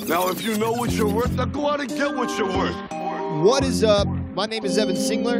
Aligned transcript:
Now, 0.00 0.28
if 0.28 0.42
you 0.42 0.56
know 0.56 0.72
what 0.72 0.90
you're 0.92 1.08
worth, 1.08 1.32
now 1.32 1.44
go 1.44 1.68
out 1.68 1.80
and 1.80 1.88
get 1.88 2.14
what 2.16 2.36
you're 2.38 2.48
worth. 2.48 2.74
What 3.44 3.62
is 3.64 3.84
up? 3.84 4.08
My 4.34 4.46
name 4.46 4.64
is 4.64 4.78
Evan 4.78 4.96
Singler, 4.96 5.38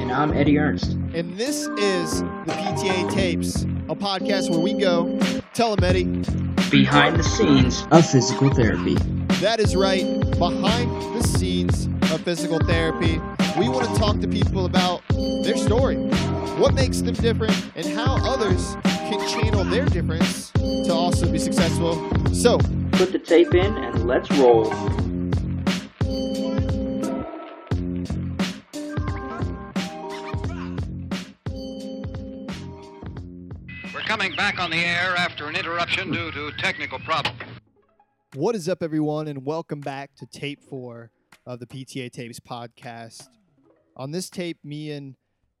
And 0.00 0.12
I'm 0.12 0.32
Eddie 0.34 0.58
Ernst. 0.58 0.92
and 1.14 1.36
this 1.38 1.66
is 1.78 2.20
the 2.20 2.52
PTA 2.52 3.10
Tapes, 3.12 3.62
a 3.88 3.94
podcast 3.96 4.50
where 4.50 4.60
we 4.60 4.74
go 4.74 5.18
tell 5.54 5.74
them, 5.74 5.84
Eddie. 5.84 6.04
Behind 6.70 7.16
the 7.16 7.22
scenes 7.22 7.86
of 7.90 8.04
physical 8.08 8.50
therapy. 8.52 8.94
That 9.40 9.58
is 9.60 9.74
right, 9.74 10.04
behind 10.38 10.90
the 11.16 11.22
scenes 11.26 11.86
of 12.12 12.20
physical 12.22 12.58
therapy. 12.58 13.20
We 13.58 13.68
want 13.68 13.88
to 13.88 13.94
talk 13.96 14.20
to 14.20 14.28
people 14.28 14.66
about 14.66 15.02
their 15.44 15.56
story, 15.56 15.96
what 16.58 16.74
makes 16.74 17.00
them 17.00 17.14
different, 17.14 17.70
and 17.74 17.86
how 17.86 18.16
others 18.26 18.76
can 18.84 19.26
channel 19.28 19.64
their 19.64 19.86
difference 19.86 20.50
to 20.52 20.92
also 20.92 21.30
be 21.30 21.38
successful. 21.38 21.94
So, 22.34 22.58
Put 22.96 23.10
the 23.10 23.18
tape 23.18 23.52
in 23.54 23.76
and 23.76 24.06
let's 24.06 24.30
roll. 24.38 24.70
We're 33.92 34.00
coming 34.02 34.36
back 34.36 34.60
on 34.60 34.70
the 34.70 34.76
air 34.76 35.16
after 35.16 35.48
an 35.48 35.56
interruption 35.56 36.12
due 36.12 36.30
to 36.30 36.52
technical 36.58 37.00
problems. 37.00 37.36
What 38.36 38.54
is 38.54 38.68
up, 38.68 38.80
everyone, 38.80 39.26
and 39.26 39.44
welcome 39.44 39.80
back 39.80 40.14
to 40.18 40.26
tape 40.26 40.62
four 40.62 41.10
of 41.44 41.58
the 41.58 41.66
PTA 41.66 42.12
Tapes 42.12 42.38
podcast. 42.38 43.26
On 43.96 44.12
this 44.12 44.30
tape, 44.30 44.58
me 44.62 44.92
and 44.92 45.16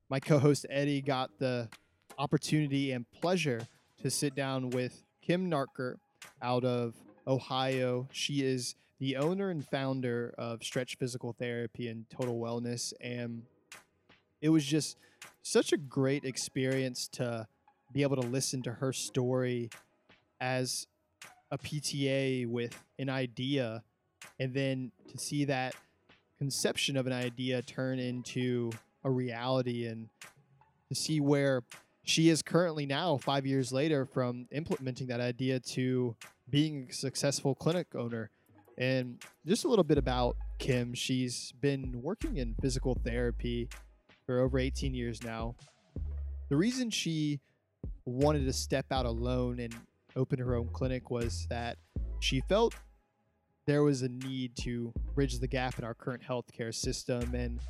my 0.08 0.20
co 0.20 0.38
host 0.38 0.66
Eddie 0.70 1.02
got 1.02 1.30
the 1.40 1.68
opportunity 2.16 2.92
and 2.92 3.10
pleasure 3.10 3.66
to 4.02 4.08
sit 4.08 4.36
down 4.36 4.70
with 4.70 5.02
Kim 5.20 5.50
Nartker 5.50 5.96
out 6.40 6.64
of 6.64 6.94
Ohio. 7.26 8.08
She 8.12 8.42
is 8.42 8.74
the 9.00 9.16
owner 9.16 9.50
and 9.50 9.66
founder 9.66 10.34
of 10.38 10.62
Stretch 10.62 10.96
Physical 10.96 11.32
Therapy 11.32 11.88
and 11.88 12.08
Total 12.10 12.38
Wellness. 12.38 12.92
And 13.00 13.42
it 14.40 14.48
was 14.50 14.64
just 14.64 14.96
such 15.42 15.72
a 15.72 15.76
great 15.76 16.24
experience 16.24 17.08
to 17.08 17.46
be 17.92 18.02
able 18.02 18.16
to 18.16 18.26
listen 18.26 18.62
to 18.62 18.72
her 18.72 18.92
story 18.92 19.70
as 20.40 20.86
a 21.50 21.58
PTA 21.58 22.46
with 22.46 22.82
an 22.98 23.08
idea 23.08 23.82
and 24.40 24.52
then 24.54 24.90
to 25.10 25.18
see 25.18 25.44
that 25.44 25.74
conception 26.38 26.96
of 26.96 27.06
an 27.06 27.12
idea 27.12 27.62
turn 27.62 27.98
into 27.98 28.70
a 29.04 29.10
reality 29.10 29.86
and 29.86 30.08
to 30.88 30.94
see 30.94 31.20
where 31.20 31.62
she 32.02 32.28
is 32.28 32.42
currently 32.42 32.84
now 32.84 33.16
5 33.16 33.46
years 33.46 33.72
later 33.72 34.04
from 34.04 34.46
implementing 34.50 35.06
that 35.06 35.20
idea 35.20 35.60
to 35.60 36.16
being 36.50 36.88
a 36.90 36.92
successful 36.92 37.54
clinic 37.54 37.88
owner. 37.94 38.30
And 38.76 39.22
just 39.46 39.64
a 39.64 39.68
little 39.68 39.84
bit 39.84 39.98
about 39.98 40.36
Kim. 40.58 40.94
She's 40.94 41.52
been 41.60 42.00
working 42.02 42.36
in 42.36 42.54
physical 42.60 42.98
therapy 43.04 43.68
for 44.26 44.40
over 44.40 44.58
18 44.58 44.94
years 44.94 45.22
now. 45.22 45.54
The 46.48 46.56
reason 46.56 46.90
she 46.90 47.40
wanted 48.04 48.44
to 48.44 48.52
step 48.52 48.86
out 48.90 49.06
alone 49.06 49.60
and 49.60 49.74
open 50.16 50.38
her 50.38 50.54
own 50.54 50.68
clinic 50.72 51.10
was 51.10 51.46
that 51.50 51.76
she 52.20 52.40
felt 52.48 52.74
there 53.66 53.82
was 53.82 54.02
a 54.02 54.08
need 54.08 54.56
to 54.56 54.92
bridge 55.14 55.38
the 55.38 55.48
gap 55.48 55.78
in 55.78 55.84
our 55.84 55.94
current 55.94 56.22
healthcare 56.22 56.74
system. 56.74 57.34
And 57.34 57.60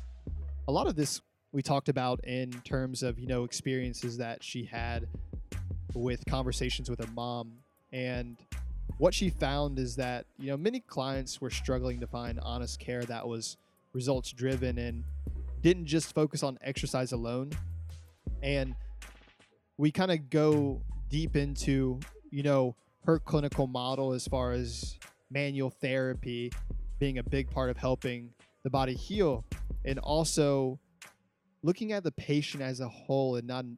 a 0.67 0.71
lot 0.71 0.87
of 0.87 0.95
this 0.95 1.21
we 1.51 1.61
talked 1.61 1.87
about 1.87 2.21
in 2.25 2.51
terms 2.63 3.01
of 3.01 3.17
you 3.17 3.27
know 3.27 3.45
experiences 3.45 4.17
that 4.17 4.43
she 4.43 4.65
had 4.65 5.07
with 5.93 6.25
conversations 6.25 6.89
with 6.89 6.99
her 6.99 7.11
mom. 7.13 7.53
And 7.93 8.37
what 8.97 9.13
she 9.13 9.29
found 9.29 9.77
is 9.79 9.95
that 9.97 10.25
you 10.39 10.47
know 10.47 10.57
many 10.57 10.79
clients 10.79 11.41
were 11.41 11.49
struggling 11.49 11.99
to 11.99 12.07
find 12.07 12.39
honest 12.39 12.79
care 12.79 13.03
that 13.03 13.27
was 13.27 13.57
results 13.93 14.31
driven 14.31 14.77
and 14.77 15.03
didn't 15.61 15.85
just 15.85 16.13
focus 16.13 16.43
on 16.43 16.59
exercise 16.61 17.11
alone. 17.11 17.51
And 18.43 18.75
we 19.77 19.91
kind 19.91 20.11
of 20.11 20.29
go 20.29 20.81
deep 21.09 21.35
into 21.35 21.99
you 22.29 22.43
know 22.43 22.75
her 23.05 23.19
clinical 23.19 23.67
model 23.67 24.13
as 24.13 24.27
far 24.27 24.51
as 24.51 24.97
manual 25.29 25.69
therapy 25.69 26.51
being 26.99 27.17
a 27.17 27.23
big 27.23 27.49
part 27.51 27.69
of 27.69 27.77
helping 27.77 28.29
the 28.63 28.69
body 28.69 28.93
heal 28.93 29.43
and 29.83 29.99
also 29.99 30.79
looking 31.61 31.91
at 31.91 32.03
the 32.03 32.11
patient 32.11 32.63
as 32.63 32.79
a 32.79 32.87
whole 32.87 33.35
and 33.35 33.47
not 33.47 33.65
an 33.65 33.77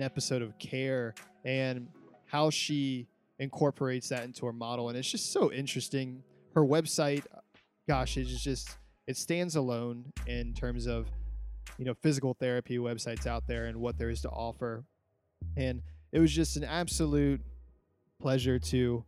episode 0.00 0.42
of 0.42 0.56
care 0.58 1.14
and 1.44 1.88
how 2.26 2.50
she 2.50 3.06
incorporates 3.40 4.08
that 4.10 4.22
into 4.22 4.46
her 4.46 4.52
model 4.52 4.88
and 4.88 4.96
it's 4.96 5.10
just 5.10 5.32
so 5.32 5.50
interesting 5.52 6.22
her 6.54 6.62
website 6.62 7.24
gosh 7.88 8.16
it's 8.16 8.42
just 8.42 8.76
it 9.08 9.16
stands 9.16 9.56
alone 9.56 10.04
in 10.26 10.52
terms 10.54 10.86
of 10.86 11.08
you 11.78 11.84
know 11.84 11.94
physical 11.94 12.34
therapy 12.34 12.78
websites 12.78 13.26
out 13.26 13.46
there 13.48 13.64
and 13.64 13.76
what 13.76 13.98
there 13.98 14.10
is 14.10 14.20
to 14.20 14.28
offer 14.28 14.84
and 15.56 15.82
it 16.12 16.18
was 16.18 16.32
just 16.32 16.56
an 16.56 16.64
absolute 16.64 17.40
pleasure 18.20 18.58
to 18.58 19.04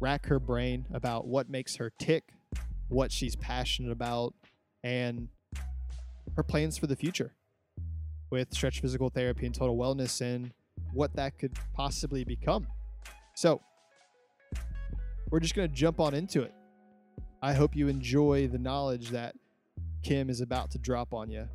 rack 0.00 0.26
her 0.26 0.38
brain 0.38 0.86
about 0.92 1.26
what 1.26 1.48
makes 1.48 1.76
her 1.76 1.92
tick, 1.98 2.32
what 2.88 3.10
she's 3.10 3.36
passionate 3.36 3.90
about, 3.90 4.34
and 4.84 5.28
her 6.36 6.42
plans 6.42 6.76
for 6.76 6.86
the 6.86 6.96
future 6.96 7.34
with 8.30 8.52
stretch 8.52 8.80
physical 8.80 9.08
therapy 9.08 9.46
and 9.46 9.54
total 9.54 9.76
wellness 9.76 10.20
and 10.20 10.52
what 10.92 11.14
that 11.14 11.38
could 11.38 11.52
possibly 11.74 12.24
become. 12.24 12.66
So, 13.36 13.60
we're 15.30 15.40
just 15.40 15.54
going 15.54 15.68
to 15.68 15.74
jump 15.74 16.00
on 16.00 16.14
into 16.14 16.40
it. 16.40 16.54
I 17.42 17.52
hope 17.52 17.76
you 17.76 17.86
enjoy 17.88 18.48
the 18.48 18.56
knowledge 18.56 19.10
that 19.10 19.34
Kim 20.02 20.30
is 20.30 20.40
about 20.40 20.70
to 20.70 20.78
drop 20.78 21.12
on 21.12 21.30
you. 21.30 21.46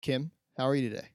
Kim, 0.00 0.30
how 0.56 0.66
are 0.66 0.74
you 0.74 0.88
today? 0.88 1.08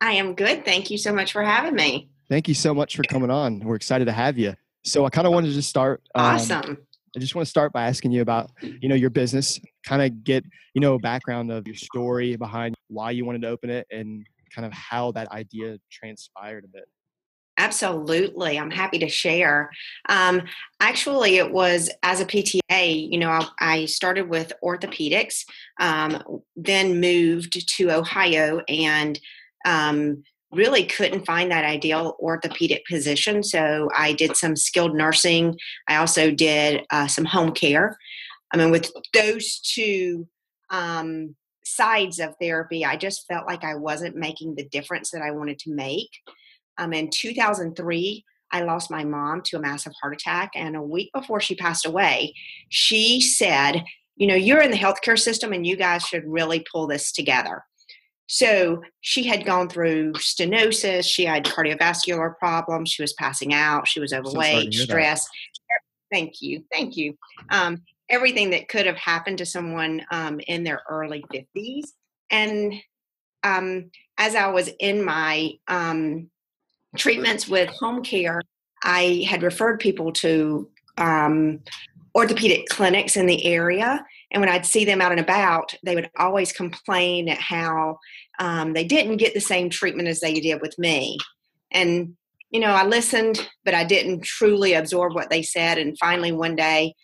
I 0.00 0.12
am 0.14 0.34
good. 0.34 0.64
Thank 0.64 0.90
you 0.90 0.98
so 0.98 1.12
much 1.14 1.30
for 1.32 1.44
having 1.44 1.76
me. 1.76 2.10
Thank 2.28 2.48
you 2.48 2.54
so 2.54 2.74
much 2.74 2.96
for 2.96 3.04
coming 3.04 3.30
on. 3.30 3.60
We're 3.60 3.76
excited 3.76 4.06
to 4.06 4.12
have 4.12 4.36
you. 4.36 4.54
So 4.82 5.04
I 5.04 5.10
kind 5.10 5.28
of 5.28 5.32
wanted 5.32 5.48
to 5.48 5.54
just 5.54 5.68
start. 5.68 6.02
um, 6.16 6.34
Awesome. 6.34 6.76
I 7.16 7.18
just 7.20 7.34
want 7.34 7.46
to 7.46 7.50
start 7.50 7.72
by 7.72 7.86
asking 7.86 8.12
you 8.12 8.22
about, 8.22 8.50
you 8.62 8.88
know, 8.88 8.94
your 8.94 9.10
business. 9.10 9.60
Kind 9.84 10.02
of 10.02 10.24
get, 10.24 10.44
you 10.74 10.80
know, 10.80 10.94
a 10.94 10.98
background 10.98 11.50
of 11.52 11.66
your 11.66 11.76
story 11.76 12.36
behind 12.36 12.74
why 12.88 13.10
you 13.12 13.24
wanted 13.24 13.42
to 13.42 13.48
open 13.48 13.68
it 13.70 13.86
and 13.90 14.26
kind 14.54 14.66
of 14.66 14.72
how 14.72 15.12
that 15.12 15.30
idea 15.32 15.78
transpired 15.90 16.64
a 16.64 16.68
bit. 16.68 16.88
Absolutely. 17.60 18.58
I'm 18.58 18.70
happy 18.70 18.98
to 19.00 19.08
share. 19.08 19.70
Um, 20.08 20.42
actually, 20.80 21.36
it 21.36 21.52
was 21.52 21.90
as 22.02 22.20
a 22.20 22.24
PTA, 22.24 23.10
you 23.10 23.18
know, 23.18 23.28
I, 23.28 23.48
I 23.60 23.84
started 23.84 24.30
with 24.30 24.52
orthopedics, 24.64 25.44
um, 25.78 26.40
then 26.56 27.00
moved 27.00 27.68
to 27.76 27.90
Ohio 27.90 28.62
and 28.66 29.20
um, 29.66 30.22
really 30.52 30.86
couldn't 30.86 31.26
find 31.26 31.50
that 31.50 31.66
ideal 31.66 32.16
orthopedic 32.18 32.84
position. 32.86 33.42
So 33.42 33.90
I 33.94 34.14
did 34.14 34.38
some 34.38 34.56
skilled 34.56 34.94
nursing. 34.94 35.58
I 35.86 35.96
also 35.96 36.30
did 36.30 36.86
uh, 36.90 37.08
some 37.08 37.26
home 37.26 37.52
care. 37.52 37.98
I 38.52 38.56
mean, 38.56 38.70
with 38.70 38.90
those 39.12 39.60
two 39.60 40.26
um, 40.70 41.36
sides 41.74 42.18
of 42.18 42.34
therapy, 42.40 42.84
I 42.84 42.96
just 42.96 43.26
felt 43.26 43.46
like 43.46 43.64
I 43.64 43.74
wasn't 43.74 44.16
making 44.16 44.54
the 44.54 44.68
difference 44.68 45.10
that 45.10 45.22
I 45.22 45.30
wanted 45.30 45.58
to 45.60 45.72
make. 45.72 46.10
Um, 46.78 46.92
in 46.92 47.10
2003, 47.10 48.24
I 48.52 48.62
lost 48.62 48.90
my 48.90 49.04
mom 49.04 49.42
to 49.46 49.56
a 49.56 49.60
massive 49.60 49.92
heart 50.00 50.14
attack. 50.14 50.52
And 50.54 50.76
a 50.76 50.82
week 50.82 51.10
before 51.14 51.40
she 51.40 51.54
passed 51.54 51.86
away, 51.86 52.34
she 52.68 53.20
said, 53.20 53.84
You 54.16 54.26
know, 54.26 54.34
you're 54.34 54.62
in 54.62 54.70
the 54.70 54.76
healthcare 54.76 55.18
system 55.18 55.52
and 55.52 55.66
you 55.66 55.76
guys 55.76 56.02
should 56.04 56.24
really 56.26 56.64
pull 56.72 56.86
this 56.86 57.12
together. 57.12 57.64
So 58.26 58.80
she 59.00 59.24
had 59.24 59.44
gone 59.44 59.68
through 59.68 60.12
stenosis, 60.12 61.04
she 61.04 61.24
had 61.24 61.44
cardiovascular 61.44 62.38
problems, 62.38 62.90
she 62.90 63.02
was 63.02 63.12
passing 63.14 63.52
out, 63.52 63.88
she 63.88 63.98
was 63.98 64.12
overweight, 64.12 64.72
stress. 64.72 65.28
Thank 66.12 66.40
you. 66.40 66.62
Thank 66.72 66.96
you. 66.96 67.16
Um, 67.50 67.82
everything 68.10 68.50
that 68.50 68.68
could 68.68 68.86
have 68.86 68.96
happened 68.96 69.38
to 69.38 69.46
someone 69.46 70.02
um, 70.10 70.40
in 70.46 70.64
their 70.64 70.82
early 70.88 71.24
50s. 71.32 71.86
And 72.30 72.74
um, 73.42 73.90
as 74.18 74.34
I 74.34 74.48
was 74.48 74.70
in 74.80 75.04
my 75.04 75.52
um, 75.68 76.28
treatments 76.96 77.48
with 77.48 77.70
home 77.70 78.02
care, 78.02 78.42
I 78.82 79.24
had 79.28 79.42
referred 79.42 79.80
people 79.80 80.12
to 80.14 80.68
um, 80.98 81.60
orthopedic 82.14 82.66
clinics 82.68 83.16
in 83.16 83.26
the 83.26 83.44
area. 83.46 84.04
And 84.30 84.40
when 84.40 84.50
I'd 84.50 84.66
see 84.66 84.84
them 84.84 85.00
out 85.00 85.12
and 85.12 85.20
about, 85.20 85.74
they 85.84 85.94
would 85.94 86.10
always 86.18 86.52
complain 86.52 87.28
at 87.28 87.38
how 87.38 87.98
um, 88.38 88.72
they 88.72 88.84
didn't 88.84 89.18
get 89.18 89.34
the 89.34 89.40
same 89.40 89.70
treatment 89.70 90.08
as 90.08 90.20
they 90.20 90.34
did 90.34 90.60
with 90.60 90.78
me. 90.78 91.18
And, 91.70 92.16
you 92.50 92.60
know, 92.60 92.70
I 92.70 92.84
listened, 92.84 93.48
but 93.64 93.74
I 93.74 93.84
didn't 93.84 94.24
truly 94.24 94.74
absorb 94.74 95.14
what 95.14 95.30
they 95.30 95.42
said. 95.42 95.78
And 95.78 95.98
finally, 95.98 96.32
one 96.32 96.56
day, 96.56 96.94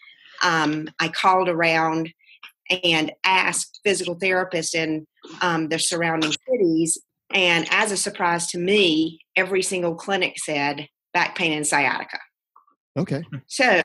um, 0.43 0.89
I 0.99 1.09
called 1.09 1.49
around 1.49 2.13
and 2.83 3.13
asked 3.25 3.81
physical 3.85 4.17
therapists 4.17 4.75
in 4.75 5.07
um, 5.41 5.69
the 5.69 5.79
surrounding 5.79 6.33
cities. 6.49 6.99
And 7.31 7.67
as 7.71 7.93
a 7.93 7.97
surprise 7.97 8.47
to 8.49 8.59
me, 8.59 9.21
every 9.35 9.63
single 9.63 9.95
clinic 9.95 10.39
said 10.39 10.89
back 11.13 11.37
pain 11.37 11.53
and 11.53 11.67
sciatica. 11.67 12.19
Okay. 12.97 13.25
So 13.47 13.83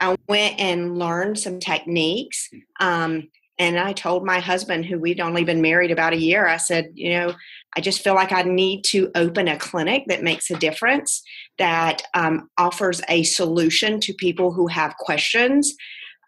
I 0.00 0.16
went 0.28 0.58
and 0.58 0.98
learned 0.98 1.38
some 1.38 1.60
techniques. 1.60 2.48
Um, 2.80 3.28
and 3.60 3.78
I 3.78 3.92
told 3.92 4.24
my 4.24 4.40
husband, 4.40 4.86
who 4.86 4.98
we'd 4.98 5.20
only 5.20 5.44
been 5.44 5.60
married 5.60 5.90
about 5.90 6.14
a 6.14 6.18
year, 6.18 6.46
I 6.46 6.56
said, 6.56 6.92
you 6.94 7.10
know, 7.10 7.34
I 7.76 7.82
just 7.82 8.02
feel 8.02 8.14
like 8.14 8.32
I 8.32 8.40
need 8.40 8.84
to 8.84 9.10
open 9.14 9.48
a 9.48 9.58
clinic 9.58 10.04
that 10.06 10.22
makes 10.22 10.50
a 10.50 10.56
difference, 10.56 11.22
that 11.58 12.02
um, 12.14 12.48
offers 12.56 13.02
a 13.10 13.22
solution 13.22 14.00
to 14.00 14.14
people 14.14 14.50
who 14.50 14.66
have 14.68 14.96
questions. 14.96 15.74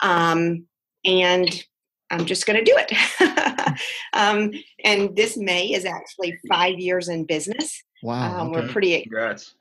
Um, 0.03 0.67
and 1.07 1.65
I'm 2.11 2.27
just 2.27 2.45
going 2.45 2.63
to 2.63 2.71
do 2.71 2.79
it. 2.79 3.79
um, 4.13 4.51
and 4.85 5.17
this 5.17 5.39
May 5.39 5.73
is 5.73 5.87
actually 5.87 6.39
five 6.51 6.79
years 6.79 7.09
in 7.09 7.25
business. 7.25 7.83
Wow. 8.03 8.41
Um, 8.41 8.49
okay. 8.49 8.61
We're 8.61 8.69
pretty. 8.69 9.03
Congrats. 9.05 9.55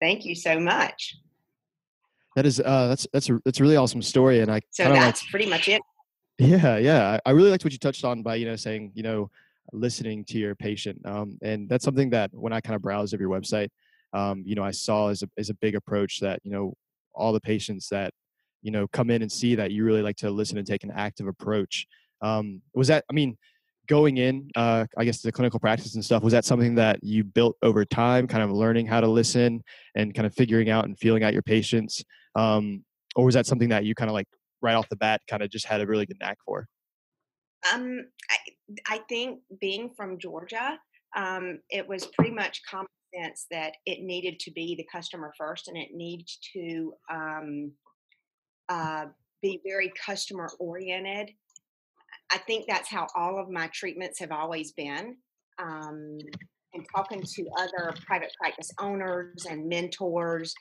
Thank 0.00 0.24
you 0.24 0.34
so 0.34 0.58
much. 0.58 1.14
That 2.34 2.46
is 2.46 2.60
uh 2.60 2.86
that's 2.86 3.06
that's 3.12 3.28
a 3.28 3.40
that's 3.44 3.58
a 3.58 3.62
really 3.62 3.76
awesome 3.76 4.02
story 4.02 4.38
and 4.38 4.52
I 4.52 4.60
So 4.70 4.84
kinda 4.84 4.94
like 4.94 5.04
that's 5.04 5.28
pretty 5.30 5.50
much 5.50 5.68
it. 5.68 5.82
Yeah, 6.40 6.78
yeah. 6.78 7.18
I 7.26 7.30
really 7.32 7.50
liked 7.50 7.64
what 7.64 7.72
you 7.72 7.78
touched 7.78 8.04
on 8.04 8.22
by, 8.22 8.36
you 8.36 8.46
know, 8.46 8.56
saying, 8.56 8.92
you 8.94 9.02
know, 9.02 9.30
listening 9.72 10.24
to 10.26 10.38
your 10.38 10.54
patient. 10.54 10.98
Um, 11.04 11.38
and 11.42 11.68
that's 11.68 11.84
something 11.84 12.10
that 12.10 12.30
when 12.32 12.52
I 12.52 12.60
kind 12.62 12.74
of 12.74 12.82
browsed 12.82 13.12
of 13.12 13.20
your 13.20 13.28
website, 13.28 13.68
um, 14.14 14.42
you 14.46 14.54
know, 14.54 14.64
I 14.64 14.70
saw 14.70 15.08
as 15.08 15.22
a 15.22 15.28
as 15.38 15.50
a 15.50 15.54
big 15.54 15.74
approach 15.74 16.18
that, 16.20 16.40
you 16.42 16.50
know, 16.50 16.74
all 17.14 17.32
the 17.34 17.40
patients 17.40 17.88
that, 17.90 18.12
you 18.62 18.70
know, 18.70 18.88
come 18.88 19.10
in 19.10 19.22
and 19.22 19.30
see 19.30 19.54
that 19.54 19.70
you 19.70 19.84
really 19.84 20.02
like 20.02 20.16
to 20.16 20.30
listen 20.30 20.58
and 20.58 20.66
take 20.66 20.82
an 20.84 20.92
active 20.94 21.26
approach. 21.28 21.86
Um, 22.22 22.62
was 22.74 22.88
that 22.88 23.04
I 23.10 23.12
mean, 23.12 23.36
going 23.88 24.18
in, 24.18 24.50
uh, 24.56 24.86
I 24.96 25.04
guess 25.04 25.20
the 25.22 25.32
clinical 25.32 25.60
practice 25.60 25.94
and 25.94 26.04
stuff, 26.04 26.22
was 26.22 26.32
that 26.32 26.46
something 26.46 26.74
that 26.76 27.04
you 27.04 27.24
built 27.24 27.56
over 27.62 27.84
time, 27.84 28.26
kind 28.28 28.42
of 28.44 28.50
learning 28.50 28.86
how 28.86 29.00
to 29.02 29.08
listen 29.08 29.62
and 29.94 30.14
kind 30.14 30.26
of 30.26 30.34
figuring 30.34 30.70
out 30.70 30.86
and 30.86 30.98
feeling 30.98 31.22
out 31.24 31.34
your 31.34 31.42
patients? 31.42 32.02
Um, 32.34 32.84
or 33.16 33.26
was 33.26 33.34
that 33.34 33.46
something 33.46 33.68
that 33.70 33.84
you 33.84 33.94
kind 33.94 34.08
of 34.08 34.14
like 34.14 34.28
right 34.62 34.74
off 34.74 34.88
the 34.88 34.96
bat 34.96 35.22
kind 35.28 35.42
of 35.42 35.50
just 35.50 35.66
had 35.66 35.80
a 35.80 35.86
really 35.86 36.06
good 36.06 36.18
knack 36.20 36.38
for? 36.44 36.66
Um, 37.72 38.06
I, 38.30 38.36
I 38.94 39.00
think 39.08 39.40
being 39.60 39.90
from 39.96 40.18
Georgia, 40.18 40.78
um, 41.16 41.60
it 41.70 41.86
was 41.86 42.06
pretty 42.06 42.30
much 42.30 42.62
common 42.68 42.86
sense 43.14 43.46
that 43.50 43.74
it 43.86 44.02
needed 44.02 44.38
to 44.40 44.50
be 44.52 44.74
the 44.76 44.86
customer 44.90 45.32
first, 45.36 45.68
and 45.68 45.76
it 45.76 45.88
needs 45.92 46.38
to 46.54 46.94
um, 47.10 47.72
uh, 48.68 49.06
be 49.42 49.60
very 49.66 49.92
customer 50.04 50.48
oriented. 50.58 51.30
I 52.32 52.38
think 52.38 52.66
that's 52.68 52.88
how 52.88 53.08
all 53.16 53.38
of 53.38 53.50
my 53.50 53.68
treatments 53.74 54.20
have 54.20 54.30
always 54.30 54.72
been. 54.72 55.16
Um, 55.58 56.18
and 56.72 56.86
talking 56.94 57.22
to 57.22 57.46
other 57.58 57.92
private 58.06 58.32
practice 58.38 58.70
owners 58.78 59.44
and 59.48 59.68
mentors 59.68 60.54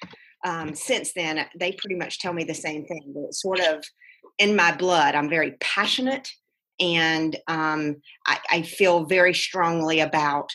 um, 0.45 0.73
since 0.75 1.13
then, 1.13 1.45
they 1.59 1.71
pretty 1.73 1.95
much 1.95 2.19
tell 2.19 2.33
me 2.33 2.43
the 2.43 2.53
same 2.53 2.85
thing. 2.85 3.11
that 3.13 3.25
It's 3.27 3.41
sort 3.41 3.59
of 3.59 3.83
in 4.37 4.55
my 4.55 4.75
blood. 4.75 5.15
I'm 5.15 5.29
very 5.29 5.51
passionate 5.59 6.29
and 6.79 7.35
um, 7.47 7.97
I, 8.25 8.39
I 8.49 8.61
feel 8.61 9.03
very 9.03 9.33
strongly 9.33 9.99
about 9.99 10.49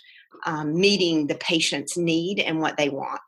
um, 0.47 0.75
meeting 0.75 1.27
the 1.27 1.35
patient's 1.35 1.97
need 1.99 2.41
and 2.41 2.61
what 2.61 2.77
they 2.77 2.89
want. 2.89 3.21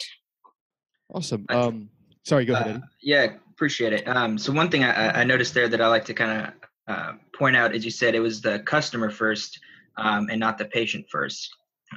Awesome. 1.13 1.45
Um, 1.51 1.91
sorry, 2.25 2.45
go 2.47 2.55
ahead. 2.55 2.67
Uh, 2.67 2.71
Eddie. 2.71 2.83
yeah, 3.03 3.27
appreciate 3.51 3.93
it. 3.93 4.09
Um, 4.09 4.39
so 4.39 4.53
one 4.53 4.71
thing 4.71 4.83
I, 4.85 5.09
I- 5.09 5.21
I 5.21 5.25
noticed 5.25 5.55
there 5.55 5.69
that 5.69 5.81
I 5.81 5.89
like 5.89 6.05
to 6.07 6.15
kind 6.15 6.47
of 6.49 6.55
uh, 6.89 7.13
point 7.37 7.57
out 7.57 7.75
as 7.75 7.85
you 7.85 7.91
said 7.91 8.15
it 8.15 8.21
was 8.21 8.41
the 8.41 8.61
customer 8.61 9.11
first 9.11 9.59
um, 9.97 10.29
and 10.31 10.39
not 10.41 10.57
the 10.57 10.65
patient 10.67 11.05
first. 11.11 11.49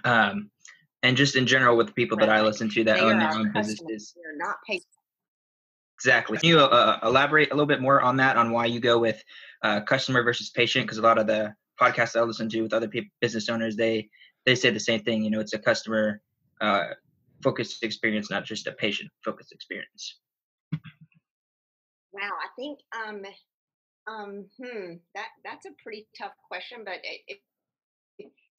Um, 0.04 0.50
and 1.04 1.16
just 1.16 1.36
in 1.36 1.48
general 1.48 1.78
with 1.78 1.88
the 1.88 1.94
people 1.94 2.18
that 2.18 2.30
I 2.30 2.42
listen 2.42 2.70
to 2.70 2.84
that 2.84 2.96
They 2.96 3.02
own 3.02 3.20
their 3.20 3.32
own 3.32 3.52
businesses. 3.54 4.14
They're 4.16 4.38
not 4.38 4.58
patients. 4.68 4.88
Exactly. 5.98 6.38
Can 6.38 6.50
you 6.50 6.60
uh, 6.60 7.00
elaborate 7.04 7.52
a 7.52 7.54
little 7.54 7.66
bit 7.68 7.82
more 7.82 8.02
on 8.02 8.18
that, 8.18 8.38
on 8.38 8.52
why 8.52 8.66
you 8.66 8.80
go 8.80 9.00
with 9.00 9.22
uh, 9.64 9.82
customer 9.82 10.24
versus 10.24 10.50
patient? 10.50 10.86
Because 10.86 10.98
a 10.98 11.02
lot 11.02 11.18
of 11.18 11.28
the 11.28 11.54
podcasts 11.80 12.16
I 12.16 12.22
listen 12.24 12.48
to 12.50 12.62
with 12.62 12.74
other 12.74 12.88
people, 12.88 13.10
business 13.20 13.50
owners, 13.50 13.76
they 13.76 14.10
they 14.46 14.56
say 14.56 14.70
the 14.70 14.80
same 14.80 15.02
thing. 15.04 15.24
You 15.24 15.30
know, 15.30 15.42
it's 15.42 15.54
a 15.54 15.60
customer 15.60 16.22
uh, 16.62 16.86
focused 17.44 17.84
experience, 17.84 18.30
not 18.32 18.46
just 18.46 18.68
a 18.68 18.72
patient 18.72 19.12
focused 19.26 19.52
experience. 19.52 20.20
Wow, 22.14 22.32
I 22.42 22.48
think 22.58 22.80
um, 22.96 23.22
um, 24.08 24.46
hmm, 24.58 24.94
that 25.16 25.28
that's 25.44 25.66
a 25.66 25.72
pretty 25.84 26.08
tough 26.18 26.32
question, 26.48 26.80
but 26.86 26.96
it, 27.04 27.22
it- 27.28 27.42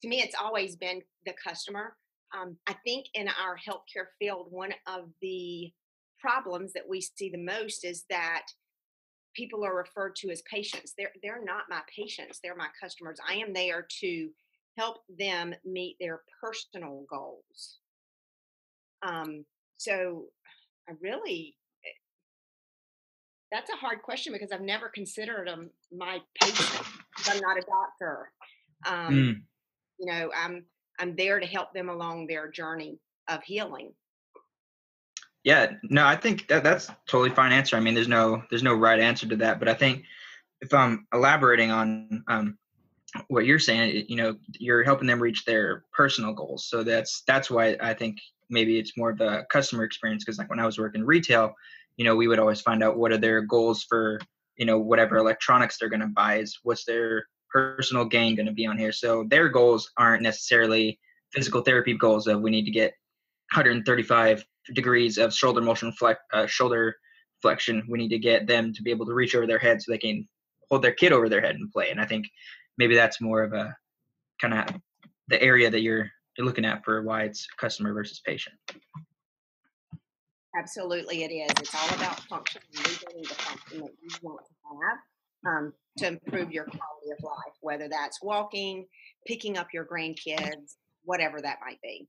to 0.01 0.07
me, 0.07 0.19
it's 0.19 0.35
always 0.35 0.75
been 0.75 1.03
the 1.27 1.33
customer. 1.33 1.95
Um, 2.33 2.57
I 2.67 2.75
think 2.85 3.07
in 3.13 3.27
our 3.27 3.57
healthcare 3.57 4.07
field, 4.19 4.47
one 4.49 4.73
of 4.87 5.09
the 5.21 5.71
problems 6.19 6.73
that 6.73 6.87
we 6.87 7.01
see 7.01 7.29
the 7.29 7.37
most 7.37 7.83
is 7.83 8.05
that 8.09 8.45
people 9.35 9.63
are 9.65 9.75
referred 9.75 10.15
to 10.17 10.29
as 10.29 10.41
patients. 10.49 10.93
They're 10.97 11.11
they're 11.23 11.43
not 11.43 11.63
my 11.69 11.81
patients; 11.95 12.39
they're 12.43 12.55
my 12.55 12.69
customers. 12.81 13.19
I 13.27 13.35
am 13.35 13.53
there 13.53 13.85
to 14.01 14.29
help 14.77 14.97
them 15.19 15.53
meet 15.65 15.97
their 15.99 16.21
personal 16.41 17.05
goals. 17.09 17.79
Um, 19.03 19.45
so, 19.77 20.25
I 20.89 20.93
really 21.01 21.57
that's 23.51 23.69
a 23.69 23.75
hard 23.75 24.01
question 24.01 24.31
because 24.33 24.51
I've 24.51 24.61
never 24.61 24.87
considered 24.89 25.47
them 25.47 25.69
my 25.91 26.19
patient. 26.41 26.85
I'm 27.27 27.39
not 27.41 27.57
a 27.57 27.61
doctor. 27.61 28.31
Um, 28.85 29.13
Mm. 29.13 29.41
You 29.99 30.11
know, 30.11 30.31
I'm 30.35 30.65
I'm 31.01 31.15
there 31.15 31.39
to 31.39 31.45
help 31.45 31.73
them 31.73 31.89
along 31.89 32.27
their 32.27 32.49
journey 32.49 32.99
of 33.27 33.43
healing. 33.43 33.93
Yeah, 35.43 35.71
no, 35.83 36.05
I 36.05 36.15
think 36.15 36.47
that 36.49 36.63
that's 36.63 36.87
totally 37.09 37.31
fine 37.31 37.51
answer. 37.51 37.75
I 37.75 37.79
mean, 37.79 37.95
there's 37.95 38.07
no 38.07 38.43
there's 38.49 38.61
no 38.61 38.75
right 38.75 38.99
answer 38.99 39.27
to 39.27 39.35
that, 39.37 39.57
but 39.57 39.67
I 39.67 39.73
think 39.73 40.03
if 40.61 40.71
I'm 40.73 41.07
elaborating 41.11 41.71
on 41.71 42.23
um, 42.27 42.57
what 43.27 43.45
you're 43.47 43.57
saying, 43.57 44.05
you 44.07 44.15
know, 44.15 44.37
you're 44.59 44.83
helping 44.83 45.07
them 45.07 45.19
reach 45.19 45.43
their 45.43 45.83
personal 45.91 46.33
goals. 46.33 46.67
So 46.69 46.83
that's 46.83 47.23
that's 47.25 47.49
why 47.49 47.75
I 47.81 47.95
think 47.95 48.19
maybe 48.51 48.77
it's 48.77 48.95
more 48.95 49.09
of 49.09 49.21
a 49.21 49.45
customer 49.51 49.83
experience 49.83 50.23
because 50.23 50.37
like 50.37 50.49
when 50.49 50.59
I 50.59 50.65
was 50.67 50.77
working 50.77 51.03
retail, 51.03 51.55
you 51.97 52.05
know, 52.05 52.15
we 52.15 52.27
would 52.27 52.39
always 52.39 52.61
find 52.61 52.83
out 52.83 52.97
what 52.97 53.11
are 53.11 53.17
their 53.17 53.41
goals 53.41 53.83
for 53.89 54.19
you 54.57 54.65
know 54.65 54.77
whatever 54.77 55.17
electronics 55.17 55.77
they're 55.79 55.89
going 55.89 56.01
to 56.01 56.07
buy 56.07 56.37
is 56.37 56.59
what's 56.61 56.85
their 56.85 57.25
personal 57.51 58.05
gain 58.05 58.35
going 58.35 58.45
to 58.45 58.51
be 58.51 58.65
on 58.65 58.77
here. 58.77 58.91
So 58.91 59.25
their 59.29 59.49
goals 59.49 59.91
aren't 59.97 60.23
necessarily 60.23 60.99
physical 61.31 61.61
therapy 61.61 61.93
goals 61.95 62.27
of 62.27 62.41
we 62.41 62.51
need 62.51 62.65
to 62.65 62.71
get 62.71 62.93
135 63.53 64.45
degrees 64.73 65.17
of 65.17 65.33
shoulder 65.33 65.61
motion 65.61 65.91
flex, 65.91 66.19
uh, 66.33 66.45
shoulder 66.45 66.95
flexion. 67.41 67.83
We 67.89 67.97
need 67.97 68.09
to 68.09 68.19
get 68.19 68.47
them 68.47 68.73
to 68.73 68.81
be 68.81 68.91
able 68.91 69.05
to 69.05 69.13
reach 69.13 69.35
over 69.35 69.47
their 69.47 69.59
head 69.59 69.81
so 69.81 69.91
they 69.91 69.97
can 69.97 70.27
hold 70.69 70.81
their 70.81 70.93
kid 70.93 71.11
over 71.11 71.27
their 71.27 71.41
head 71.41 71.55
and 71.55 71.71
play. 71.71 71.89
And 71.89 71.99
I 71.99 72.05
think 72.05 72.27
maybe 72.77 72.95
that's 72.95 73.21
more 73.21 73.43
of 73.43 73.53
a 73.53 73.75
kind 74.41 74.53
of 74.53 74.81
the 75.27 75.41
area 75.41 75.69
that 75.69 75.81
you're 75.81 76.09
you're 76.37 76.47
looking 76.47 76.65
at 76.65 76.83
for 76.85 77.03
why 77.03 77.23
it's 77.23 77.45
customer 77.57 77.93
versus 77.93 78.21
patient. 78.25 78.55
Absolutely, 80.57 81.23
it 81.23 81.31
is. 81.31 81.51
It's 81.59 81.75
all 81.75 81.95
about 81.95 82.19
function 82.21 82.61
and 82.75 82.87
regaining 82.87 83.23
the 83.23 83.35
function 83.35 83.79
that 83.81 83.91
you 84.01 84.09
want 84.21 84.41
to 84.45 84.87
have 84.87 84.97
um, 85.45 85.73
to 85.97 86.07
improve 86.07 86.51
your 86.51 86.65
quality 86.65 87.11
of 87.17 87.23
life, 87.23 87.53
whether 87.61 87.87
that's 87.89 88.21
walking, 88.21 88.85
picking 89.25 89.57
up 89.57 89.67
your 89.73 89.85
grandkids, 89.85 90.75
whatever 91.03 91.41
that 91.41 91.59
might 91.65 91.81
be. 91.81 92.07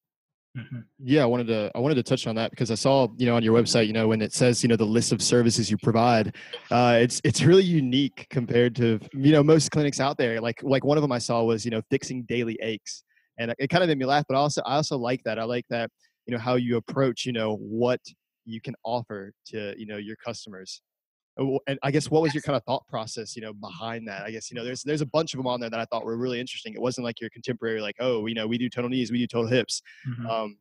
Yeah, 0.99 1.23
I 1.23 1.27
wanted 1.27 1.47
to 1.47 1.71
I 1.75 1.79
wanted 1.79 1.95
to 1.95 2.03
touch 2.03 2.27
on 2.27 2.35
that 2.35 2.51
because 2.51 2.71
I 2.71 2.75
saw 2.75 3.09
you 3.17 3.25
know 3.25 3.37
on 3.37 3.43
your 3.43 3.59
website 3.59 3.87
you 3.87 3.95
know 3.95 4.09
when 4.09 4.21
it 4.21 4.35
says 4.35 4.63
you 4.63 4.69
know 4.69 4.77
the 4.77 4.85
list 4.85 5.11
of 5.11 5.23
services 5.23 5.71
you 5.71 5.79
provide, 5.79 6.37
uh, 6.71 6.99
it's 7.01 7.23
it's 7.25 7.43
really 7.43 7.65
unique 7.65 8.27
compared 8.29 8.77
to 8.77 9.01
you 9.15 9.33
know 9.33 9.43
most 9.43 9.71
clinics 9.71 9.99
out 9.99 10.19
there. 10.19 10.41
Like 10.43 10.63
like 10.63 10.85
one 10.85 10.99
of 10.99 11.03
them 11.03 11.11
I 11.11 11.19
saw 11.19 11.43
was 11.43 11.65
you 11.65 11.71
know 11.71 11.81
fixing 11.91 12.25
daily 12.25 12.59
aches, 12.61 13.03
and 13.39 13.55
it 13.59 13.69
kind 13.69 13.83
of 13.83 13.89
made 13.89 13.97
me 13.97 14.05
laugh. 14.05 14.27
But 14.29 14.37
also 14.37 14.61
I 14.67 14.77
also 14.77 14.99
like 14.99 15.23
that. 15.25 15.39
I 15.39 15.45
like 15.45 15.65
that 15.71 15.91
you 16.27 16.35
know 16.35 16.39
how 16.39 16.57
you 16.57 16.77
approach 16.77 17.25
you 17.25 17.33
know 17.33 17.57
what 17.57 18.01
you 18.45 18.61
can 18.61 18.75
offer 18.85 19.33
to 19.47 19.75
you 19.79 19.87
know 19.87 19.97
your 19.97 20.17
customers. 20.17 20.83
And 21.39 21.79
I 21.83 21.91
guess 21.91 22.11
what 22.11 22.23
was 22.23 22.35
your 22.35 22.43
kind 22.43 22.57
of 22.57 22.65
thought 22.65 22.87
process, 22.89 23.35
you 23.37 23.43
know, 23.43 23.53
behind 23.55 24.07
that? 24.09 24.23
I 24.23 24.31
guess 24.31 24.51
you 24.51 24.55
know, 24.55 24.65
there's 24.65 24.83
there's 24.83 25.01
a 25.01 25.07
bunch 25.07 25.35
of 25.35 25.39
them 25.39 25.47
on 25.47 25.61
there 25.61 25.71
that 25.71 25.81
I 25.81 25.85
thought 25.87 26.05
were 26.05 26.17
really 26.17 26.41
interesting. 26.41 26.75
It 26.75 26.81
wasn't 26.81 27.05
like 27.05 27.21
your 27.21 27.31
contemporary, 27.31 27.81
like, 27.81 27.97
oh, 28.01 28.27
you 28.27 28.35
know, 28.35 28.47
we 28.47 28.59
do 28.59 28.69
total 28.69 28.91
knees, 28.91 29.11
we 29.11 29.19
do 29.19 29.27
total 29.27 29.49
hips. 29.49 29.83
Um, 30.29 30.59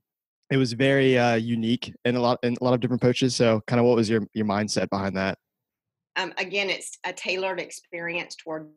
it 0.49 0.57
was 0.57 0.73
very 0.73 1.17
uh, 1.17 1.35
unique 1.35 1.93
in 2.05 2.15
a 2.15 2.19
lot 2.19 2.39
in 2.43 2.55
a 2.59 2.63
lot 2.63 2.73
of 2.73 2.79
different 2.79 3.01
approaches. 3.01 3.35
So, 3.35 3.61
kind 3.67 3.79
of, 3.79 3.85
what 3.85 3.95
was 3.95 4.09
your 4.09 4.25
your 4.33 4.45
mindset 4.45 4.89
behind 4.89 5.15
that? 5.17 5.37
um, 6.17 6.33
again, 6.37 6.69
it's 6.69 6.97
a 7.05 7.13
tailored 7.13 7.59
experience 7.59 8.35
towards 8.35 8.69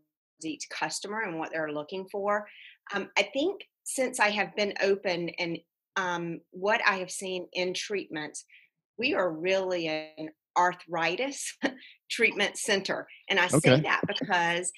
each 0.43 0.69
customer 0.69 1.23
and 1.23 1.39
what 1.39 1.51
they're 1.53 1.73
looking 1.73 2.07
for. 2.11 2.47
Um, 2.93 3.09
I 3.17 3.29
think 3.33 3.63
since 3.85 4.21
I 4.21 4.31
have 4.31 4.55
been 4.57 4.75
open 4.83 5.31
and 5.39 5.59
um, 5.97 6.41
what 6.51 6.81
I 6.87 6.97
have 6.97 7.11
seen 7.11 7.47
in 7.53 7.75
treatments, 7.75 8.45
we 8.99 9.15
are 9.15 9.31
really 9.31 9.89
an 9.89 10.31
arthritis 10.56 11.56
treatment 12.11 12.56
center. 12.56 13.06
And 13.28 13.38
I 13.38 13.49
say 13.49 13.80
that 13.80 14.02
because, 14.06 14.73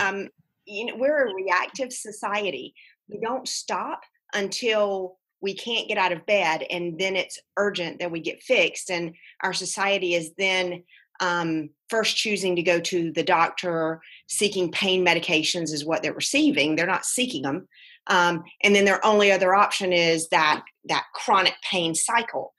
um, 0.00 0.28
you 0.66 0.86
know, 0.86 0.96
we're 0.96 1.28
a 1.28 1.34
reactive 1.34 1.92
society. 1.92 2.74
We 3.08 3.18
don't 3.20 3.46
stop 3.46 4.02
until 4.34 5.18
we 5.40 5.54
can't 5.54 5.88
get 5.88 5.98
out 5.98 6.12
of 6.12 6.26
bed 6.26 6.64
and 6.70 6.98
then 6.98 7.16
it's 7.16 7.38
urgent 7.56 7.98
that 7.98 8.10
we 8.10 8.20
get 8.20 8.42
fixed 8.42 8.90
and 8.90 9.14
our 9.42 9.52
society 9.52 10.14
is 10.14 10.32
then 10.36 10.84
um, 11.20 11.70
first 11.88 12.16
choosing 12.16 12.56
to 12.56 12.62
go 12.62 12.80
to 12.80 13.12
the 13.12 13.22
doctor 13.22 14.00
seeking 14.26 14.70
pain 14.70 15.04
medications 15.04 15.72
is 15.72 15.84
what 15.84 16.02
they're 16.02 16.12
receiving 16.12 16.76
they're 16.76 16.86
not 16.86 17.04
seeking 17.04 17.42
them 17.42 17.66
um, 18.06 18.42
and 18.62 18.74
then 18.74 18.84
their 18.84 19.04
only 19.04 19.30
other 19.30 19.54
option 19.54 19.92
is 19.92 20.28
that 20.28 20.62
that 20.86 21.04
chronic 21.14 21.54
pain 21.68 21.94
cycle 21.94 22.54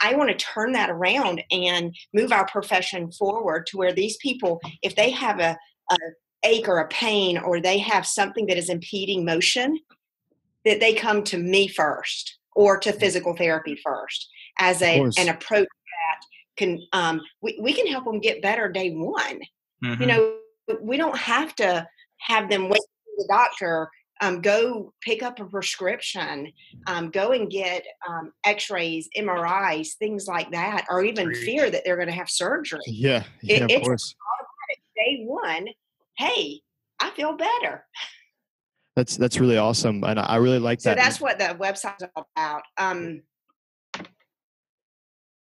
I, 0.00 0.14
want 0.14 0.30
to 0.30 0.36
turn 0.36 0.72
that 0.72 0.90
around 0.90 1.42
and 1.50 1.94
move 2.12 2.32
our 2.32 2.46
profession 2.46 3.10
forward 3.12 3.66
to 3.66 3.76
where 3.76 3.92
these 3.92 4.16
people 4.18 4.60
if 4.82 4.96
they 4.96 5.10
have 5.10 5.40
a, 5.40 5.56
a 5.90 5.96
ache 6.44 6.68
or 6.68 6.78
a 6.78 6.88
pain 6.88 7.38
or 7.38 7.60
they 7.60 7.78
have 7.78 8.06
something 8.06 8.46
that 8.46 8.58
is 8.58 8.68
impeding 8.68 9.24
motion 9.24 9.78
that 10.64 10.80
they 10.80 10.94
come 10.94 11.22
to 11.24 11.38
me 11.38 11.68
first 11.68 12.38
or 12.54 12.78
to 12.78 12.92
physical 12.92 13.34
therapy 13.36 13.78
first 13.82 14.28
as 14.60 14.82
a 14.82 15.00
an 15.18 15.28
approach 15.28 15.66
that 15.66 16.20
can 16.56 16.80
um, 16.92 17.20
we, 17.42 17.58
we 17.60 17.72
can 17.72 17.86
help 17.86 18.04
them 18.04 18.20
get 18.20 18.42
better 18.42 18.70
day 18.70 18.90
one 18.90 19.40
mm-hmm. 19.82 20.00
you 20.00 20.06
know 20.06 20.36
we 20.80 20.96
don't 20.96 21.18
have 21.18 21.54
to 21.54 21.86
have 22.18 22.48
them 22.48 22.68
wait 22.68 22.80
for 22.80 23.12
the 23.18 23.28
doctor 23.28 23.88
um, 24.20 24.40
go 24.40 24.92
pick 25.00 25.22
up 25.22 25.40
a 25.40 25.44
prescription 25.44 26.52
um, 26.86 27.10
go 27.10 27.32
and 27.32 27.50
get 27.50 27.84
um, 28.08 28.32
x-rays 28.44 29.08
mris 29.18 29.94
things 29.98 30.26
like 30.26 30.50
that 30.50 30.84
or 30.88 31.04
even 31.04 31.26
Great. 31.26 31.44
fear 31.44 31.70
that 31.70 31.82
they're 31.84 31.96
going 31.96 32.08
to 32.08 32.14
have 32.14 32.30
surgery 32.30 32.80
yeah, 32.86 33.24
yeah 33.42 33.56
it, 33.56 33.62
of 33.62 33.70
it's 33.70 33.86
course. 33.86 34.14
day 34.96 35.24
one 35.26 35.68
hey 36.16 36.60
i 37.00 37.10
feel 37.10 37.36
better 37.36 37.84
that's 38.96 39.16
that's 39.16 39.40
really 39.40 39.58
awesome, 39.58 40.04
and 40.04 40.20
I 40.20 40.36
really 40.36 40.60
like 40.60 40.80
that. 40.82 40.96
So 40.96 41.02
that's 41.02 41.20
what 41.20 41.38
the 41.38 41.56
website's 41.58 42.04
all 42.14 42.28
about. 42.36 42.62
Um, 42.78 43.22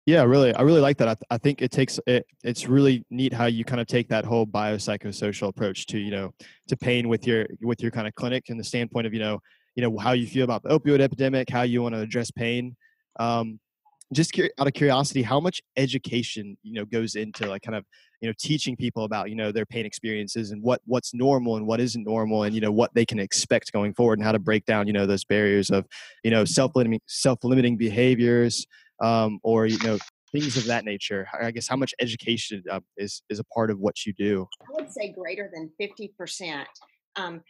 yeah, 0.06 0.22
really, 0.22 0.54
I 0.54 0.62
really 0.62 0.80
like 0.80 0.98
that. 0.98 1.08
I, 1.08 1.14
th- 1.14 1.26
I 1.30 1.38
think 1.38 1.62
it 1.62 1.72
takes 1.72 1.98
it. 2.06 2.24
It's 2.44 2.68
really 2.68 3.04
neat 3.10 3.32
how 3.32 3.46
you 3.46 3.64
kind 3.64 3.80
of 3.80 3.88
take 3.88 4.08
that 4.08 4.24
whole 4.24 4.46
biopsychosocial 4.46 5.48
approach 5.48 5.86
to 5.86 5.98
you 5.98 6.12
know 6.12 6.32
to 6.68 6.76
pain 6.76 7.08
with 7.08 7.26
your 7.26 7.46
with 7.60 7.82
your 7.82 7.90
kind 7.90 8.06
of 8.06 8.14
clinic 8.14 8.44
and 8.48 8.58
the 8.58 8.64
standpoint 8.64 9.08
of 9.08 9.12
you 9.12 9.18
know 9.18 9.40
you 9.74 9.82
know 9.82 9.98
how 9.98 10.12
you 10.12 10.28
feel 10.28 10.44
about 10.44 10.62
the 10.62 10.68
opioid 10.68 11.00
epidemic, 11.00 11.50
how 11.50 11.62
you 11.62 11.82
want 11.82 11.96
to 11.96 12.00
address 12.00 12.30
pain. 12.30 12.76
Um, 13.18 13.58
just 14.12 14.32
cur- 14.32 14.50
out 14.60 14.68
of 14.68 14.74
curiosity, 14.74 15.22
how 15.22 15.40
much 15.40 15.60
education 15.76 16.56
you 16.62 16.74
know 16.74 16.84
goes 16.84 17.16
into 17.16 17.48
like 17.48 17.62
kind 17.62 17.74
of 17.74 17.84
you 18.20 18.28
know 18.28 18.34
teaching 18.38 18.76
people 18.76 19.04
about 19.04 19.28
you 19.28 19.34
know 19.34 19.50
their 19.50 19.66
pain 19.66 19.84
experiences 19.84 20.52
and 20.52 20.62
what 20.62 20.80
what's 20.84 21.14
normal 21.14 21.56
and 21.56 21.66
what 21.66 21.80
isn't 21.80 22.04
normal 22.04 22.44
and 22.44 22.54
you 22.54 22.60
know 22.60 22.70
what 22.70 22.94
they 22.94 23.04
can 23.04 23.18
expect 23.18 23.72
going 23.72 23.92
forward 23.92 24.20
and 24.20 24.24
how 24.24 24.30
to 24.30 24.38
break 24.38 24.64
down 24.66 24.86
you 24.86 24.92
know 24.92 25.04
those 25.04 25.24
barriers 25.24 25.70
of 25.70 25.84
you 26.22 26.30
know 26.30 26.44
self-limiting 26.44 27.00
self-limiting 27.06 27.76
behaviors 27.76 28.66
um, 29.00 29.38
or 29.42 29.66
you 29.66 29.78
know 29.78 29.98
things 30.32 30.56
of 30.56 30.64
that 30.64 30.84
nature 30.84 31.26
i 31.40 31.50
guess 31.50 31.68
how 31.68 31.76
much 31.76 31.94
education 32.00 32.62
uh, 32.70 32.80
is 32.96 33.22
is 33.30 33.38
a 33.38 33.44
part 33.44 33.70
of 33.70 33.78
what 33.78 34.04
you 34.04 34.12
do 34.14 34.46
i 34.62 34.66
would 34.70 34.90
say 34.90 35.12
greater 35.12 35.50
than 35.54 35.70
50% 35.80 36.64
um, 37.18 37.40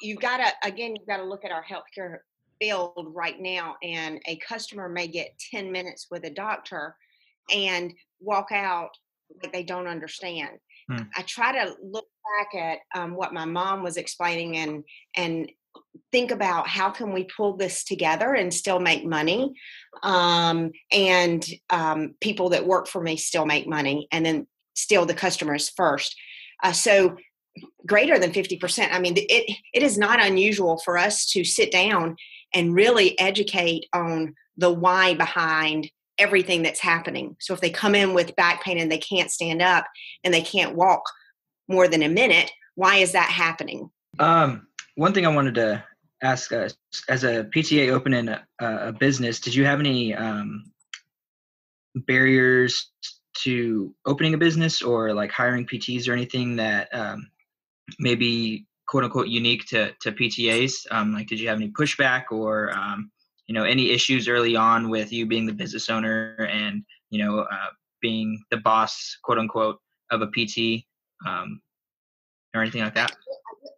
you've 0.00 0.20
got 0.20 0.38
to 0.38 0.68
again 0.68 0.94
you've 0.96 1.08
got 1.08 1.18
to 1.18 1.24
look 1.24 1.44
at 1.44 1.50
our 1.50 1.64
healthcare 1.64 2.18
field 2.60 3.08
right 3.12 3.40
now 3.40 3.74
and 3.82 4.20
a 4.26 4.36
customer 4.36 4.88
may 4.88 5.06
get 5.06 5.32
10 5.50 5.72
minutes 5.72 6.06
with 6.10 6.24
a 6.24 6.30
doctor 6.30 6.94
and 7.52 7.92
walk 8.20 8.52
out 8.52 8.90
like 9.42 9.52
they 9.52 9.62
don't 9.62 9.86
understand. 9.86 10.58
Hmm. 10.90 11.02
I 11.16 11.22
try 11.22 11.52
to 11.52 11.74
look 11.82 12.06
back 12.38 12.60
at 12.60 12.78
um, 12.94 13.14
what 13.14 13.32
my 13.32 13.44
mom 13.44 13.82
was 13.82 13.96
explaining 13.96 14.56
and 14.58 14.84
and 15.16 15.50
think 16.10 16.30
about 16.30 16.68
how 16.68 16.90
can 16.90 17.12
we 17.12 17.24
pull 17.24 17.56
this 17.56 17.84
together 17.84 18.34
and 18.34 18.52
still 18.52 18.78
make 18.78 19.04
money 19.04 19.52
um, 20.02 20.70
and 20.90 21.46
um, 21.70 22.14
people 22.20 22.50
that 22.50 22.66
work 22.66 22.86
for 22.86 23.02
me 23.02 23.16
still 23.16 23.46
make 23.46 23.66
money 23.66 24.08
and 24.12 24.24
then 24.24 24.46
still 24.74 25.06
the 25.06 25.14
customers 25.14 25.70
first 25.76 26.14
uh, 26.62 26.72
so 26.72 27.16
greater 27.86 28.18
than 28.18 28.32
50% 28.32 28.92
i 28.92 28.98
mean 28.98 29.14
it, 29.16 29.56
it 29.74 29.82
is 29.82 29.98
not 29.98 30.24
unusual 30.24 30.80
for 30.84 30.96
us 30.96 31.26
to 31.26 31.44
sit 31.44 31.70
down 31.70 32.16
and 32.54 32.74
really 32.74 33.18
educate 33.18 33.86
on 33.92 34.34
the 34.56 34.70
why 34.70 35.14
behind 35.14 35.90
everything 36.18 36.62
that's 36.62 36.80
happening. 36.80 37.36
So 37.40 37.54
if 37.54 37.60
they 37.60 37.70
come 37.70 37.94
in 37.94 38.14
with 38.14 38.36
back 38.36 38.62
pain 38.62 38.78
and 38.78 38.90
they 38.90 38.98
can't 38.98 39.30
stand 39.30 39.62
up 39.62 39.86
and 40.24 40.32
they 40.32 40.42
can't 40.42 40.76
walk 40.76 41.02
more 41.68 41.88
than 41.88 42.02
a 42.02 42.08
minute, 42.08 42.50
why 42.74 42.96
is 42.96 43.12
that 43.12 43.30
happening? 43.30 43.90
Um, 44.18 44.66
one 44.94 45.12
thing 45.12 45.26
I 45.26 45.34
wanted 45.34 45.54
to 45.56 45.84
ask 46.22 46.52
us 46.52 46.74
as 47.08 47.24
a 47.24 47.44
PTA 47.44 47.90
opening 47.90 48.28
a, 48.28 48.44
a 48.60 48.92
business, 48.92 49.40
did 49.40 49.54
you 49.54 49.64
have 49.64 49.80
any 49.80 50.14
um, 50.14 50.64
barriers 51.94 52.90
to 53.38 53.94
opening 54.06 54.34
a 54.34 54.38
business 54.38 54.82
or 54.82 55.12
like 55.12 55.32
hiring 55.32 55.66
PTs 55.66 56.08
or 56.08 56.12
anything 56.12 56.56
that 56.56 56.88
um, 56.92 57.30
maybe 57.98 58.66
quote 58.86 59.04
unquote 59.04 59.28
unique 59.28 59.66
to, 59.66 59.92
to 60.00 60.12
PTAs? 60.12 60.86
Um, 60.90 61.12
like, 61.12 61.26
did 61.26 61.40
you 61.40 61.48
have 61.48 61.58
any 61.58 61.70
pushback 61.70 62.24
or 62.30 62.70
um, 62.76 63.10
you 63.46 63.54
know 63.54 63.64
any 63.64 63.90
issues 63.90 64.28
early 64.28 64.56
on 64.56 64.88
with 64.88 65.12
you 65.12 65.26
being 65.26 65.46
the 65.46 65.52
business 65.52 65.90
owner 65.90 66.48
and 66.50 66.84
you 67.10 67.22
know 67.22 67.40
uh, 67.40 67.70
being 68.00 68.42
the 68.50 68.56
boss 68.58 69.18
quote 69.22 69.38
unquote 69.38 69.78
of 70.10 70.22
a 70.22 70.26
pt 70.28 70.84
um, 71.26 71.60
or 72.54 72.62
anything 72.62 72.82
like 72.82 72.94
that 72.94 73.14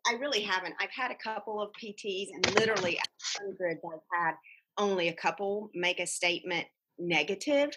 i 0.06 0.14
really 0.14 0.42
haven't. 0.42 0.74
I've 0.80 0.90
had 0.90 1.10
a 1.10 1.16
couple 1.16 1.60
of 1.60 1.70
pts 1.80 2.28
and 2.32 2.54
literally 2.54 2.98
hundreds 3.36 3.80
i've 3.84 4.22
had 4.22 4.34
only 4.78 5.08
a 5.08 5.14
couple 5.14 5.70
make 5.74 6.00
a 6.00 6.06
statement 6.06 6.66
negative. 6.98 7.70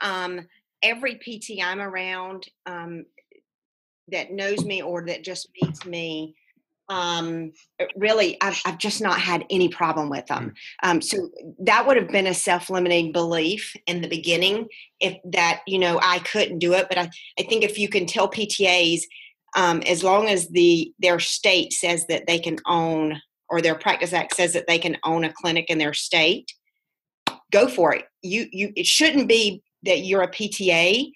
Um, 0.00 0.46
every 0.82 1.16
pt 1.16 1.62
i'm 1.62 1.80
around 1.80 2.46
um, 2.66 3.04
that 4.08 4.32
knows 4.32 4.64
me 4.64 4.82
or 4.82 5.06
that 5.06 5.24
just 5.24 5.48
meets 5.60 5.84
me 5.86 6.34
um, 6.88 7.52
really 7.96 8.36
I've, 8.42 8.60
I've 8.66 8.78
just 8.78 9.00
not 9.00 9.18
had 9.18 9.46
any 9.48 9.68
problem 9.68 10.10
with 10.10 10.26
them. 10.26 10.52
Mm. 10.84 10.90
um, 10.90 11.00
so 11.00 11.30
that 11.60 11.86
would 11.86 11.96
have 11.96 12.08
been 12.08 12.26
a 12.26 12.34
self-limiting 12.34 13.12
belief 13.12 13.74
in 13.86 14.02
the 14.02 14.08
beginning 14.08 14.66
if 15.00 15.16
that 15.32 15.62
you 15.66 15.78
know 15.78 16.00
i 16.02 16.18
couldn't 16.20 16.58
do 16.58 16.74
it 16.74 16.86
but 16.88 16.98
i, 16.98 17.08
I 17.38 17.44
think 17.44 17.64
if 17.64 17.78
you 17.78 17.88
can 17.88 18.06
tell 18.06 18.28
ptas 18.28 19.02
um, 19.56 19.82
as 19.82 20.02
long 20.02 20.28
as 20.28 20.48
the 20.48 20.92
their 20.98 21.18
state 21.18 21.72
says 21.72 22.06
that 22.06 22.26
they 22.26 22.38
can 22.38 22.58
own 22.66 23.20
or 23.48 23.60
their 23.60 23.74
practice 23.74 24.12
act 24.12 24.34
says 24.34 24.52
that 24.52 24.66
they 24.66 24.78
can 24.78 24.96
own 25.04 25.24
a 25.24 25.32
clinic 25.32 25.68
in 25.68 25.78
their 25.78 25.94
state 25.94 26.50
go 27.50 27.68
for 27.68 27.94
it 27.94 28.04
you 28.22 28.46
you 28.50 28.72
it 28.76 28.86
shouldn't 28.86 29.28
be 29.28 29.62
that 29.82 30.00
you're 30.00 30.22
a 30.22 30.30
pta 30.30 31.10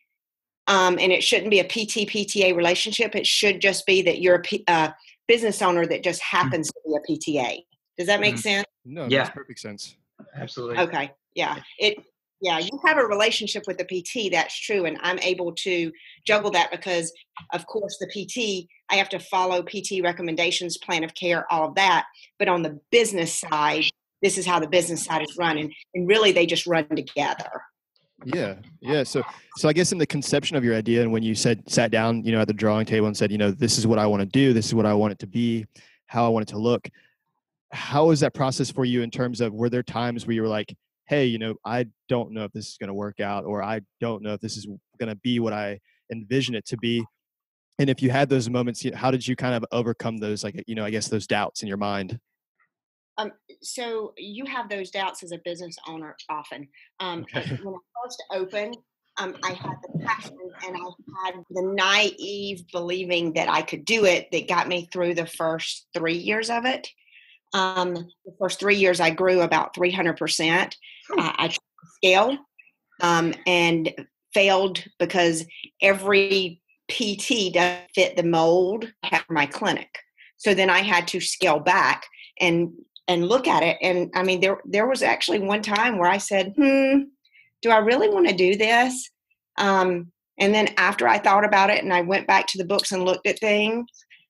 um, 0.69 0.99
and 0.99 1.13
it 1.13 1.23
shouldn't 1.23 1.51
be 1.51 1.61
a 1.61 1.65
pt 1.65 2.09
pta 2.09 2.55
relationship 2.55 3.15
it 3.15 3.27
should 3.27 3.61
just 3.61 3.87
be 3.87 4.03
that 4.03 4.21
you're 4.21 4.37
a 4.37 4.43
P, 4.43 4.65
uh, 4.69 4.91
business 5.29 5.63
owner 5.63 5.87
that 5.87 6.03
just 6.03 6.23
mm-hmm. 6.23 6.37
happens 6.37 6.69
to 6.69 6.81
be 6.87 6.95
a 6.95 7.45
PTA. 7.45 7.63
Does 7.99 8.07
that 8.07 8.21
make 8.21 8.35
mm-hmm. 8.35 8.41
sense? 8.41 8.67
No, 8.85 9.07
yeah. 9.09 9.21
makes 9.21 9.31
perfect 9.31 9.61
sense. 9.61 9.97
Absolutely. 10.35 10.79
Okay. 10.79 11.11
Yeah. 11.35 11.57
It 11.79 11.99
yeah, 12.41 12.59
you 12.59 12.79
have 12.85 12.99
a 12.99 13.07
relationship 13.07 13.65
with 13.67 13.79
the 13.79 13.85
PT, 13.85 14.31
that's 14.31 14.59
true. 14.59 14.85
And 14.85 14.99
I'm 15.01 15.19
able 15.21 15.53
to 15.53 15.91
juggle 16.27 16.51
that 16.51 16.71
because 16.71 17.13
of 17.53 17.67
course 17.67 17.99
the 17.99 18.07
PT, 18.07 18.69
I 18.91 18.97
have 18.97 19.09
to 19.11 19.19
follow 19.19 19.63
PT 19.63 20.03
recommendations, 20.03 20.77
plan 20.79 21.03
of 21.03 21.15
care, 21.15 21.51
all 21.51 21.69
of 21.69 21.75
that. 21.77 22.07
But 22.39 22.49
on 22.49 22.63
the 22.63 22.79
business 22.91 23.41
side, 23.41 23.85
this 24.23 24.39
is 24.39 24.47
how 24.47 24.61
the 24.61 24.69
business 24.69 25.05
side 25.05 25.23
is 25.23 25.37
run. 25.39 25.59
And, 25.59 25.73
and 25.95 26.09
really 26.09 26.33
they 26.33 26.47
just 26.47 26.67
run 26.67 26.87
together. 26.89 27.63
Yeah, 28.25 28.57
yeah. 28.81 29.03
So, 29.03 29.23
so 29.57 29.69
I 29.69 29.73
guess 29.73 29.93
in 29.93 29.99
the 29.99 30.07
conception 30.07 30.57
of 30.57 30.65
your 30.65 30.75
idea, 30.75 31.03
and 31.03 31.13
when 31.13 31.23
you 31.23 31.35
said 31.35 31.63
sat 31.71 31.91
down, 31.91 32.25
you 32.25 32.33
know, 32.33 32.41
at 32.41 32.49
the 32.49 32.55
drawing 32.55 32.87
table 32.87 33.07
and 33.07 33.17
said, 33.17 33.31
you 33.31 33.39
know, 33.39 33.51
this 33.51 33.77
is 33.79 33.87
what 33.87 33.99
I 33.99 34.07
want 34.07 34.21
to 34.21 34.27
do, 34.27 34.53
this 34.53 34.67
is 34.67 34.75
what 34.75 34.87
I 34.87 34.95
want 34.95 35.13
it 35.13 35.19
to 35.21 35.27
be, 35.27 35.67
how 36.07 36.25
I 36.25 36.29
want 36.29 36.49
it 36.49 36.53
to 36.53 36.59
look. 36.59 36.89
How 37.73 38.07
was 38.07 38.21
that 38.21 38.33
process 38.33 38.71
for 38.71 38.85
you 38.85 39.03
in 39.03 39.11
terms 39.11 39.41
of 39.41 39.53
were 39.53 39.69
there 39.69 39.83
times 39.83 40.27
where 40.27 40.35
you 40.35 40.41
were 40.41 40.49
like, 40.49 40.75
hey, 41.07 41.27
you 41.27 41.39
know, 41.39 41.55
I 41.65 41.87
don't 42.09 42.33
know 42.33 42.45
if 42.45 42.53
this 42.53 42.69
is 42.69 42.77
going 42.79 42.89
to 42.89 42.95
work 42.95 43.21
out, 43.21 43.45
or 43.45 43.63
I 43.63 43.81
don't 44.01 44.23
know 44.23 44.35
if 44.35 44.41
this 44.41 44.57
is 44.57 44.67
going 44.99 45.09
to 45.09 45.17
be 45.17 45.39
what 45.39 45.53
I 45.53 45.81
envision 46.13 46.55
it 46.55 46.67
to 46.67 46.77
be. 46.77 47.05
And 47.79 47.91
if 47.91 48.03
you 48.03 48.11
had 48.11 48.29
those 48.29 48.49
moments, 48.49 48.85
how 48.95 49.11
did 49.11 49.27
you 49.27 49.37
kind 49.37 49.55
of 49.55 49.65
overcome 49.71 50.17
those, 50.17 50.43
like, 50.43 50.63
you 50.67 50.75
know, 50.75 50.85
I 50.85 50.91
guess 50.91 51.09
those 51.09 51.27
doubts 51.27 51.63
in 51.63 51.69
your 51.69 51.77
mind? 51.77 52.19
Um, 53.19 53.33
so 53.63 54.15
you 54.17 54.45
have 54.47 54.69
those 54.69 54.91
doubts 54.91 55.23
as 55.23 55.33
a 55.33 55.39
business 55.45 55.77
owner 55.87 56.17
often. 56.29 56.69
Um, 57.01 57.21
okay. 57.21 57.59
When 57.63 57.75
I 57.75 57.79
first 58.05 58.23
opened, 58.33 58.77
um, 59.19 59.37
I 59.43 59.53
had 59.53 59.77
the 59.83 59.99
passion 60.05 60.37
and 60.67 60.77
I 60.77 61.25
had 61.25 61.35
the 61.51 61.63
naive 61.63 62.65
believing 62.73 63.33
that 63.35 63.49
I 63.49 63.63
could 63.63 63.85
do 63.85 64.05
it 64.05 64.31
that 64.33 64.49
got 64.49 64.69
me 64.69 64.89
through 64.93 65.15
the 65.15 65.27
first 65.27 65.87
three 65.95 66.19
years 66.19 66.51
of 66.51 66.67
it. 66.67 66.87
Um, 67.55 67.95
the 67.95 68.35
first 68.39 68.61
three 68.61 68.77
years, 68.77 69.01
I 69.01 69.11
grew 69.11 69.41
about 69.41 69.75
300%. 69.75 70.65
Uh, 70.65 70.69
I 71.17 71.57
scale 71.97 72.37
um, 73.01 73.35
and 73.47 73.93
failed 74.35 74.85
because 74.99 75.47
every 75.81 76.61
PT 76.89 77.53
doesn't 77.55 77.91
fit 77.95 78.17
the 78.17 78.23
mold 78.23 78.93
at 79.11 79.25
my 79.31 79.47
clinic. 79.47 79.89
So 80.37 80.55
then 80.55 80.71
I 80.71 80.81
had 80.81 81.09
to 81.09 81.21
scale 81.21 81.59
back 81.59 82.07
and 82.41 82.73
and 83.09 83.29
look 83.29 83.47
at 83.47 83.63
it. 83.63 83.79
And 83.81 84.11
I 84.15 84.23
mean, 84.23 84.41
there 84.41 84.61
there 84.65 84.87
was 84.87 85.03
actually 85.03 85.39
one 85.39 85.63
time 85.63 85.99
where 85.99 86.11
I 86.11 86.19
said, 86.19 86.55
"Hmm, 86.57 87.05
do 87.63 87.71
I 87.71 87.79
really 87.79 88.09
want 88.09 88.29
to 88.29 88.35
do 88.35 88.57
this?" 88.57 89.11
Um, 89.59 90.13
and 90.39 90.55
then 90.55 90.75
after 90.77 91.09
I 91.09 91.19
thought 91.19 91.45
about 91.45 91.71
it 91.71 91.83
and 91.83 91.93
I 91.93 92.03
went 92.03 92.27
back 92.27 92.47
to 92.49 92.59
the 92.59 92.67
books 92.67 92.93
and 92.93 93.05
looked 93.05 93.27
at 93.27 93.39
things, 93.39 93.87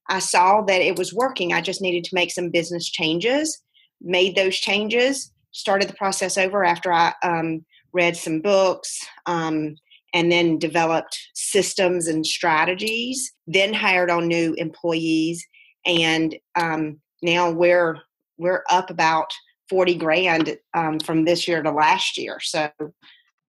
I 0.08 0.18
saw 0.20 0.62
that 0.62 0.80
it 0.80 0.96
was 0.96 1.12
working. 1.12 1.52
I 1.52 1.60
just 1.60 1.82
needed 1.82 2.04
to 2.04 2.14
make 2.14 2.30
some 2.30 2.50
business 2.50 2.88
changes. 2.88 3.62
Made 4.00 4.36
those 4.36 4.56
changes. 4.56 5.32
Started 5.52 5.88
the 5.88 5.94
process 5.94 6.36
over 6.36 6.64
after 6.64 6.92
I 6.92 7.14
um, 7.22 7.64
read 7.92 8.16
some 8.16 8.40
books. 8.40 9.04
Um, 9.26 9.76
and 10.14 10.32
then 10.32 10.58
developed 10.58 11.18
systems 11.34 12.06
and 12.06 12.24
strategies, 12.24 13.32
then 13.46 13.74
hired 13.74 14.08
on 14.08 14.26
new 14.26 14.54
employees, 14.54 15.46
and 15.84 16.36
um, 16.54 16.98
now 17.22 17.50
we're 17.50 17.98
we're 18.38 18.64
up 18.70 18.88
about 18.88 19.30
40 19.68 19.94
grand 19.96 20.56
um, 20.74 21.00
from 21.00 21.24
this 21.24 21.46
year 21.48 21.62
to 21.62 21.70
last 21.70 22.16
year. 22.18 22.38
So, 22.40 22.70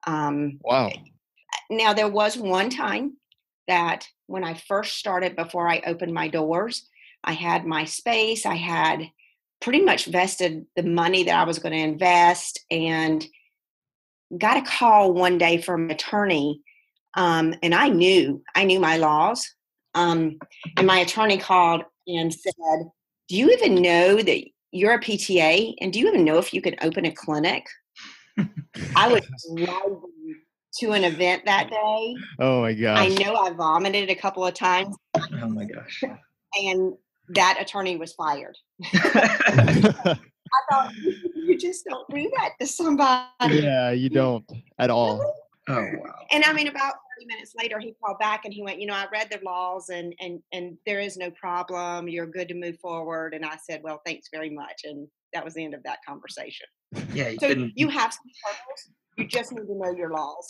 um, 0.05 0.59
wow. 0.61 0.91
Now, 1.69 1.93
there 1.93 2.09
was 2.09 2.37
one 2.37 2.69
time 2.69 3.17
that 3.67 4.07
when 4.27 4.43
I 4.43 4.53
first 4.53 4.97
started, 4.97 5.36
before 5.36 5.67
I 5.69 5.81
opened 5.86 6.13
my 6.13 6.27
doors, 6.27 6.88
I 7.24 7.33
had 7.33 7.65
my 7.65 7.86
space, 7.86 8.45
I 8.45 8.55
had 8.55 9.09
pretty 9.59 9.81
much 9.81 10.05
vested 10.05 10.65
the 10.75 10.83
money 10.83 11.24
that 11.24 11.36
I 11.36 11.43
was 11.43 11.59
going 11.59 11.74
to 11.74 11.79
invest, 11.79 12.59
and 12.69 13.25
got 14.38 14.57
a 14.57 14.62
call 14.62 15.13
one 15.13 15.38
day 15.38 15.62
from 15.62 15.86
an 15.86 15.91
attorney. 15.91 16.62
Um, 17.15 17.55
and 17.63 17.74
I 17.74 17.89
knew, 17.89 18.43
I 18.55 18.65
knew 18.65 18.79
my 18.79 18.97
laws. 18.97 19.47
Um, 19.95 20.38
and 20.77 20.86
my 20.86 21.00
attorney 21.00 21.38
called 21.38 21.83
and 22.07 22.33
said, 22.33 22.53
Do 23.27 23.36
you 23.36 23.50
even 23.51 23.75
know 23.75 24.21
that 24.21 24.43
you're 24.71 24.93
a 24.93 25.00
PTA 25.00 25.75
and 25.81 25.91
do 25.91 26.00
you 26.00 26.07
even 26.07 26.25
know 26.25 26.38
if 26.38 26.53
you 26.53 26.62
could 26.62 26.77
open 26.81 27.05
a 27.05 27.12
clinic? 27.12 27.65
I 28.95 29.07
was 29.07 29.21
to 30.79 30.91
an 30.91 31.03
event 31.03 31.43
that 31.46 31.69
day. 31.72 32.15
Oh 32.39 32.62
my 32.62 32.74
gosh. 32.74 33.00
I 33.00 33.07
know 33.24 33.36
I 33.36 33.51
vomited 33.51 34.10
a 34.10 34.15
couple 34.15 34.46
of 34.46 34.53
times. 34.53 34.96
Oh 35.15 35.48
my 35.50 35.65
gosh. 35.65 36.03
And 36.62 36.93
that 37.29 37.57
attorney 37.60 37.98
was 37.98 38.13
fired. 38.13 38.55
I 38.93 40.15
thought 40.72 40.93
you 41.36 41.57
just 41.57 41.86
don't 41.86 42.07
do 42.10 42.31
that 42.38 42.51
to 42.60 42.67
somebody. 42.67 43.57
yeah, 43.60 43.91
you 43.91 44.10
don't 44.10 44.50
at 44.79 44.89
all. 44.89 45.22
Oh 45.69 45.75
wow. 45.75 46.13
And 46.31 46.46
I 46.46 46.53
mean, 46.53 46.67
about 46.69 46.93
30 47.19 47.25
minutes 47.27 47.53
later, 47.60 47.79
he 47.79 47.93
called 48.01 48.17
back 48.19 48.46
and 48.46 48.53
he 48.53 48.62
went, 48.63 48.79
you 48.79 48.88
know, 48.88 48.93
I 48.93 49.05
read 49.12 49.27
the 49.29 49.39
laws 49.43 49.89
and 49.89 50.13
and 50.22 50.39
and 50.53 50.77
there 50.86 51.01
is 51.01 51.17
no 51.17 51.29
problem. 51.31 52.07
You're 52.07 52.27
good 52.27 52.48
to 52.48 52.53
move 52.53 52.79
forward. 52.79 53.34
And 53.34 53.46
I 53.46 53.57
said, 53.57 53.81
well, 53.84 54.01
thanks 54.05 54.29
very 54.34 54.50
much. 54.50 54.81
And 54.86 55.07
that 55.34 55.43
was 55.43 55.53
the 55.55 55.65
end 55.65 55.74
of 55.74 55.84
that 55.84 56.00
conversation. 56.07 56.67
Yeah, 57.13 57.29
you 57.29 57.38
So 57.41 57.48
couldn't. 57.50 57.74
you 57.75 57.89
have 57.89 58.13
some 58.13 58.24
struggles. 58.34 58.89
You 59.17 59.27
just 59.27 59.51
need 59.51 59.65
to 59.67 59.75
know 59.77 59.91
your 59.98 60.12
laws. 60.12 60.48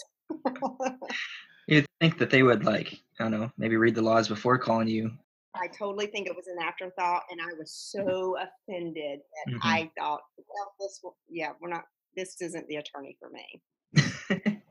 You'd 1.67 1.85
think 1.99 2.17
that 2.17 2.29
they 2.29 2.43
would 2.43 2.63
like, 2.63 2.93
I 3.19 3.23
don't 3.23 3.31
know, 3.31 3.51
maybe 3.57 3.75
read 3.77 3.95
the 3.95 4.01
laws 4.01 4.27
before 4.27 4.57
calling 4.57 4.87
you. 4.87 5.11
I 5.55 5.67
totally 5.67 6.07
think 6.07 6.27
it 6.27 6.35
was 6.35 6.47
an 6.47 6.57
afterthought, 6.61 7.23
and 7.31 7.41
I 7.41 7.53
was 7.57 7.71
so 7.71 8.37
offended 8.37 9.19
that 9.45 9.53
Mhm. 9.53 9.59
I 9.63 9.91
thought, 9.97 10.21
well, 10.37 10.73
this, 10.79 10.99
will- 11.03 11.17
yeah, 11.29 11.53
we're 11.59 11.69
not. 11.69 11.85
This 12.15 12.39
isn't 12.41 12.67
the 12.67 12.77
attorney 12.77 13.17
for 13.19 13.29
me. 13.29 13.61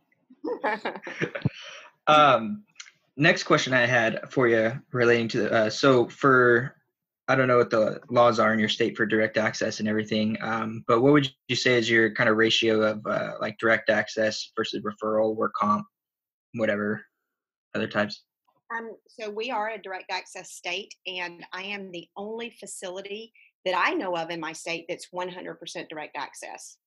um, 2.07 2.65
next 3.17 3.45
question 3.45 3.73
I 3.73 3.87
had 3.87 4.31
for 4.31 4.49
you 4.49 4.81
relating 4.93 5.29
to 5.29 5.53
uh, 5.53 5.71
so 5.71 6.09
for 6.09 6.75
I 7.28 7.35
don't 7.35 7.49
know 7.49 7.59
what 7.59 7.71
the 7.71 8.00
laws 8.09 8.38
are 8.38 8.52
in 8.52 8.59
your 8.59 8.68
state 8.68 8.97
for 8.97 9.04
direct 9.04 9.37
access 9.37 9.80
and 9.80 9.88
everything, 9.88 10.37
um, 10.40 10.85
but 10.87 11.02
what 11.02 11.12
would 11.12 11.28
you 11.49 11.56
say 11.56 11.76
is 11.76 11.90
your 11.90 12.14
kind 12.14 12.28
of 12.28 12.37
ratio 12.37 12.83
of 12.83 13.04
uh, 13.06 13.33
like 13.40 13.59
direct 13.59 13.90
access 13.90 14.52
versus 14.56 14.83
referral, 14.83 15.35
work 15.35 15.52
comp, 15.54 15.87
whatever 16.54 17.02
other 17.75 17.89
types? 17.89 18.23
Um, 18.76 18.93
so 19.08 19.30
we 19.30 19.50
are 19.50 19.71
a 19.71 19.82
direct 19.82 20.10
access 20.10 20.52
state, 20.52 20.95
and 21.06 21.45
I 21.52 21.62
am 21.62 21.91
the 21.91 22.08
only 22.17 22.50
facility 22.50 23.32
that 23.65 23.75
I 23.76 23.95
know 23.95 24.17
of 24.17 24.30
in 24.30 24.39
my 24.39 24.52
state 24.52 24.86
that's 24.89 25.08
100% 25.12 25.89
direct 25.89 26.17
access. 26.17 26.78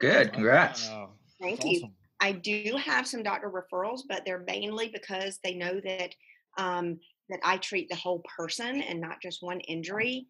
Good, 0.00 0.32
congrats. 0.32 0.88
Wow. 0.88 1.10
Thank 1.40 1.60
That's 1.60 1.70
you. 1.70 1.78
awesome. 1.78 1.94
I 2.20 2.32
do 2.32 2.78
have 2.82 3.06
some 3.06 3.22
doctor 3.22 3.50
referrals, 3.50 4.00
but 4.08 4.22
they're 4.24 4.44
mainly 4.46 4.88
because 4.88 5.38
they 5.42 5.54
know 5.54 5.80
that 5.84 6.14
um, 6.56 6.98
that 7.30 7.40
I 7.42 7.56
treat 7.56 7.88
the 7.88 7.96
whole 7.96 8.22
person 8.36 8.82
and 8.82 9.00
not 9.00 9.22
just 9.22 9.42
one 9.42 9.60
injury. 9.60 10.26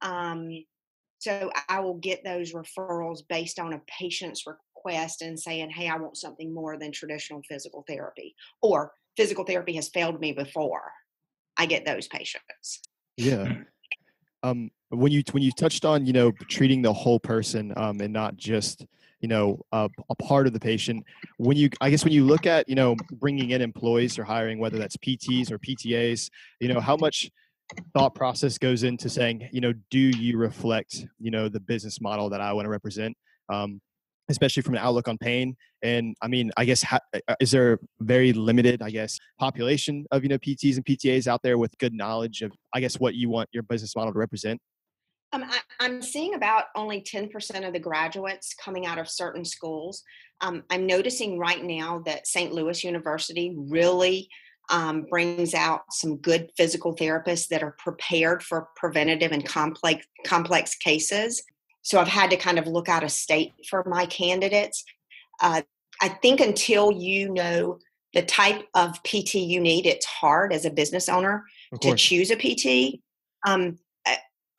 Um, 0.00 0.64
so 1.18 1.50
I 1.68 1.80
will 1.80 1.94
get 1.94 2.24
those 2.24 2.52
referrals 2.52 3.22
based 3.28 3.58
on 3.58 3.72
a 3.72 3.82
patient's 3.86 4.44
request 4.46 5.22
and 5.22 5.38
saying, 5.38 5.70
"Hey, 5.70 5.88
I 5.88 5.96
want 5.96 6.16
something 6.16 6.54
more 6.54 6.78
than 6.78 6.92
traditional 6.92 7.42
physical 7.48 7.84
therapy," 7.88 8.34
or 8.62 8.92
"Physical 9.16 9.44
therapy 9.44 9.74
has 9.74 9.88
failed 9.88 10.20
me 10.20 10.32
before." 10.32 10.92
I 11.56 11.66
get 11.66 11.84
those 11.84 12.06
patients. 12.06 12.80
Yeah. 13.16 13.52
Um, 14.44 14.70
when 14.90 15.10
you 15.10 15.24
when 15.32 15.42
you 15.42 15.50
touched 15.50 15.84
on 15.84 16.06
you 16.06 16.12
know 16.12 16.30
treating 16.30 16.80
the 16.80 16.92
whole 16.92 17.18
person 17.18 17.72
um, 17.76 18.00
and 18.00 18.12
not 18.12 18.36
just 18.36 18.86
you 19.20 19.28
know 19.28 19.60
a, 19.72 19.88
a 20.10 20.14
part 20.16 20.46
of 20.46 20.52
the 20.52 20.60
patient, 20.60 21.04
when 21.38 21.56
you 21.56 21.70
I 21.80 21.90
guess 21.90 22.04
when 22.04 22.12
you 22.12 22.24
look 22.24 22.46
at 22.46 22.68
you 22.68 22.74
know 22.74 22.96
bringing 23.12 23.50
in 23.50 23.62
employees 23.62 24.18
or 24.18 24.24
hiring 24.24 24.58
whether 24.58 24.78
that's 24.78 24.96
PTs 24.96 25.50
or 25.50 25.58
PTAs, 25.58 26.30
you 26.60 26.68
know 26.68 26.80
how 26.80 26.96
much 26.96 27.30
thought 27.92 28.14
process 28.14 28.56
goes 28.56 28.82
into 28.82 29.10
saying 29.10 29.48
you 29.52 29.60
know 29.60 29.74
do 29.90 29.98
you 29.98 30.38
reflect 30.38 31.06
you 31.18 31.30
know 31.30 31.48
the 31.48 31.60
business 31.60 32.00
model 32.00 32.30
that 32.30 32.40
I 32.40 32.52
want 32.52 32.66
to 32.66 32.70
represent. 32.70 33.16
Um, 33.48 33.80
especially 34.30 34.62
from 34.62 34.74
an 34.74 34.80
outlook 34.80 35.08
on 35.08 35.16
pain. 35.16 35.56
And 35.82 36.16
i 36.22 36.26
mean 36.26 36.50
i 36.56 36.64
guess 36.64 36.82
ha- 36.82 36.98
uh, 37.14 37.36
is 37.38 37.52
there 37.52 37.78
very 38.00 38.32
limited 38.32 38.82
i 38.82 38.90
guess 38.90 39.16
population 39.38 40.06
of 40.10 40.24
you 40.24 40.28
know 40.28 40.38
pts 40.38 40.74
and 40.74 40.84
ptas 40.84 41.28
out 41.28 41.40
there 41.44 41.56
with 41.56 41.78
good 41.78 41.94
knowledge 41.94 42.42
of 42.42 42.50
i 42.74 42.80
guess 42.80 42.98
what 42.98 43.14
you 43.14 43.28
want 43.28 43.48
your 43.52 43.62
business 43.62 43.94
model 43.94 44.12
to 44.12 44.18
represent 44.18 44.60
Um, 45.32 45.44
I, 45.44 45.60
I'm 45.80 46.00
seeing 46.00 46.34
about 46.34 46.64
only 46.74 47.02
10% 47.02 47.66
of 47.66 47.72
the 47.72 47.78
graduates 47.78 48.54
coming 48.54 48.86
out 48.86 48.98
of 48.98 49.08
certain 49.08 49.44
schools. 49.44 50.02
Um, 50.40 50.62
I'm 50.70 50.86
noticing 50.86 51.38
right 51.38 51.62
now 51.62 52.02
that 52.06 52.26
St. 52.26 52.52
Louis 52.52 52.82
University 52.82 53.54
really 53.56 54.28
um, 54.70 55.06
brings 55.08 55.54
out 55.54 55.82
some 55.90 56.16
good 56.16 56.50
physical 56.56 56.94
therapists 56.94 57.48
that 57.48 57.62
are 57.62 57.76
prepared 57.78 58.42
for 58.42 58.68
preventative 58.76 59.32
and 59.32 59.44
complex 59.44 60.06
complex 60.26 60.74
cases. 60.74 61.42
So 61.82 61.98
I've 61.98 62.08
had 62.08 62.30
to 62.30 62.36
kind 62.36 62.58
of 62.58 62.66
look 62.66 62.88
out 62.88 63.04
of 63.04 63.10
state 63.10 63.52
for 63.68 63.82
my 63.86 64.06
candidates. 64.06 64.84
Uh, 65.40 65.62
I 66.02 66.08
think 66.08 66.40
until 66.40 66.92
you 66.92 67.32
know 67.32 67.78
the 68.14 68.22
type 68.22 68.66
of 68.74 69.02
PT 69.04 69.36
you 69.36 69.60
need, 69.60 69.86
it's 69.86 70.06
hard 70.06 70.52
as 70.52 70.64
a 70.64 70.70
business 70.70 71.08
owner 71.08 71.44
to 71.80 71.94
choose 71.94 72.30
a 72.30 72.36
PT. 72.36 73.00
Um, 73.46 73.78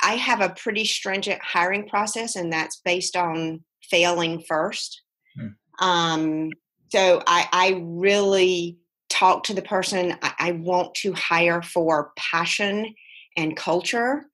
I- 0.02 0.16
have 0.16 0.42
a 0.42 0.50
pretty 0.50 0.86
stringent 0.86 1.42
hiring 1.42 1.88
process, 1.88 2.36
and 2.36 2.52
that's 2.52 2.82
based 2.84 3.16
on 3.16 3.64
failing 3.90 4.44
first. 4.48 5.02
Hmm. 5.36 5.86
Um, 5.86 6.52
so 6.90 7.22
I, 7.28 7.48
I 7.52 7.82
really 7.84 8.78
talk 9.10 9.44
to 9.46 9.54
the 9.54 9.62
person. 9.62 10.16
I, 10.22 10.34
I 10.40 10.52
want 10.52 10.96
to 10.96 11.14
hire 11.14 11.62
for 11.62 12.12
passion 12.18 12.94
and 13.38 13.56
culture, 13.56 14.26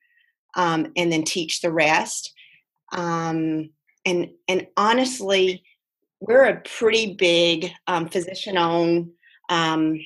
um, 0.56 0.92
and 0.96 1.12
then 1.12 1.24
teach 1.24 1.62
the 1.62 1.72
rest. 1.72 2.34
Um, 2.92 3.70
and 4.06 4.30
and 4.48 4.68
honestly, 4.78 5.64
we're 6.20 6.46
a 6.46 6.62
pretty 6.62 7.14
big 7.14 7.72
um, 7.88 8.08
physician-owned 8.08 9.12
um, 9.50 10.00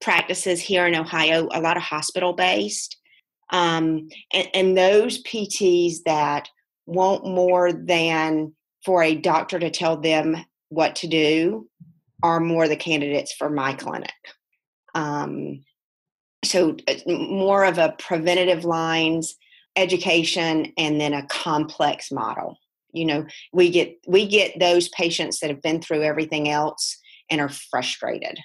practices 0.00 0.60
here 0.60 0.86
in 0.86 0.94
Ohio. 0.94 1.48
A 1.52 1.60
lot 1.60 1.76
of 1.76 1.82
hospital-based 1.82 2.96
um, 3.50 4.08
and, 4.32 4.48
and 4.54 4.78
those 4.78 5.22
PTs 5.22 5.98
that 6.06 6.48
want 6.86 7.24
more 7.24 7.72
than 7.72 8.54
for 8.84 9.02
a 9.02 9.14
doctor 9.14 9.58
to 9.58 9.70
tell 9.70 9.96
them 9.96 10.36
what 10.68 10.96
to 10.96 11.06
do 11.06 11.68
are 12.22 12.40
more 12.40 12.68
the 12.68 12.76
candidates 12.76 13.32
for 13.32 13.50
my 13.50 13.74
clinic. 13.74 14.12
Um, 14.94 15.64
so 16.44 16.76
uh, 16.88 16.94
more 17.06 17.64
of 17.64 17.78
a 17.78 17.94
preventative 17.98 18.64
lines 18.64 19.36
education 19.76 20.72
and 20.76 21.00
then 21.00 21.12
a 21.12 21.26
complex 21.26 22.12
model. 22.12 22.58
You 22.92 23.06
know 23.06 23.26
we 23.52 23.70
get 23.70 23.96
we 24.06 24.26
get 24.28 24.60
those 24.60 24.88
patients 24.90 25.40
that 25.40 25.50
have 25.50 25.60
been 25.60 25.82
through 25.82 26.04
everything 26.04 26.48
else 26.48 26.96
and 27.28 27.40
are 27.40 27.48
frustrated 27.48 28.38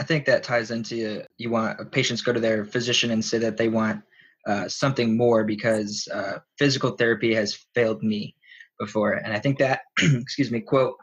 I 0.00 0.02
think 0.02 0.24
that 0.24 0.42
ties 0.42 0.70
into 0.70 1.22
you 1.36 1.50
want 1.50 1.92
patients 1.92 2.22
go 2.22 2.32
to 2.32 2.40
their 2.40 2.64
physician 2.64 3.10
and 3.10 3.22
say 3.22 3.36
that 3.36 3.58
they 3.58 3.68
want 3.68 4.02
uh, 4.46 4.66
something 4.66 5.14
more 5.14 5.44
because 5.44 6.08
uh, 6.12 6.38
physical 6.58 6.92
therapy 6.92 7.34
has 7.34 7.66
failed 7.74 8.02
me 8.02 8.34
before, 8.78 9.12
and 9.12 9.34
I 9.34 9.38
think 9.38 9.58
that 9.58 9.82
excuse 10.02 10.50
me 10.50 10.60
quote 10.60 10.96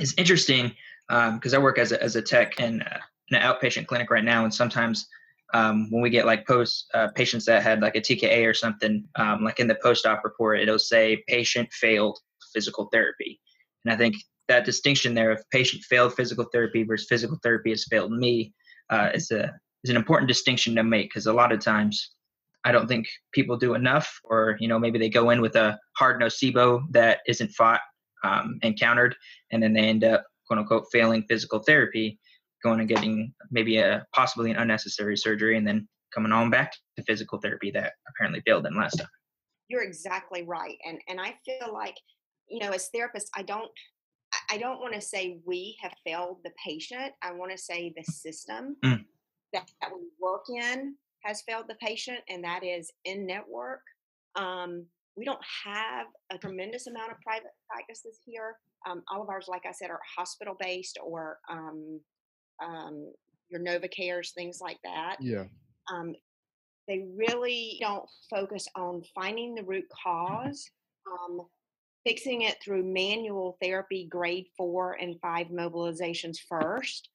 is 0.00 0.14
interesting 0.16 0.72
because 1.08 1.52
I 1.52 1.58
work 1.58 1.76
as 1.76 1.92
a 1.92 2.02
as 2.02 2.16
a 2.16 2.22
tech 2.22 2.58
in 2.58 2.80
uh, 2.80 3.00
an 3.32 3.42
outpatient 3.42 3.86
clinic 3.86 4.10
right 4.10 4.24
now, 4.24 4.44
and 4.44 4.54
sometimes 4.54 5.06
um, 5.52 5.90
when 5.90 6.00
we 6.00 6.08
get 6.08 6.24
like 6.24 6.46
post 6.46 6.90
uh, 6.94 7.08
patients 7.08 7.44
that 7.44 7.62
had 7.62 7.82
like 7.82 7.96
a 7.96 8.00
TKA 8.00 8.48
or 8.48 8.54
something, 8.54 9.06
um, 9.16 9.44
like 9.44 9.60
in 9.60 9.68
the 9.68 9.78
post-op 9.82 10.24
report, 10.24 10.58
it'll 10.58 10.78
say 10.78 11.22
patient 11.28 11.70
failed 11.70 12.18
physical 12.54 12.88
therapy, 12.90 13.38
and 13.84 13.92
I 13.92 13.96
think 13.98 14.14
that 14.48 14.64
distinction 14.64 15.14
there 15.14 15.30
of 15.30 15.42
patient 15.50 15.82
failed 15.84 16.14
physical 16.14 16.46
therapy 16.52 16.82
versus 16.82 17.06
physical 17.08 17.38
therapy 17.42 17.70
has 17.70 17.86
failed 17.90 18.12
me 18.12 18.52
uh, 18.90 19.10
is 19.14 19.30
a 19.30 19.52
is 19.84 19.90
an 19.90 19.96
important 19.96 20.28
distinction 20.28 20.74
to 20.76 20.82
make 20.82 21.08
because 21.10 21.26
a 21.26 21.32
lot 21.32 21.52
of 21.52 21.60
times 21.60 22.12
I 22.64 22.70
don't 22.70 22.86
think 22.86 23.08
people 23.32 23.56
do 23.56 23.74
enough, 23.74 24.20
or 24.24 24.56
you 24.60 24.68
know 24.68 24.78
maybe 24.78 24.98
they 24.98 25.08
go 25.08 25.30
in 25.30 25.40
with 25.40 25.56
a 25.56 25.78
hard 25.96 26.20
nocebo 26.20 26.84
that 26.90 27.20
isn't 27.26 27.50
fought 27.50 27.80
um, 28.24 28.58
and 28.62 29.62
then 29.62 29.72
they 29.72 29.80
end 29.80 30.04
up 30.04 30.24
quote 30.46 30.58
unquote 30.58 30.86
failing 30.92 31.24
physical 31.28 31.60
therapy, 31.60 32.18
going 32.62 32.80
and 32.80 32.88
getting 32.88 33.32
maybe 33.50 33.78
a 33.78 34.04
possibly 34.14 34.50
an 34.50 34.58
unnecessary 34.58 35.16
surgery, 35.16 35.56
and 35.56 35.66
then 35.66 35.88
coming 36.14 36.32
on 36.32 36.50
back 36.50 36.72
to 36.96 37.04
physical 37.04 37.40
therapy 37.40 37.70
that 37.70 37.94
apparently 38.08 38.42
failed 38.46 38.64
them 38.64 38.76
last 38.76 38.98
time. 38.98 39.08
You're 39.68 39.82
exactly 39.82 40.44
right, 40.44 40.78
and 40.86 41.00
and 41.08 41.20
I 41.20 41.34
feel 41.44 41.72
like 41.72 41.96
you 42.48 42.60
know 42.60 42.70
as 42.70 42.90
therapists, 42.94 43.30
I 43.34 43.42
don't 43.42 43.70
I 44.50 44.58
don't 44.58 44.80
want 44.80 44.94
to 44.94 45.00
say 45.00 45.40
we 45.46 45.76
have 45.80 45.92
failed 46.04 46.38
the 46.44 46.52
patient. 46.64 47.12
I 47.22 47.32
want 47.32 47.50
to 47.52 47.58
say 47.58 47.92
the 47.96 48.04
system 48.04 48.76
Mm. 48.84 49.04
that, 49.52 49.70
that 49.80 49.90
we 49.92 50.08
work 50.20 50.44
in 50.48 50.96
has 51.24 51.42
failed 51.42 51.66
the 51.68 51.76
patient, 51.76 52.18
and 52.28 52.42
that 52.44 52.64
is 52.64 52.90
in 53.04 53.26
network. 53.26 53.82
Um, 54.34 54.86
we 55.16 55.24
don't 55.24 55.44
have 55.64 56.06
a 56.30 56.38
tremendous 56.38 56.86
amount 56.86 57.12
of 57.12 57.20
private 57.20 57.52
practices 57.68 58.20
here. 58.24 58.56
Um, 58.86 59.02
all 59.10 59.22
of 59.22 59.28
ours, 59.28 59.46
like 59.48 59.66
I 59.66 59.72
said, 59.72 59.90
are 59.90 60.00
hospital 60.16 60.56
based 60.58 60.98
or 61.04 61.38
um, 61.50 62.00
um, 62.64 63.12
your 63.50 63.60
NovaCares, 63.60 64.32
things 64.34 64.58
like 64.60 64.78
that. 64.84 65.16
Yeah. 65.20 65.44
Um, 65.92 66.14
they 66.88 67.04
really 67.14 67.78
don't 67.80 68.08
focus 68.30 68.66
on 68.74 69.02
finding 69.14 69.54
the 69.54 69.62
root 69.62 69.84
cause, 70.02 70.68
um, 71.06 71.42
fixing 72.04 72.42
it 72.42 72.56
through 72.62 72.84
manual 72.84 73.56
therapy, 73.62 74.06
grade 74.10 74.46
four 74.56 74.94
and 74.94 75.20
five 75.20 75.48
mobilizations 75.48 76.36
first, 76.48 77.08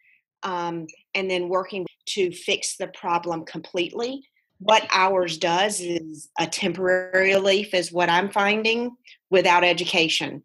um, 0.44 0.88
and 1.16 1.30
then 1.30 1.50
working 1.50 1.86
to 2.06 2.32
fix 2.32 2.78
the 2.78 2.88
problem 2.88 3.46
completely. 3.46 4.24
What 4.60 4.88
ours 4.92 5.38
does 5.38 5.82
is 5.82 6.30
a 6.40 6.48
temporary 6.48 7.34
relief, 7.34 7.74
is 7.74 7.92
what 7.92 8.10
I'm 8.10 8.32
finding, 8.32 8.96
without 9.30 9.64
education. 9.64 10.42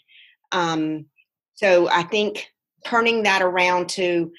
Um, 0.51 1.07
so 1.55 1.89
I 1.89 2.03
think 2.03 2.47
turning 2.85 3.23
that 3.23 3.43
around 3.43 3.89
to 3.91 4.33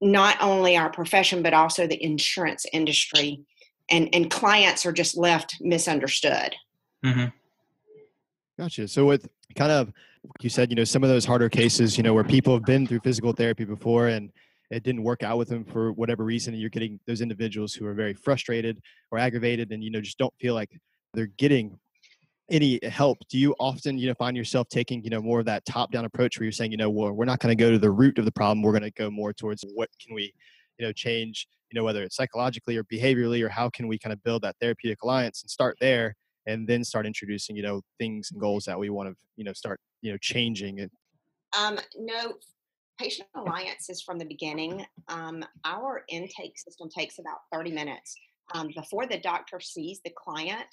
not 0.00 0.36
only 0.40 0.76
our 0.76 0.90
profession 0.90 1.42
but 1.42 1.54
also 1.54 1.86
the 1.86 2.02
insurance 2.02 2.66
industry 2.74 3.40
and 3.90 4.08
and 4.12 4.30
clients 4.30 4.84
are 4.84 4.92
just 4.92 5.16
left 5.16 5.56
misunderstood 5.60 6.54
Mm-hmm. 7.04 7.43
Gotcha. 8.58 8.86
So 8.86 9.04
with 9.06 9.28
kind 9.56 9.72
of 9.72 9.92
you 10.40 10.48
said, 10.48 10.70
you 10.70 10.76
know, 10.76 10.84
some 10.84 11.02
of 11.02 11.08
those 11.10 11.24
harder 11.24 11.48
cases, 11.48 11.96
you 11.96 12.02
know, 12.02 12.14
where 12.14 12.24
people 12.24 12.54
have 12.54 12.64
been 12.64 12.86
through 12.86 13.00
physical 13.00 13.32
therapy 13.32 13.64
before 13.64 14.08
and 14.08 14.30
it 14.70 14.82
didn't 14.82 15.02
work 15.02 15.22
out 15.22 15.38
with 15.38 15.48
them 15.48 15.64
for 15.64 15.92
whatever 15.92 16.24
reason, 16.24 16.54
and 16.54 16.60
you're 16.60 16.70
getting 16.70 16.98
those 17.06 17.20
individuals 17.20 17.74
who 17.74 17.86
are 17.86 17.94
very 17.94 18.14
frustrated 18.14 18.80
or 19.10 19.18
aggravated 19.18 19.72
and 19.72 19.84
you 19.84 19.90
know 19.90 20.00
just 20.00 20.18
don't 20.18 20.34
feel 20.40 20.54
like 20.54 20.70
they're 21.12 21.30
getting 21.36 21.78
any 22.50 22.78
help. 22.84 23.18
Do 23.28 23.38
you 23.38 23.54
often, 23.58 23.98
you 23.98 24.08
know, 24.08 24.14
find 24.14 24.36
yourself 24.36 24.68
taking, 24.68 25.02
you 25.02 25.10
know, 25.10 25.22
more 25.22 25.40
of 25.40 25.46
that 25.46 25.64
top-down 25.64 26.04
approach 26.04 26.38
where 26.38 26.44
you're 26.44 26.52
saying, 26.52 26.72
you 26.72 26.76
know, 26.76 26.90
well, 26.90 27.12
we're 27.12 27.24
not 27.24 27.40
going 27.40 27.56
to 27.56 27.62
go 27.62 27.70
to 27.70 27.78
the 27.78 27.90
root 27.90 28.18
of 28.18 28.26
the 28.26 28.32
problem. 28.32 28.62
We're 28.62 28.72
going 28.72 28.82
to 28.82 28.90
go 28.90 29.10
more 29.10 29.32
towards 29.32 29.64
what 29.74 29.88
can 30.04 30.14
we, 30.14 30.34
you 30.78 30.86
know, 30.86 30.92
change, 30.92 31.48
you 31.70 31.78
know, 31.78 31.84
whether 31.84 32.02
it's 32.02 32.16
psychologically 32.16 32.76
or 32.76 32.84
behaviorally, 32.84 33.42
or 33.42 33.48
how 33.48 33.70
can 33.70 33.88
we 33.88 33.98
kind 33.98 34.12
of 34.12 34.22
build 34.22 34.42
that 34.42 34.56
therapeutic 34.60 35.02
alliance 35.02 35.42
and 35.42 35.50
start 35.50 35.76
there 35.80 36.14
and 36.46 36.66
then 36.66 36.84
start 36.84 37.06
introducing 37.06 37.56
you 37.56 37.62
know 37.62 37.80
things 37.98 38.30
and 38.32 38.40
goals 38.40 38.64
that 38.64 38.78
we 38.78 38.90
want 38.90 39.08
to 39.08 39.16
you 39.36 39.44
know 39.44 39.52
start 39.52 39.80
you 40.02 40.10
know 40.10 40.18
changing 40.20 40.80
and 40.80 40.90
um, 41.58 41.78
no 41.96 42.34
patient 42.98 43.28
alliance 43.36 43.90
is 43.90 44.02
from 44.02 44.18
the 44.18 44.24
beginning. 44.24 44.84
Um, 45.08 45.44
our 45.64 46.02
intake 46.08 46.58
system 46.58 46.88
takes 46.88 47.18
about 47.18 47.38
30 47.52 47.72
minutes. 47.72 48.14
Um, 48.52 48.70
before 48.74 49.06
the 49.06 49.18
doctor 49.18 49.58
sees 49.58 50.00
the 50.04 50.12
client 50.16 50.66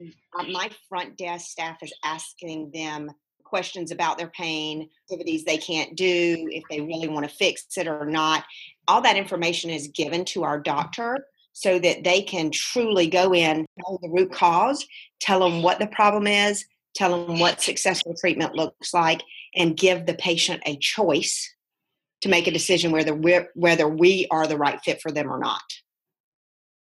uh, 0.00 0.44
my 0.44 0.70
front 0.88 1.16
desk 1.16 1.46
staff 1.46 1.78
is 1.82 1.92
asking 2.04 2.70
them 2.72 3.10
questions 3.44 3.92
about 3.92 4.18
their 4.18 4.28
pain 4.28 4.88
activities 5.04 5.44
they 5.44 5.56
can't 5.56 5.96
do 5.96 6.48
if 6.50 6.64
they 6.68 6.80
really 6.80 7.08
want 7.08 7.28
to 7.28 7.34
fix 7.34 7.64
it 7.76 7.86
or 7.86 8.04
not. 8.04 8.44
All 8.88 9.00
that 9.02 9.16
information 9.16 9.70
is 9.70 9.88
given 9.88 10.24
to 10.26 10.42
our 10.42 10.58
doctor 10.58 11.26
so 11.56 11.78
that 11.78 12.04
they 12.04 12.20
can 12.20 12.50
truly 12.50 13.06
go 13.06 13.34
in, 13.34 13.64
know 13.78 13.98
the 14.02 14.10
root 14.10 14.30
cause, 14.30 14.86
tell 15.20 15.40
them 15.40 15.62
what 15.62 15.78
the 15.78 15.86
problem 15.86 16.26
is, 16.26 16.66
tell 16.94 17.24
them 17.24 17.38
what 17.38 17.62
successful 17.62 18.14
treatment 18.20 18.54
looks 18.54 18.92
like, 18.92 19.22
and 19.54 19.74
give 19.74 20.04
the 20.04 20.12
patient 20.12 20.62
a 20.66 20.76
choice 20.76 21.50
to 22.20 22.28
make 22.28 22.46
a 22.46 22.50
decision 22.50 22.92
whether 22.92 23.14
we're, 23.14 23.48
whether 23.54 23.88
we 23.88 24.26
are 24.30 24.46
the 24.46 24.58
right 24.58 24.78
fit 24.84 25.00
for 25.00 25.10
them 25.10 25.32
or 25.32 25.38
not. 25.38 25.62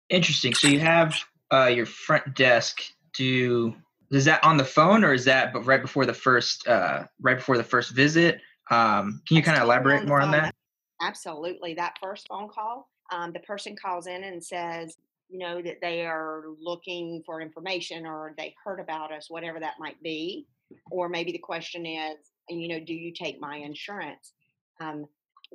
Interesting. 0.09 0.53
So 0.53 0.67
you 0.67 0.81
have 0.81 1.15
uh, 1.53 1.67
your 1.67 1.85
front 1.85 2.35
desk 2.35 2.81
do 3.15 3.73
is 4.11 4.25
that 4.25 4.43
on 4.43 4.57
the 4.57 4.65
phone 4.65 5.05
or 5.05 5.13
is 5.13 5.23
that 5.23 5.53
but 5.53 5.65
right 5.65 5.81
before 5.81 6.05
the 6.05 6.13
first 6.13 6.67
uh, 6.67 7.05
right 7.21 7.37
before 7.37 7.55
the 7.55 7.63
first 7.63 7.91
visit? 7.91 8.41
Um, 8.69 9.21
can 9.25 9.37
you 9.37 9.41
kind 9.41 9.57
of 9.57 9.63
elaborate 9.63 10.05
more 10.05 10.19
on 10.19 10.31
that? 10.31 10.53
Absolutely. 11.01 11.75
That 11.75 11.95
first 12.01 12.27
phone 12.27 12.49
call, 12.49 12.89
um, 13.11 13.31
the 13.31 13.39
person 13.39 13.75
calls 13.75 14.07
in 14.07 14.23
and 14.23 14.43
says, 14.43 14.97
you 15.29 15.39
know, 15.39 15.61
that 15.61 15.81
they 15.81 16.05
are 16.05 16.43
looking 16.59 17.23
for 17.25 17.41
information 17.41 18.05
or 18.05 18.33
they 18.37 18.55
heard 18.63 18.79
about 18.79 19.11
us, 19.11 19.29
whatever 19.29 19.59
that 19.59 19.75
might 19.79 20.01
be. 20.03 20.45
Or 20.91 21.09
maybe 21.09 21.31
the 21.31 21.39
question 21.39 21.85
is, 21.85 22.17
you 22.49 22.67
know, 22.67 22.79
do 22.79 22.93
you 22.93 23.11
take 23.11 23.39
my 23.39 23.57
insurance? 23.57 24.33
Um, 24.81 25.05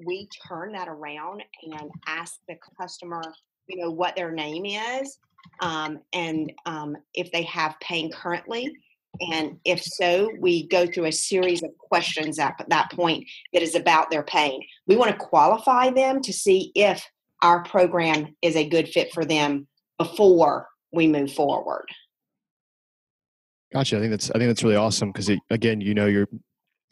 we 0.07 0.29
turn 0.47 0.73
that 0.73 0.89
around 0.89 1.43
and 1.63 1.91
ask 2.07 2.39
the 2.49 2.57
customer, 2.79 3.23
you 3.69 3.83
know, 3.83 3.91
what 3.91 4.17
their 4.17 4.33
name 4.33 4.65
is 4.67 5.19
um, 5.61 6.01
and 6.13 6.53
um, 6.67 6.97
if 7.15 7.31
they 7.33 7.43
have 7.45 7.79
pain 7.81 8.11
currently. 8.11 8.73
And 9.33 9.59
if 9.65 9.83
so, 9.83 10.31
we 10.39 10.69
go 10.69 10.87
through 10.87 11.07
a 11.07 11.13
series 11.13 11.63
of 11.63 11.77
questions 11.79 12.39
at 12.39 12.65
that 12.69 12.91
point 12.93 13.27
that 13.53 13.63
is 13.63 13.75
about 13.75 14.11
their 14.11 14.23
pain. 14.23 14.63
We 14.87 14.97
want 14.97 15.11
to 15.11 15.17
qualify 15.17 15.91
them 15.91 16.23
to 16.23 16.33
see 16.33 16.71
if 16.75 17.05
our 17.43 17.63
program 17.63 18.37
is 18.43 18.57
a 18.57 18.69
good 18.69 18.89
fit 18.89 19.13
for 19.13 19.25
them 19.25 19.67
before 19.99 20.69
we 20.93 21.07
move 21.07 21.33
forward. 21.33 21.87
Gotcha. 23.73 23.97
I 23.97 24.01
think 24.01 24.11
that's 24.11 24.31
I 24.31 24.39
think 24.39 24.49
that's 24.49 24.65
really 24.65 24.77
awesome 24.77 25.13
because 25.13 25.31
again, 25.51 25.81
you 25.81 25.95
know, 25.95 26.07
you're 26.07 26.29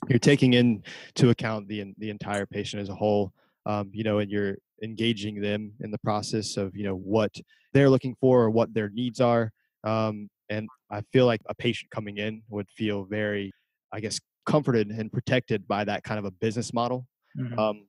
you're 0.08 0.18
taking 0.20 0.54
into 0.54 1.30
account 1.30 1.68
the 1.68 1.92
the 1.98 2.10
entire 2.10 2.46
patient 2.46 2.82
as 2.82 2.88
a 2.88 2.94
whole, 2.94 3.32
um, 3.66 3.90
you 3.92 4.04
know, 4.04 4.18
and 4.18 4.30
you're 4.30 4.56
engaging 4.82 5.40
them 5.40 5.72
in 5.80 5.90
the 5.90 5.98
process 5.98 6.56
of 6.56 6.76
you 6.76 6.84
know 6.84 6.94
what 6.94 7.34
they're 7.72 7.90
looking 7.90 8.14
for 8.20 8.42
or 8.42 8.50
what 8.50 8.72
their 8.72 8.90
needs 8.90 9.20
are. 9.20 9.50
Um, 9.82 10.28
and 10.48 10.68
I 10.90 11.02
feel 11.12 11.26
like 11.26 11.40
a 11.48 11.54
patient 11.54 11.90
coming 11.90 12.18
in 12.18 12.42
would 12.48 12.68
feel 12.70 13.04
very, 13.04 13.52
I 13.92 14.00
guess, 14.00 14.20
comforted 14.46 14.90
and 14.90 15.12
protected 15.12 15.66
by 15.66 15.84
that 15.84 16.04
kind 16.04 16.18
of 16.18 16.24
a 16.24 16.30
business 16.30 16.72
model. 16.72 17.06
Mhm. 17.36 17.58
Um, 17.58 17.87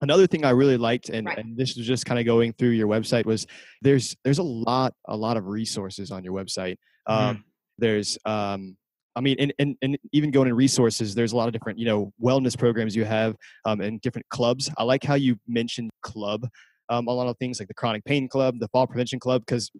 another 0.00 0.26
thing 0.26 0.44
I 0.44 0.50
really 0.50 0.76
liked, 0.76 1.08
and, 1.10 1.26
Right. 1.26 1.38
and 1.38 1.56
this 1.56 1.76
was 1.76 1.86
just 1.86 2.06
kind 2.06 2.18
of 2.20 2.26
going 2.26 2.52
through 2.54 2.70
your 2.70 2.88
website, 2.88 3.24
was 3.26 3.46
there's 3.82 4.16
there's 4.24 4.38
a 4.38 4.42
lot 4.42 4.94
a 5.06 5.16
lot 5.16 5.36
of 5.36 5.46
resources 5.46 6.10
on 6.10 6.24
your 6.24 6.32
website. 6.34 6.76
Um, 7.06 7.44
There's 7.78 8.18
um, 8.24 8.76
I 9.16 9.20
mean, 9.20 9.36
and, 9.38 9.52
and, 9.58 9.76
and 9.82 9.98
even 10.12 10.30
going 10.30 10.48
in 10.48 10.54
resources, 10.54 11.14
there's 11.14 11.32
a 11.32 11.36
lot 11.36 11.48
of 11.48 11.52
different, 11.52 11.78
you 11.78 11.84
know, 11.86 12.12
wellness 12.22 12.56
programs 12.56 12.94
you 12.94 13.04
have 13.04 13.34
um, 13.64 13.80
and 13.80 14.00
different 14.00 14.28
clubs. 14.28 14.70
I 14.78 14.82
like 14.84 15.02
how 15.02 15.14
you 15.14 15.36
mentioned 15.46 15.90
club, 16.02 16.48
um, 16.88 17.06
a 17.08 17.12
lot 17.12 17.26
of 17.28 17.36
things 17.38 17.58
like 17.60 17.68
the 17.68 17.74
chronic 17.74 18.04
pain 18.04 18.28
club, 18.28 18.58
the 18.60 18.68
fall 18.68 18.86
prevention 18.86 19.18
club, 19.18 19.42
because 19.46 19.70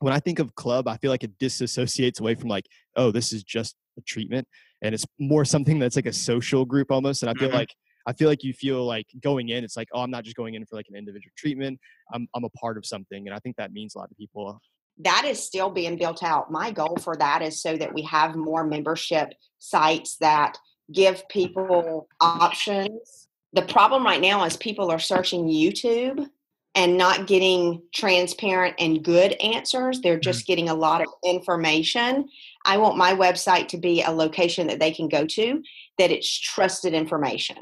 when 0.00 0.12
I 0.12 0.20
think 0.20 0.38
of 0.38 0.54
club, 0.54 0.86
I 0.88 0.96
feel 0.98 1.10
like 1.10 1.24
it 1.24 1.38
disassociates 1.38 2.20
away 2.20 2.34
from 2.34 2.48
like, 2.48 2.66
oh, 2.96 3.10
this 3.10 3.32
is 3.32 3.42
just 3.42 3.74
a 3.98 4.02
treatment, 4.02 4.46
and 4.82 4.94
it's 4.94 5.06
more 5.18 5.44
something 5.44 5.78
that's 5.78 5.96
like 5.96 6.06
a 6.06 6.12
social 6.12 6.64
group 6.64 6.90
almost. 6.90 7.22
And 7.22 7.30
I 7.30 7.34
feel 7.34 7.50
Mhm. 7.50 7.54
like 7.54 7.74
I 8.06 8.12
feel 8.12 8.28
like 8.28 8.44
you 8.44 8.52
feel 8.52 8.84
like 8.84 9.06
going 9.20 9.48
in, 9.48 9.64
it's 9.64 9.76
like, 9.76 9.88
oh, 9.92 10.00
I'm 10.00 10.10
not 10.10 10.24
just 10.24 10.36
going 10.36 10.54
in 10.54 10.64
for 10.64 10.76
like 10.76 10.86
an 10.88 10.96
individual 10.96 11.32
treatment. 11.36 11.78
I'm 12.12 12.28
I'm 12.34 12.44
a 12.44 12.50
part 12.50 12.78
of 12.78 12.86
something, 12.86 13.26
and 13.26 13.34
I 13.34 13.38
think 13.40 13.56
that 13.56 13.72
means 13.72 13.94
a 13.94 13.98
lot 13.98 14.08
to 14.08 14.14
people. 14.14 14.60
that 14.98 15.24
is 15.26 15.42
still 15.42 15.70
being 15.70 15.96
built 15.96 16.22
out. 16.22 16.50
My 16.50 16.70
goal 16.70 16.96
for 16.96 17.16
that 17.16 17.42
is 17.42 17.60
so 17.60 17.76
that 17.76 17.92
we 17.92 18.02
have 18.02 18.34
more 18.34 18.64
membership 18.64 19.34
sites 19.58 20.16
that 20.18 20.56
give 20.92 21.28
people 21.28 22.08
options. 22.20 23.28
The 23.52 23.62
problem 23.62 24.04
right 24.04 24.20
now 24.20 24.44
is 24.44 24.56
people 24.56 24.90
are 24.90 24.98
searching 24.98 25.46
YouTube 25.48 26.26
and 26.74 26.98
not 26.98 27.26
getting 27.26 27.82
transparent 27.94 28.74
and 28.78 29.02
good 29.02 29.32
answers. 29.40 30.00
They're 30.00 30.14
mm-hmm. 30.14 30.20
just 30.20 30.46
getting 30.46 30.68
a 30.68 30.74
lot 30.74 31.00
of 31.00 31.08
information. 31.24 32.28
I 32.64 32.76
want 32.76 32.98
my 32.98 33.14
website 33.14 33.68
to 33.68 33.78
be 33.78 34.02
a 34.02 34.10
location 34.10 34.66
that 34.66 34.78
they 34.78 34.92
can 34.92 35.08
go 35.08 35.26
to 35.26 35.62
that 35.98 36.10
it's 36.10 36.28
trusted 36.38 36.92
information. 36.92 37.56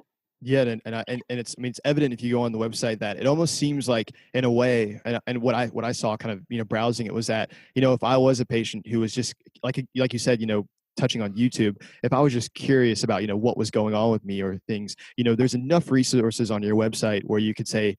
Yeah, 0.46 0.62
and 0.62 0.82
and, 0.84 0.94
I, 0.94 1.04
and 1.08 1.22
and 1.30 1.40
it's 1.40 1.54
I 1.58 1.62
mean 1.62 1.70
it's 1.70 1.80
evident 1.86 2.12
if 2.12 2.22
you 2.22 2.34
go 2.34 2.42
on 2.42 2.52
the 2.52 2.58
website 2.58 2.98
that 2.98 3.16
it 3.16 3.26
almost 3.26 3.54
seems 3.54 3.88
like 3.88 4.12
in 4.34 4.44
a 4.44 4.50
way, 4.50 5.00
and, 5.06 5.18
and 5.26 5.40
what 5.40 5.54
I 5.54 5.68
what 5.68 5.86
I 5.86 5.92
saw 5.92 6.18
kind 6.18 6.32
of 6.32 6.44
you 6.50 6.58
know 6.58 6.64
browsing 6.64 7.06
it 7.06 7.14
was 7.14 7.26
that 7.28 7.52
you 7.74 7.80
know 7.80 7.94
if 7.94 8.04
I 8.04 8.18
was 8.18 8.40
a 8.40 8.46
patient 8.46 8.86
who 8.86 9.00
was 9.00 9.14
just 9.14 9.34
like 9.62 9.82
like 9.96 10.12
you 10.12 10.18
said 10.18 10.42
you 10.42 10.46
know 10.46 10.66
touching 10.98 11.22
on 11.22 11.32
YouTube, 11.32 11.80
if 12.02 12.12
I 12.12 12.20
was 12.20 12.34
just 12.34 12.52
curious 12.52 13.04
about 13.04 13.22
you 13.22 13.26
know 13.26 13.38
what 13.38 13.56
was 13.56 13.70
going 13.70 13.94
on 13.94 14.10
with 14.10 14.22
me 14.22 14.42
or 14.42 14.58
things, 14.68 14.96
you 15.16 15.24
know, 15.24 15.34
there's 15.34 15.54
enough 15.54 15.90
resources 15.90 16.50
on 16.50 16.62
your 16.62 16.76
website 16.76 17.22
where 17.24 17.40
you 17.40 17.54
could 17.54 17.66
say 17.66 17.96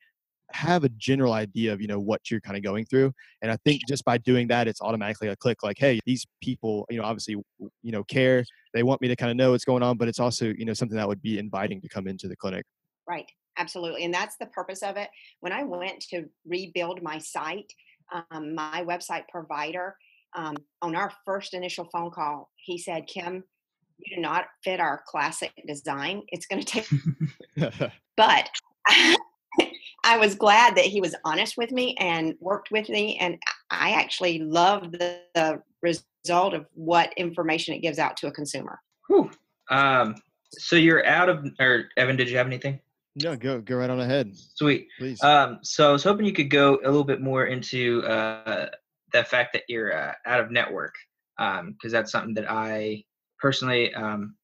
have 0.52 0.84
a 0.84 0.90
general 0.90 1.34
idea 1.34 1.74
of 1.74 1.82
you 1.82 1.88
know 1.88 2.00
what 2.00 2.30
you're 2.30 2.40
kind 2.40 2.56
of 2.56 2.64
going 2.64 2.86
through 2.86 3.12
and 3.42 3.52
i 3.52 3.58
think 3.66 3.82
just 3.88 4.06
by 4.06 4.18
doing 4.18 4.48
that 4.48 4.68
it's 4.68 4.82
automatically 4.82 5.28
a 5.28 5.36
click 5.36 5.64
like 5.64 5.78
hey 5.78 6.00
these 6.06 6.26
people 6.42 6.86
you 6.90 6.98
know 6.98 7.04
obviously 7.04 7.36
you 7.82 7.92
know 7.92 8.04
care. 8.04 8.44
They 8.74 8.84
want 8.84 9.02
me 9.02 9.08
to 9.08 9.16
kind 9.16 9.32
of 9.32 9.38
know 9.38 9.52
what's 9.52 9.64
going 9.64 9.84
on 9.84 9.98
but 9.98 10.08
it's 10.08 10.20
also 10.20 10.54
you 10.58 10.66
know 10.66 10.74
something 10.74 10.98
that 10.98 11.08
would 11.08 11.22
be 11.22 11.40
inviting 11.40 11.82
to 11.82 11.90
come 11.90 12.08
into 12.08 12.28
the 12.28 12.36
clinic. 12.36 12.66
Right 13.08 13.30
absolutely 13.58 14.04
and 14.04 14.14
that's 14.14 14.36
the 14.38 14.48
purpose 14.48 14.84
of 14.84 14.98
it. 14.98 15.10
When 15.40 15.54
i 15.54 15.64
went 15.64 16.02
to 16.12 16.26
rebuild 16.46 17.02
my 17.02 17.18
site 17.18 17.72
um, 18.14 18.54
my 18.54 18.84
website 18.88 19.28
provider 19.30 19.96
um, 20.36 20.56
on 20.82 20.96
our 20.96 21.12
first 21.26 21.54
initial 21.54 21.86
phone 21.92 22.12
call 22.12 22.50
he 22.58 22.78
said 22.78 23.08
kim 23.08 23.44
you 23.98 24.16
do 24.16 24.22
not 24.22 24.46
fit 24.64 24.80
our 24.80 25.04
classic 25.08 25.52
design. 25.68 26.24
It's 26.30 26.46
going 26.46 26.62
to 26.62 26.68
take 26.68 26.88
but 28.18 28.50
I 30.06 30.18
was 30.18 30.36
glad 30.36 30.76
that 30.76 30.86
he 30.86 31.02
was 31.02 31.16
honest 31.26 31.58
with 31.58 31.72
me 31.72 31.96
and 32.00 32.36
worked 32.40 32.70
with 32.72 32.88
me, 32.90 33.18
and 33.20 33.38
I 33.72 33.92
actually 33.92 34.40
love 34.40 34.92
the, 34.92 35.20
the 35.34 35.62
result 35.82 36.54
of 36.54 36.68
what 36.74 37.12
information 37.18 37.74
it 37.74 37.80
gives 37.80 38.00
out 38.00 38.16
to 38.18 38.28
a 38.28 38.32
consumer. 38.32 38.80
Whew. 39.08 39.32
Um, 39.70 40.16
so 40.52 40.76
you're 40.76 41.06
out 41.06 41.28
of, 41.28 41.46
or 41.60 41.90
Evan, 41.98 42.16
did 42.16 42.30
you 42.30 42.38
have 42.38 42.48
anything? 42.48 42.80
No, 43.16 43.36
go 43.36 43.62
go 43.62 43.78
right 43.78 43.90
on 43.90 44.00
ahead. 44.00 44.36
Sweet. 44.36 44.90
Please. 45.00 45.24
Um, 45.24 45.60
so 45.64 45.90
I 45.90 45.92
was 45.92 46.04
hoping 46.04 46.26
you 46.26 46.34
could 46.34 46.50
go 46.50 46.80
a 46.84 46.88
little 46.88 47.06
bit 47.06 47.22
more 47.22 47.46
into 47.46 48.04
uh, 48.04 48.70
the 49.14 49.24
fact 49.24 49.54
that 49.54 49.64
you're 49.70 49.98
uh, 49.98 50.14
out 50.26 50.42
of 50.42 50.52
network, 50.52 50.94
because 51.38 51.60
um, 51.62 51.76
that's 51.82 52.12
something 52.12 52.34
that 52.36 52.52
I 52.52 53.06
personally 53.40 53.94
um, 53.96 54.36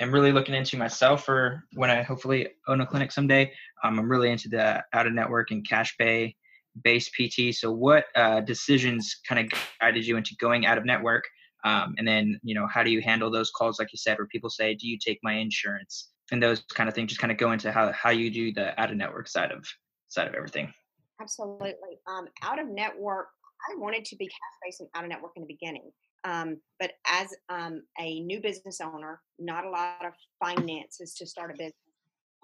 am 0.00 0.12
really 0.12 0.32
looking 0.32 0.54
into 0.54 0.76
myself 0.76 1.24
for 1.24 1.64
when 1.74 1.90
I 1.90 2.02
hopefully 2.02 2.48
own 2.66 2.80
a 2.80 2.86
clinic 2.86 3.12
someday. 3.12 3.52
Um, 3.84 3.98
I'm 3.98 4.10
really 4.10 4.30
into 4.30 4.48
the 4.48 4.82
out 4.92 5.06
of 5.06 5.12
network 5.12 5.50
and 5.50 5.66
cash 5.66 5.96
pay 5.98 6.34
based 6.82 7.12
PT. 7.14 7.54
So, 7.54 7.70
what 7.70 8.06
uh, 8.14 8.40
decisions 8.40 9.20
kind 9.28 9.46
of 9.46 9.60
guided 9.80 10.06
you 10.06 10.16
into 10.16 10.34
going 10.36 10.66
out 10.66 10.78
of 10.78 10.84
network? 10.84 11.24
Um, 11.64 11.94
and 11.98 12.08
then, 12.08 12.40
you 12.42 12.54
know, 12.54 12.66
how 12.66 12.82
do 12.82 12.90
you 12.90 13.02
handle 13.02 13.30
those 13.30 13.50
calls, 13.50 13.78
like 13.78 13.92
you 13.92 13.98
said, 13.98 14.16
where 14.18 14.26
people 14.26 14.50
say, 14.50 14.74
"Do 14.74 14.88
you 14.88 14.98
take 14.98 15.18
my 15.22 15.34
insurance?" 15.34 16.10
and 16.32 16.42
those 16.42 16.62
kind 16.74 16.88
of 16.88 16.94
things. 16.94 17.08
Just 17.08 17.20
kind 17.20 17.32
of 17.32 17.38
go 17.38 17.52
into 17.52 17.72
how 17.72 17.92
how 17.92 18.10
you 18.10 18.30
do 18.30 18.52
the 18.52 18.78
out 18.80 18.90
of 18.90 18.96
network 18.96 19.28
side 19.28 19.52
of 19.52 19.66
side 20.08 20.28
of 20.28 20.34
everything. 20.34 20.72
Absolutely. 21.20 21.98
Um, 22.08 22.26
out 22.42 22.58
of 22.58 22.66
network, 22.68 23.28
I 23.70 23.76
wanted 23.78 24.04
to 24.06 24.16
be 24.16 24.26
cash 24.26 24.56
based 24.64 24.80
and 24.80 24.88
out 24.94 25.04
of 25.04 25.10
network 25.10 25.32
in 25.36 25.42
the 25.42 25.54
beginning. 25.54 25.90
Um, 26.24 26.58
but 26.78 26.92
as 27.06 27.28
um, 27.48 27.82
a 27.98 28.20
new 28.20 28.40
business 28.40 28.80
owner, 28.80 29.20
not 29.38 29.64
a 29.64 29.70
lot 29.70 30.04
of 30.04 30.12
finances 30.38 31.14
to 31.14 31.26
start 31.26 31.50
a 31.50 31.54
business. 31.54 31.74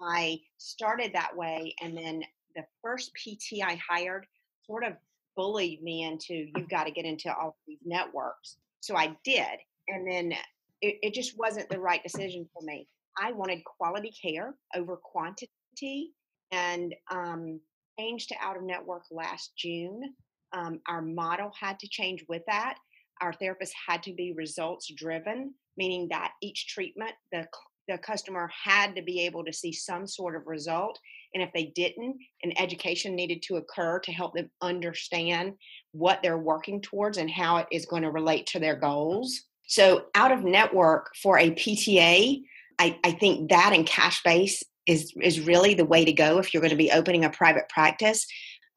I 0.01 0.39
started 0.57 1.11
that 1.13 1.35
way, 1.35 1.75
and 1.81 1.97
then 1.97 2.23
the 2.55 2.63
first 2.83 3.11
PT 3.15 3.61
I 3.63 3.79
hired 3.87 4.25
sort 4.65 4.83
of 4.83 4.93
bullied 5.35 5.83
me 5.83 6.03
into 6.03 6.47
you've 6.55 6.69
got 6.69 6.85
to 6.85 6.91
get 6.91 7.05
into 7.05 7.33
all 7.33 7.57
these 7.67 7.79
networks. 7.85 8.57
So 8.79 8.95
I 8.95 9.15
did, 9.23 9.59
and 9.87 10.09
then 10.09 10.33
it, 10.81 10.97
it 11.01 11.13
just 11.13 11.37
wasn't 11.37 11.69
the 11.69 11.79
right 11.79 12.03
decision 12.03 12.47
for 12.53 12.63
me. 12.63 12.87
I 13.19 13.31
wanted 13.31 13.63
quality 13.65 14.11
care 14.21 14.55
over 14.75 14.97
quantity, 14.97 16.13
and 16.51 16.95
um, 17.11 17.59
changed 17.99 18.29
to 18.29 18.35
out 18.39 18.57
of 18.57 18.63
network 18.63 19.03
last 19.11 19.51
June. 19.57 20.13
Um, 20.53 20.79
our 20.87 21.01
model 21.01 21.51
had 21.59 21.79
to 21.79 21.89
change 21.89 22.23
with 22.29 22.43
that 22.47 22.77
our 23.21 23.33
therapists 23.33 23.71
had 23.87 24.03
to 24.03 24.13
be 24.13 24.33
results 24.33 24.91
driven, 24.95 25.53
meaning 25.77 26.07
that 26.11 26.33
each 26.41 26.67
treatment, 26.67 27.11
the, 27.31 27.45
the 27.87 27.97
customer 27.97 28.49
had 28.63 28.95
to 28.95 29.01
be 29.01 29.25
able 29.25 29.43
to 29.45 29.53
see 29.53 29.71
some 29.71 30.07
sort 30.07 30.35
of 30.35 30.47
result. 30.47 30.99
And 31.33 31.43
if 31.43 31.49
they 31.53 31.71
didn't, 31.75 32.17
an 32.43 32.53
education 32.57 33.15
needed 33.15 33.41
to 33.43 33.57
occur 33.57 33.99
to 33.99 34.11
help 34.11 34.33
them 34.33 34.49
understand 34.61 35.53
what 35.91 36.21
they're 36.21 36.37
working 36.37 36.81
towards 36.81 37.17
and 37.17 37.29
how 37.29 37.57
it 37.57 37.67
is 37.71 37.85
going 37.85 38.03
to 38.03 38.11
relate 38.11 38.47
to 38.47 38.59
their 38.59 38.75
goals. 38.75 39.43
So, 39.67 40.05
out 40.15 40.31
of 40.31 40.45
network 40.45 41.09
for 41.21 41.37
a 41.37 41.51
PTA, 41.51 42.41
I, 42.79 42.99
I 43.03 43.11
think 43.11 43.49
that 43.49 43.73
and 43.73 43.85
cash 43.85 44.23
base 44.23 44.63
is, 44.85 45.13
is 45.21 45.41
really 45.41 45.73
the 45.73 45.85
way 45.85 46.05
to 46.05 46.13
go 46.13 46.39
if 46.39 46.53
you're 46.53 46.61
going 46.61 46.71
to 46.71 46.77
be 46.77 46.91
opening 46.91 47.25
a 47.25 47.29
private 47.29 47.67
practice, 47.67 48.25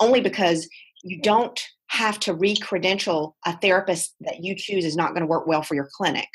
only 0.00 0.20
because 0.20 0.68
you 1.02 1.20
don't 1.22 1.60
have 1.90 2.20
to 2.20 2.34
re-credential 2.34 3.36
a 3.44 3.56
therapist 3.58 4.14
that 4.20 4.44
you 4.44 4.54
choose 4.56 4.84
is 4.84 4.96
not 4.96 5.10
going 5.10 5.22
to 5.22 5.26
work 5.26 5.46
well 5.46 5.62
for 5.62 5.74
your 5.74 5.88
clinic. 5.92 6.28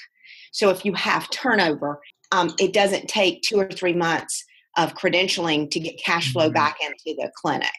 So 0.51 0.69
if 0.69 0.83
you 0.83 0.93
have 0.93 1.29
turnover, 1.29 2.01
um, 2.31 2.53
it 2.59 2.73
doesn't 2.73 3.07
take 3.07 3.41
two 3.41 3.57
or 3.57 3.69
three 3.69 3.93
months 3.93 4.43
of 4.77 4.95
credentialing 4.95 5.71
to 5.71 5.79
get 5.79 6.03
cash 6.03 6.33
flow 6.33 6.45
mm-hmm. 6.45 6.53
back 6.53 6.77
into 6.81 7.15
the 7.17 7.31
clinic. 7.41 7.69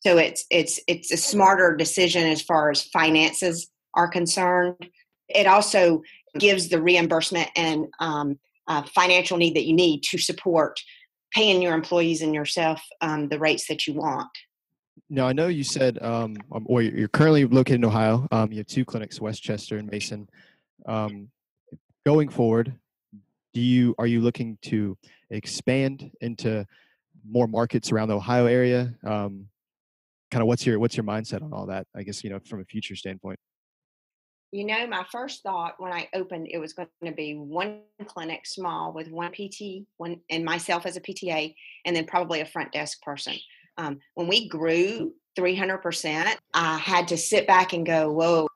So 0.00 0.18
it's 0.18 0.44
it's 0.50 0.80
it's 0.86 1.10
a 1.10 1.16
smarter 1.16 1.74
decision 1.74 2.26
as 2.26 2.42
far 2.42 2.70
as 2.70 2.84
finances 2.84 3.68
are 3.94 4.08
concerned. 4.08 4.76
It 5.28 5.46
also 5.46 6.02
gives 6.38 6.68
the 6.68 6.82
reimbursement 6.82 7.48
and 7.56 7.86
um, 8.00 8.38
uh, 8.68 8.82
financial 8.94 9.36
need 9.36 9.56
that 9.56 9.66
you 9.66 9.74
need 9.74 10.02
to 10.04 10.18
support 10.18 10.80
paying 11.32 11.62
your 11.62 11.74
employees 11.74 12.22
and 12.22 12.34
yourself 12.34 12.82
um, 13.00 13.28
the 13.28 13.38
rates 13.38 13.66
that 13.68 13.86
you 13.86 13.94
want. 13.94 14.28
Now 15.08 15.26
I 15.26 15.32
know 15.32 15.48
you 15.48 15.64
said, 15.64 16.02
um, 16.02 16.36
um, 16.52 16.66
or 16.68 16.82
you're 16.82 17.08
currently 17.08 17.44
located 17.44 17.76
in 17.76 17.84
Ohio. 17.84 18.26
Um, 18.30 18.52
you 18.52 18.58
have 18.58 18.66
two 18.66 18.84
clinics, 18.84 19.20
West 19.20 19.42
Chester 19.42 19.76
and 19.76 19.90
Mason. 19.90 20.28
Um, 20.86 21.28
going 22.04 22.28
forward, 22.28 22.74
do 23.54 23.60
you 23.60 23.94
are 23.98 24.06
you 24.06 24.20
looking 24.20 24.58
to 24.62 24.96
expand 25.30 26.10
into 26.20 26.66
more 27.28 27.46
markets 27.46 27.92
around 27.92 28.08
the 28.08 28.16
Ohio 28.16 28.46
area? 28.46 28.94
Um, 29.04 29.46
kind 30.30 30.42
of 30.42 30.48
what's 30.48 30.64
your 30.64 30.78
what's 30.78 30.96
your 30.96 31.04
mindset 31.04 31.42
on 31.42 31.52
all 31.52 31.66
that? 31.66 31.86
I 31.94 32.02
guess 32.02 32.22
you 32.22 32.30
know 32.30 32.38
from 32.38 32.60
a 32.60 32.64
future 32.64 32.96
standpoint. 32.96 33.38
You 34.52 34.64
know, 34.64 34.84
my 34.88 35.04
first 35.12 35.44
thought 35.44 35.74
when 35.78 35.92
I 35.92 36.08
opened 36.12 36.48
it 36.50 36.58
was 36.58 36.72
going 36.72 36.88
to 37.04 37.12
be 37.12 37.34
one 37.34 37.82
clinic, 38.06 38.46
small, 38.46 38.92
with 38.92 39.08
one 39.08 39.30
PT, 39.30 39.86
one 39.96 40.20
and 40.28 40.44
myself 40.44 40.86
as 40.86 40.96
a 40.96 41.00
PTA, 41.00 41.54
and 41.84 41.94
then 41.94 42.04
probably 42.04 42.40
a 42.40 42.46
front 42.46 42.72
desk 42.72 43.00
person. 43.02 43.34
Um, 43.80 43.98
when 44.14 44.28
we 44.28 44.46
grew 44.46 45.14
300%, 45.38 46.34
I 46.52 46.76
had 46.76 47.08
to 47.08 47.16
sit 47.16 47.46
back 47.46 47.72
and 47.72 47.86
go, 47.86 48.12
whoa, 48.12 48.46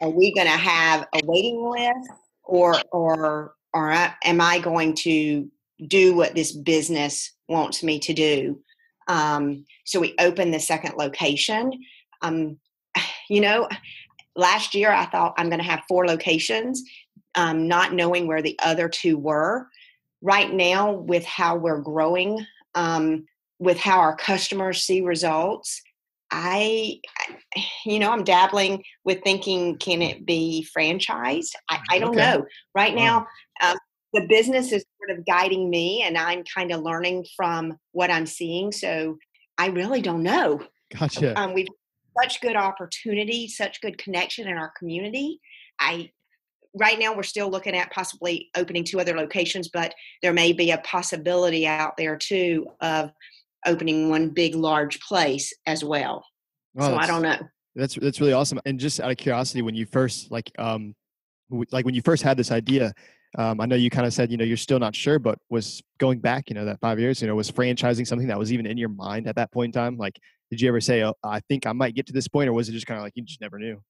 are 0.00 0.10
we 0.10 0.34
going 0.34 0.48
to 0.48 0.52
have 0.52 1.06
a 1.14 1.20
waiting 1.24 1.64
list 1.70 2.10
or, 2.42 2.74
or, 2.90 3.54
or 3.72 3.92
am 3.92 4.40
I 4.40 4.58
going 4.58 4.94
to 4.96 5.48
do 5.86 6.16
what 6.16 6.34
this 6.34 6.50
business 6.50 7.32
wants 7.48 7.84
me 7.84 8.00
to 8.00 8.12
do? 8.12 8.60
Um, 9.06 9.64
so 9.84 10.00
we 10.00 10.16
opened 10.18 10.52
the 10.52 10.60
second 10.60 10.94
location. 10.96 11.72
Um, 12.22 12.58
you 13.30 13.40
know, 13.40 13.68
last 14.34 14.74
year 14.74 14.90
I 14.90 15.06
thought 15.06 15.34
I'm 15.36 15.48
going 15.48 15.60
to 15.60 15.64
have 15.64 15.84
four 15.88 16.06
locations, 16.06 16.82
um, 17.36 17.68
not 17.68 17.92
knowing 17.92 18.26
where 18.26 18.42
the 18.42 18.58
other 18.60 18.88
two 18.88 19.16
were. 19.16 19.68
Right 20.22 20.52
now, 20.52 20.92
with 20.92 21.24
how 21.24 21.56
we're 21.56 21.80
growing, 21.80 22.44
um, 22.74 23.26
with 23.62 23.78
how 23.78 24.00
our 24.00 24.16
customers 24.16 24.82
see 24.82 25.00
results 25.00 25.80
i 26.32 26.98
you 27.86 28.00
know 28.00 28.10
i'm 28.10 28.24
dabbling 28.24 28.82
with 29.04 29.22
thinking 29.22 29.78
can 29.78 30.02
it 30.02 30.26
be 30.26 30.66
franchised? 30.76 31.52
I, 31.70 31.78
I 31.90 31.98
don't 31.98 32.10
okay. 32.10 32.18
know. 32.18 32.46
Right 32.74 32.94
now 32.94 33.26
um, 33.62 33.76
the 34.12 34.26
business 34.28 34.72
is 34.72 34.84
sort 34.98 35.16
of 35.16 35.24
guiding 35.24 35.70
me 35.70 36.02
and 36.02 36.18
i'm 36.18 36.42
kind 36.52 36.72
of 36.72 36.82
learning 36.82 37.24
from 37.36 37.78
what 37.92 38.10
i'm 38.10 38.26
seeing 38.26 38.72
so 38.72 39.16
i 39.58 39.68
really 39.68 40.02
don't 40.02 40.24
know. 40.24 40.60
Gotcha. 40.98 41.40
Um, 41.40 41.54
we've 41.54 41.68
such 42.20 42.40
good 42.40 42.56
opportunity 42.56 43.46
such 43.46 43.80
good 43.80 43.96
connection 43.96 44.48
in 44.48 44.56
our 44.58 44.72
community. 44.76 45.40
I 45.78 46.10
right 46.74 46.98
now 46.98 47.14
we're 47.14 47.22
still 47.22 47.50
looking 47.50 47.76
at 47.76 47.92
possibly 47.92 48.50
opening 48.56 48.82
two 48.82 48.98
other 48.98 49.14
locations 49.14 49.68
but 49.68 49.94
there 50.22 50.32
may 50.32 50.52
be 50.52 50.70
a 50.70 50.78
possibility 50.78 51.66
out 51.66 51.96
there 51.98 52.16
too 52.16 52.66
of 52.80 53.10
opening 53.66 54.08
one 54.08 54.30
big 54.30 54.54
large 54.54 55.00
place 55.00 55.52
as 55.66 55.84
well. 55.84 56.24
so 56.78 56.94
I 56.96 57.06
don't 57.06 57.22
know. 57.22 57.38
That's 57.74 57.94
that's 57.94 58.20
really 58.20 58.32
awesome. 58.32 58.60
And 58.66 58.78
just 58.78 59.00
out 59.00 59.10
of 59.10 59.16
curiosity, 59.16 59.62
when 59.62 59.74
you 59.74 59.86
first 59.86 60.30
like 60.30 60.50
um 60.58 60.94
like 61.70 61.84
when 61.84 61.94
you 61.94 62.02
first 62.02 62.22
had 62.22 62.36
this 62.36 62.50
idea, 62.50 62.92
um, 63.38 63.60
I 63.60 63.66
know 63.66 63.76
you 63.76 63.90
kind 63.90 64.06
of 64.06 64.12
said 64.12 64.30
you 64.30 64.36
know 64.36 64.44
you're 64.44 64.56
still 64.56 64.78
not 64.78 64.94
sure, 64.94 65.18
but 65.18 65.38
was 65.48 65.82
going 65.98 66.18
back 66.18 66.48
you 66.48 66.54
know 66.54 66.64
that 66.66 66.80
five 66.80 66.98
years 66.98 67.22
you 67.22 67.28
know 67.28 67.34
was 67.34 67.50
franchising 67.50 68.06
something 68.06 68.28
that 68.28 68.38
was 68.38 68.52
even 68.52 68.66
in 68.66 68.76
your 68.76 68.90
mind 68.90 69.26
at 69.26 69.36
that 69.36 69.52
point 69.52 69.74
in 69.74 69.80
time? 69.80 69.96
Like, 69.96 70.18
did 70.50 70.60
you 70.60 70.68
ever 70.68 70.80
say, 70.80 71.02
"Oh, 71.02 71.14
I 71.24 71.40
think 71.48 71.66
I 71.66 71.72
might 71.72 71.94
get 71.94 72.06
to 72.06 72.12
this 72.12 72.28
point," 72.28 72.48
or 72.48 72.52
was 72.52 72.68
it 72.68 72.72
just 72.72 72.86
kind 72.86 72.98
of 72.98 73.04
like 73.04 73.14
you 73.16 73.22
just 73.22 73.40
never 73.40 73.58
knew? 73.58 73.80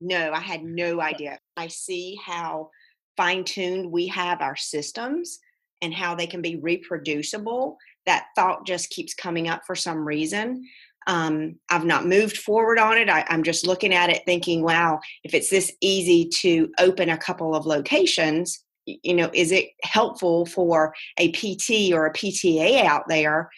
No, 0.00 0.32
I 0.32 0.40
had 0.40 0.62
no 0.62 1.00
idea. 1.00 1.38
I 1.56 1.68
see 1.68 2.18
how 2.22 2.70
fine 3.16 3.44
tuned 3.44 3.90
we 3.90 4.08
have 4.08 4.42
our 4.42 4.56
systems 4.56 5.38
and 5.80 5.94
how 5.94 6.14
they 6.14 6.26
can 6.26 6.42
be 6.42 6.56
reproducible 6.56 7.78
that 8.06 8.26
thought 8.36 8.66
just 8.66 8.90
keeps 8.90 9.14
coming 9.14 9.48
up 9.48 9.62
for 9.66 9.74
some 9.74 10.06
reason. 10.06 10.64
Um, 11.06 11.56
I've 11.70 11.84
not 11.84 12.06
moved 12.06 12.38
forward 12.38 12.78
on 12.78 12.96
it. 12.96 13.10
I, 13.10 13.24
I'm 13.28 13.42
just 13.42 13.66
looking 13.66 13.92
at 13.92 14.10
it 14.10 14.22
thinking, 14.24 14.62
wow, 14.62 15.00
if 15.22 15.34
it's 15.34 15.50
this 15.50 15.72
easy 15.80 16.28
to 16.40 16.70
open 16.78 17.10
a 17.10 17.18
couple 17.18 17.54
of 17.54 17.66
locations, 17.66 18.64
you 18.86 19.14
know, 19.14 19.30
is 19.32 19.52
it 19.52 19.68
helpful 19.82 20.46
for 20.46 20.94
a 21.18 21.30
PT 21.32 21.92
or 21.92 22.06
a 22.06 22.12
PTA 22.12 22.84
out 22.84 23.04
there 23.08 23.50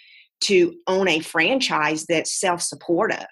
to 0.42 0.74
own 0.86 1.08
a 1.08 1.20
franchise 1.20 2.04
that's 2.08 2.38
self-supportive? 2.38 3.26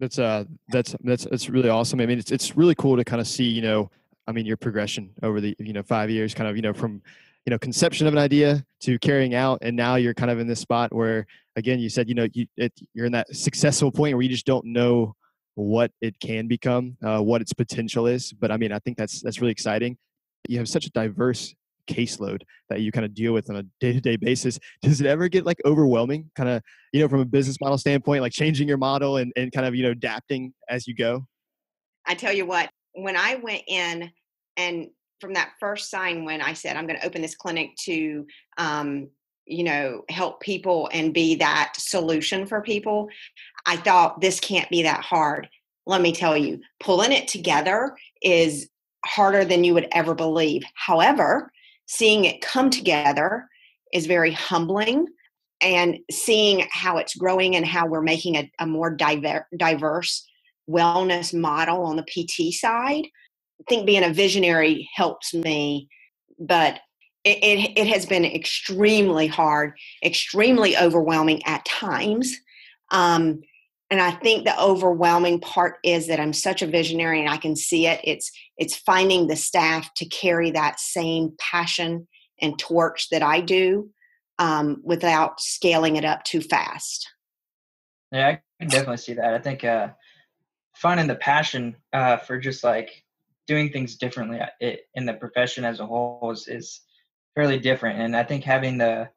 That's 0.00 0.18
uh 0.18 0.44
that's 0.68 0.94
that's 1.02 1.24
that's 1.24 1.48
really 1.48 1.68
awesome. 1.68 2.00
I 2.00 2.06
mean, 2.06 2.20
it's 2.20 2.30
it's 2.30 2.56
really 2.56 2.76
cool 2.76 2.96
to 2.96 3.04
kind 3.04 3.20
of 3.20 3.26
see, 3.26 3.44
you 3.44 3.62
know, 3.62 3.90
I 4.28 4.32
mean, 4.32 4.46
your 4.46 4.56
progression 4.56 5.10
over 5.22 5.40
the 5.40 5.56
you 5.58 5.72
know 5.72 5.82
five 5.82 6.08
years, 6.08 6.34
kind 6.34 6.48
of 6.48 6.54
you 6.54 6.62
know 6.62 6.72
from 6.72 7.02
you 7.48 7.50
know 7.50 7.58
conception 7.58 8.06
of 8.06 8.12
an 8.12 8.18
idea 8.18 8.62
to 8.80 8.98
carrying 8.98 9.34
out, 9.34 9.60
and 9.62 9.74
now 9.74 9.94
you're 9.94 10.12
kind 10.12 10.30
of 10.30 10.38
in 10.38 10.46
this 10.46 10.60
spot 10.60 10.94
where, 10.94 11.26
again, 11.56 11.78
you 11.78 11.88
said 11.88 12.06
you 12.06 12.14
know 12.14 12.28
you 12.34 12.46
it, 12.58 12.74
you're 12.92 13.06
in 13.06 13.12
that 13.12 13.34
successful 13.34 13.90
point 13.90 14.14
where 14.14 14.20
you 14.20 14.28
just 14.28 14.44
don't 14.44 14.66
know 14.66 15.14
what 15.54 15.90
it 16.02 16.20
can 16.20 16.46
become, 16.46 16.98
uh, 17.02 17.20
what 17.20 17.40
its 17.40 17.54
potential 17.54 18.06
is. 18.06 18.34
But 18.34 18.52
I 18.52 18.58
mean, 18.58 18.70
I 18.70 18.78
think 18.80 18.98
that's 18.98 19.22
that's 19.22 19.40
really 19.40 19.52
exciting. 19.52 19.96
You 20.46 20.58
have 20.58 20.68
such 20.68 20.84
a 20.84 20.90
diverse 20.90 21.54
caseload 21.86 22.42
that 22.68 22.82
you 22.82 22.92
kind 22.92 23.06
of 23.06 23.14
deal 23.14 23.32
with 23.32 23.48
on 23.48 23.56
a 23.56 23.62
day-to-day 23.80 24.16
basis 24.16 24.58
does 24.82 25.00
it 25.00 25.06
ever 25.06 25.26
get 25.26 25.46
like 25.46 25.56
overwhelming 25.64 26.30
kind 26.36 26.50
of 26.50 26.62
you 26.92 27.00
know 27.00 27.08
from 27.08 27.20
a 27.20 27.24
business 27.24 27.58
model 27.62 27.78
standpoint 27.78 28.20
like 28.20 28.30
changing 28.30 28.68
your 28.68 28.76
model 28.76 29.16
and, 29.16 29.32
and 29.36 29.52
kind 29.52 29.64
of 29.64 29.74
you 29.74 29.82
know 29.82 29.92
adapting 29.92 30.52
as 30.68 30.86
you 30.86 30.94
go 30.94 31.24
i 32.04 32.14
tell 32.14 32.30
you 32.30 32.44
what 32.44 32.68
when 32.92 33.16
i 33.16 33.36
went 33.36 33.62
in 33.66 34.10
and 34.58 34.90
from 35.20 35.34
that 35.34 35.52
first 35.60 35.90
sign 35.90 36.24
when 36.24 36.40
i 36.40 36.52
said 36.52 36.76
i'm 36.76 36.86
going 36.86 36.98
to 36.98 37.06
open 37.06 37.22
this 37.22 37.36
clinic 37.36 37.70
to 37.76 38.26
um, 38.58 39.08
you 39.46 39.64
know 39.64 40.02
help 40.08 40.40
people 40.40 40.88
and 40.92 41.14
be 41.14 41.34
that 41.36 41.72
solution 41.76 42.46
for 42.46 42.60
people 42.60 43.08
i 43.66 43.76
thought 43.76 44.20
this 44.20 44.40
can't 44.40 44.70
be 44.70 44.82
that 44.82 45.00
hard. 45.00 45.48
Let 45.86 46.02
me 46.02 46.12
tell 46.12 46.36
you 46.36 46.60
pulling 46.80 47.12
it 47.12 47.28
together 47.28 47.96
is 48.22 48.68
harder 49.06 49.44
than 49.44 49.64
you 49.64 49.72
would 49.72 49.88
ever 49.92 50.14
believe. 50.14 50.62
However 50.74 51.50
seeing 51.86 52.26
it 52.26 52.42
come 52.42 52.68
together 52.68 53.48
is 53.92 54.06
very 54.06 54.32
humbling 54.32 55.06
and 55.62 55.98
seeing 56.10 56.66
how 56.70 56.98
it's 56.98 57.16
growing 57.16 57.56
and 57.56 57.66
how 57.66 57.86
we're 57.86 58.02
making 58.02 58.36
a, 58.36 58.50
a 58.58 58.66
more 58.66 58.90
diver, 58.90 59.48
diverse 59.56 60.28
wellness 60.70 61.32
model 61.32 61.82
on 61.84 61.96
the 61.96 62.04
pt 62.04 62.52
side 62.52 63.06
think 63.68 63.86
being 63.86 64.04
a 64.04 64.12
visionary 64.12 64.88
helps 64.94 65.34
me, 65.34 65.88
but 66.38 66.80
it, 67.24 67.38
it, 67.42 67.78
it, 67.78 67.86
has 67.88 68.06
been 68.06 68.24
extremely 68.24 69.26
hard, 69.26 69.72
extremely 70.04 70.76
overwhelming 70.76 71.44
at 71.44 71.64
times. 71.64 72.34
Um, 72.90 73.40
and 73.90 74.00
I 74.00 74.12
think 74.12 74.44
the 74.44 74.60
overwhelming 74.60 75.40
part 75.40 75.76
is 75.82 76.06
that 76.08 76.20
I'm 76.20 76.32
such 76.32 76.62
a 76.62 76.66
visionary 76.66 77.20
and 77.20 77.28
I 77.28 77.38
can 77.38 77.56
see 77.56 77.86
it. 77.86 78.00
It's 78.04 78.30
it's 78.56 78.76
finding 78.76 79.26
the 79.26 79.36
staff 79.36 79.92
to 79.94 80.06
carry 80.06 80.50
that 80.50 80.78
same 80.78 81.32
passion 81.38 82.06
and 82.40 82.58
torch 82.58 83.08
that 83.10 83.22
I 83.22 83.40
do 83.40 83.90
um, 84.38 84.80
without 84.84 85.40
scaling 85.40 85.96
it 85.96 86.04
up 86.04 86.24
too 86.24 86.40
fast. 86.40 87.08
Yeah, 88.12 88.28
I 88.28 88.40
can 88.60 88.68
definitely 88.68 88.98
see 88.98 89.14
that. 89.14 89.34
I 89.34 89.38
think 89.38 89.64
uh, 89.64 89.88
finding 90.76 91.06
the 91.06 91.14
passion 91.14 91.76
uh, 91.92 92.18
for 92.18 92.38
just 92.38 92.64
like 92.64 93.04
doing 93.48 93.70
things 93.70 93.96
differently 93.96 94.38
uh, 94.40 94.70
in 94.94 95.06
the 95.06 95.14
profession 95.14 95.64
as 95.64 95.80
a 95.80 95.86
whole 95.86 96.30
is, 96.30 96.46
is 96.46 96.80
fairly 97.34 97.58
different. 97.58 98.00
And 98.00 98.14
I 98.14 98.22
think 98.22 98.44
having 98.44 98.78
the 98.78 99.08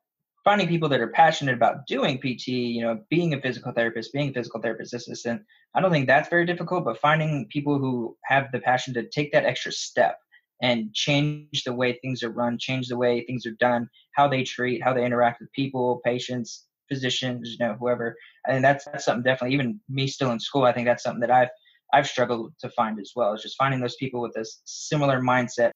finding 0.43 0.67
people 0.67 0.89
that 0.89 1.01
are 1.01 1.09
passionate 1.09 1.53
about 1.53 1.85
doing 1.85 2.17
PT, 2.17 2.47
you 2.47 2.81
know, 2.81 2.99
being 3.09 3.33
a 3.33 3.41
physical 3.41 3.71
therapist, 3.71 4.13
being 4.13 4.29
a 4.29 4.33
physical 4.33 4.61
therapist 4.61 4.93
assistant, 4.93 5.43
I 5.75 5.81
don't 5.81 5.91
think 5.91 6.07
that's 6.07 6.29
very 6.29 6.45
difficult, 6.45 6.85
but 6.85 6.99
finding 6.99 7.47
people 7.49 7.77
who 7.77 8.17
have 8.25 8.51
the 8.51 8.59
passion 8.59 8.93
to 8.95 9.07
take 9.07 9.31
that 9.33 9.45
extra 9.45 9.71
step 9.71 10.17
and 10.61 10.93
change 10.93 11.63
the 11.63 11.73
way 11.73 11.93
things 12.01 12.23
are 12.23 12.29
run, 12.29 12.57
change 12.57 12.87
the 12.87 12.97
way 12.97 13.23
things 13.25 13.45
are 13.45 13.57
done, 13.59 13.89
how 14.15 14.27
they 14.27 14.43
treat, 14.43 14.83
how 14.83 14.93
they 14.93 15.05
interact 15.05 15.41
with 15.41 15.51
people, 15.51 16.01
patients, 16.03 16.65
physicians, 16.89 17.55
you 17.57 17.65
know, 17.65 17.75
whoever. 17.79 18.15
And 18.47 18.63
that's 18.63 18.85
that's 18.85 19.05
something 19.05 19.23
definitely 19.23 19.55
even 19.55 19.79
me 19.89 20.07
still 20.07 20.31
in 20.31 20.39
school, 20.39 20.63
I 20.63 20.73
think 20.73 20.87
that's 20.87 21.03
something 21.03 21.21
that 21.21 21.31
I've 21.31 21.49
I've 21.93 22.07
struggled 22.07 22.53
to 22.59 22.69
find 22.69 22.99
as 22.99 23.11
well. 23.15 23.33
Is 23.33 23.41
just 23.41 23.57
finding 23.57 23.79
those 23.79 23.95
people 23.95 24.21
with 24.21 24.33
this 24.33 24.61
similar 24.65 25.21
mindset. 25.21 25.71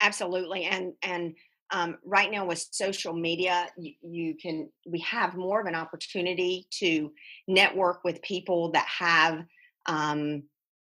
Absolutely, 0.00 0.64
and 0.64 0.92
and 1.02 1.34
um, 1.70 1.96
right 2.04 2.30
now 2.30 2.44
with 2.44 2.66
social 2.70 3.12
media, 3.12 3.66
you, 3.76 3.94
you, 4.02 4.34
can 4.40 4.68
we 4.86 5.00
have 5.00 5.34
more 5.34 5.60
of 5.60 5.66
an 5.66 5.74
opportunity 5.74 6.66
to 6.78 7.10
network 7.48 8.04
with 8.04 8.22
people 8.22 8.70
that 8.72 8.86
have 8.86 9.44
um, 9.86 10.44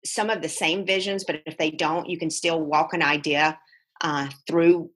some 0.04 0.28
of 0.28 0.42
the 0.42 0.48
same 0.48 0.84
visions, 0.84 1.24
but 1.24 1.40
if 1.46 1.56
they 1.56 1.70
don't, 1.70 2.08
you 2.08 2.18
can 2.18 2.30
still 2.30 2.60
walk 2.60 2.92
an 2.92 3.02
idea 3.02 3.58
uh, 4.02 4.28
through 4.46 4.90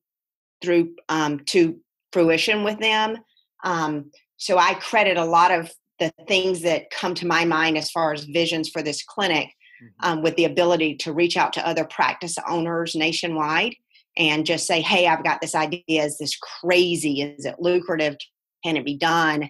through 0.63 0.95
um, 1.09 1.41
to 1.47 1.79
fruition 2.13 2.63
with 2.63 2.79
them. 2.79 3.17
Um, 3.65 4.11
so 4.37 4.59
I 4.59 4.75
credit 4.75 5.17
a 5.17 5.25
lot 5.25 5.51
of 5.51 5.71
the 6.01 6.13
things 6.27 6.63
that 6.63 6.91
come 6.91 7.15
to 7.15 7.27
my 7.27 7.45
mind 7.45 7.79
as 7.79 7.91
far 7.91 8.13
as 8.13 8.25
visions 8.25 8.69
for 8.69 8.83
this 8.83 9.03
clinic 9.05 9.49
mm-hmm. 9.83 10.09
um, 10.09 10.23
with 10.23 10.35
the 10.37 10.47
ability 10.47 10.97
to 10.97 11.13
reach 11.13 11.37
out 11.37 11.53
to 11.53 11.67
other 11.67 11.85
practice 11.85 12.37
owners 12.49 12.95
nationwide 12.95 13.75
and 14.17 14.45
just 14.45 14.67
say 14.67 14.81
hey 14.81 15.07
i've 15.07 15.23
got 15.23 15.41
this 15.41 15.55
idea. 15.55 16.05
Is 16.05 16.19
this 16.19 16.37
crazy? 16.37 17.23
Is 17.23 17.45
it 17.45 17.57
lucrative? 17.61 18.17
Can 18.65 18.77
it 18.77 18.85
be 18.85 18.97
done? 18.97 19.49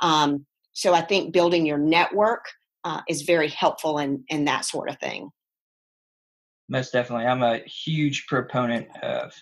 Um, 0.00 0.46
so 0.74 0.92
i 0.94 1.00
think 1.00 1.32
building 1.32 1.64
your 1.64 1.78
network 1.78 2.44
uh, 2.84 3.00
is 3.08 3.22
very 3.22 3.48
helpful 3.48 3.98
in 3.98 4.24
in 4.28 4.44
that 4.46 4.64
sort 4.64 4.90
of 4.90 4.98
thing. 4.98 5.30
Most 6.68 6.92
definitely. 6.92 7.26
I'm 7.26 7.42
a 7.42 7.58
huge 7.58 8.26
proponent 8.26 8.88
of 9.02 9.32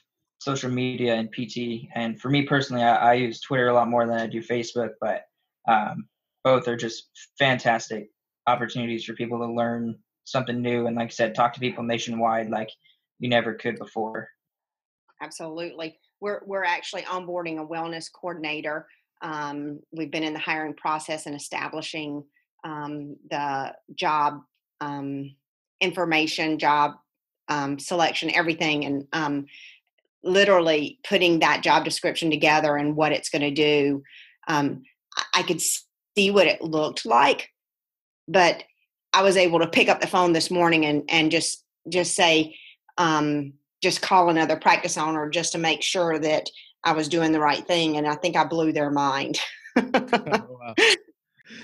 social 0.40 0.70
media 0.70 1.14
and 1.14 1.31
pt 1.31 1.87
and 1.94 2.18
for 2.18 2.31
me 2.31 2.42
personally 2.42 2.83
i, 2.83 3.11
I 3.11 3.12
use 3.14 3.40
twitter 3.40 3.68
a 3.68 3.75
lot 3.75 3.88
more 3.88 4.07
than 4.07 4.18
i 4.18 4.27
do 4.27 4.40
facebook 4.40 4.90
but 5.01 5.25
um, 5.68 6.09
both 6.44 6.68
are 6.68 6.76
just 6.76 7.11
fantastic 7.38 8.09
opportunities 8.46 9.05
for 9.05 9.14
people 9.14 9.38
to 9.38 9.53
learn 9.53 9.98
something 10.24 10.61
new 10.61 10.87
and 10.87 10.96
like 10.96 11.09
I 11.09 11.11
said, 11.11 11.35
talk 11.35 11.53
to 11.55 11.61
people 11.61 11.85
nationwide 11.85 12.50
like 12.50 12.70
you 13.18 13.29
never 13.29 13.55
could 13.55 13.79
before. 13.79 14.29
Absolutely. 15.20 15.98
We're 16.20 16.40
we're 16.46 16.64
actually 16.64 17.03
onboarding 17.03 17.61
a 17.61 17.66
wellness 17.66 18.07
coordinator. 18.12 18.87
Um, 19.22 19.81
we've 19.92 20.11
been 20.11 20.22
in 20.22 20.33
the 20.33 20.38
hiring 20.38 20.74
process 20.74 21.26
and 21.26 21.35
establishing 21.35 22.24
um, 22.64 23.16
the 23.31 23.74
job 23.94 24.40
um, 24.81 25.35
information, 25.81 26.59
job 26.59 26.92
um, 27.48 27.79
selection, 27.79 28.31
everything, 28.35 28.85
and 28.85 29.07
um, 29.12 29.46
literally 30.22 30.98
putting 31.07 31.40
that 31.40 31.62
job 31.62 31.85
description 31.85 32.31
together 32.31 32.76
and 32.76 32.96
what 32.96 33.12
it's 33.12 33.29
going 33.29 33.42
to 33.42 33.50
do. 33.50 34.03
Um, 34.48 34.83
I 35.35 35.42
could 35.42 35.61
see 36.16 36.31
what 36.31 36.46
it 36.46 36.62
looked 36.62 37.07
like, 37.07 37.49
but 38.29 38.64
I 39.12 39.23
was 39.23 39.37
able 39.37 39.59
to 39.61 39.66
pick 39.66 39.88
up 39.88 40.01
the 40.01 40.07
phone 40.07 40.33
this 40.33 40.51
morning 40.51 40.87
and 40.87 41.03
and 41.09 41.31
just 41.31 41.64
just 41.88 42.14
say, 42.14 42.57
um, 42.99 43.55
just 43.83 44.03
call 44.03 44.29
another 44.29 44.57
practice 44.57 44.96
owner 44.96 45.29
just 45.29 45.53
to 45.53 45.59
make 45.59 45.83
sure 45.83 46.18
that 46.18 46.49
I 46.85 46.92
was 46.92 47.09
doing 47.09 47.33
the 47.33 47.40
right 47.40 47.66
thing, 47.66 47.96
and 47.96 48.07
I 48.07 48.14
think 48.14 48.37
I 48.37 48.44
blew 48.44 48.73
their 48.73 48.90
mind. 48.90 49.38
oh, 49.77 50.75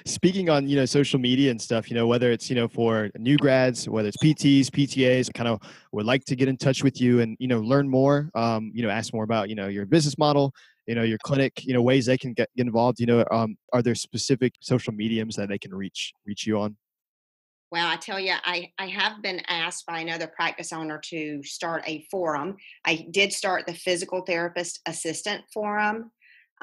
Speaking 0.05 0.51
on 0.51 0.69
you 0.69 0.77
know 0.77 0.85
social 0.85 1.19
media 1.19 1.51
and 1.51 1.61
stuff, 1.61 1.91
you 1.91 1.95
know 1.95 2.07
whether 2.07 2.31
it's 2.31 2.51
you 2.51 2.57
know 2.57 2.69
for 2.69 3.11
new 3.19 3.37
grads, 3.37 3.89
whether 3.89 4.09
it's 4.09 4.17
PTs, 4.17 4.67
PTAs, 4.67 5.33
kind 5.33 5.49
of 5.49 5.61
would 5.93 6.07
like 6.07 6.25
to 6.25 6.37
get 6.37 6.49
in 6.49 6.57
touch 6.57 6.83
with 6.83 7.01
you 7.01 7.21
and 7.21 7.37
you 7.39 7.49
know 7.49 7.61
learn 7.61 7.89
more, 7.89 8.31
um, 8.35 8.71
you 8.75 8.83
know 8.83 8.91
ask 8.91 9.13
more 9.13 9.25
about 9.25 9.49
you 9.49 9.55
know 9.55 9.69
your 9.69 9.87
business 9.87 10.19
model, 10.19 10.53
you 10.87 10.95
know 10.95 11.03
your 11.03 11.19
clinic 11.19 11.65
you 11.65 11.75
know 11.75 11.83
ways 11.83 12.07
they 12.07 12.19
can 12.19 12.33
get, 12.33 12.49
involved 12.57 13.01
you 13.01 13.07
know 13.07 13.25
um, 13.31 13.57
are 13.73 13.83
there 13.83 13.95
specific 13.95 14.55
social 14.61 14.93
mediums 14.93 15.37
that 15.37 15.49
they 15.49 15.59
can 15.59 15.75
reach 15.75 16.13
reach 16.27 16.47
you 16.47 16.59
on? 16.59 16.77
Well 17.71 17.89
i 17.89 17.97
tell 17.97 18.21
you 18.21 18.35
i 18.45 18.71
i 18.79 18.87
have 18.87 19.23
been 19.23 19.43
asked 19.49 19.87
by 19.87 20.01
another 20.01 20.29
practice 20.29 20.73
owner 20.73 21.01
to 21.07 21.43
start 21.43 21.83
a 21.87 22.07
forum. 22.11 22.57
I 22.85 23.07
did 23.11 23.33
start 23.33 23.67
the 23.67 23.75
physical 23.75 24.23
therapist 24.23 24.81
assistant 24.87 25.45
forum. 25.53 26.11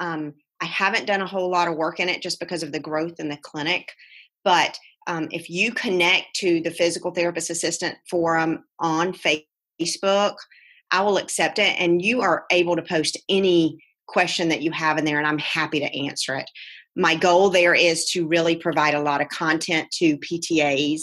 Um, 0.00 0.34
i 0.60 0.66
haven't 0.66 1.06
done 1.06 1.20
a 1.20 1.26
whole 1.26 1.50
lot 1.50 1.68
of 1.68 1.76
work 1.76 2.00
in 2.00 2.08
it 2.08 2.22
just 2.22 2.40
because 2.40 2.62
of 2.62 2.72
the 2.72 2.80
growth 2.80 3.20
in 3.20 3.28
the 3.28 3.36
clinic 3.38 3.92
but 4.44 4.76
um, 5.06 5.28
if 5.30 5.50
you 5.50 5.70
connect 5.72 6.34
to 6.36 6.60
the 6.62 6.70
physical 6.70 7.10
therapist 7.10 7.50
assistant 7.50 7.96
forum 8.10 8.64
on 8.78 9.12
facebook 9.12 10.34
i 10.90 11.00
will 11.00 11.18
accept 11.18 11.58
it 11.58 11.78
and 11.78 12.02
you 12.02 12.22
are 12.22 12.44
able 12.50 12.76
to 12.76 12.82
post 12.82 13.18
any 13.28 13.78
question 14.06 14.48
that 14.48 14.62
you 14.62 14.70
have 14.72 14.98
in 14.98 15.04
there, 15.04 15.18
and 15.18 15.26
I'm 15.26 15.38
happy 15.38 15.80
to 15.80 15.98
answer 16.06 16.36
it. 16.36 16.50
My 16.96 17.14
goal 17.14 17.50
there 17.50 17.74
is 17.74 18.04
to 18.10 18.26
really 18.26 18.56
provide 18.56 18.94
a 18.94 19.00
lot 19.00 19.20
of 19.20 19.28
content 19.28 19.90
to 19.92 20.16
PTAs 20.18 21.02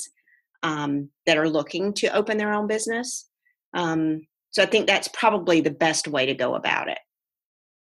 um, 0.63 1.09
that 1.25 1.37
are 1.37 1.49
looking 1.49 1.93
to 1.95 2.07
open 2.15 2.37
their 2.37 2.53
own 2.53 2.67
business. 2.67 3.27
Um, 3.73 4.27
so 4.51 4.63
I 4.63 4.65
think 4.65 4.87
that's 4.87 5.07
probably 5.09 5.61
the 5.61 5.71
best 5.71 6.07
way 6.07 6.25
to 6.25 6.33
go 6.33 6.55
about 6.55 6.89
it. 6.89 6.99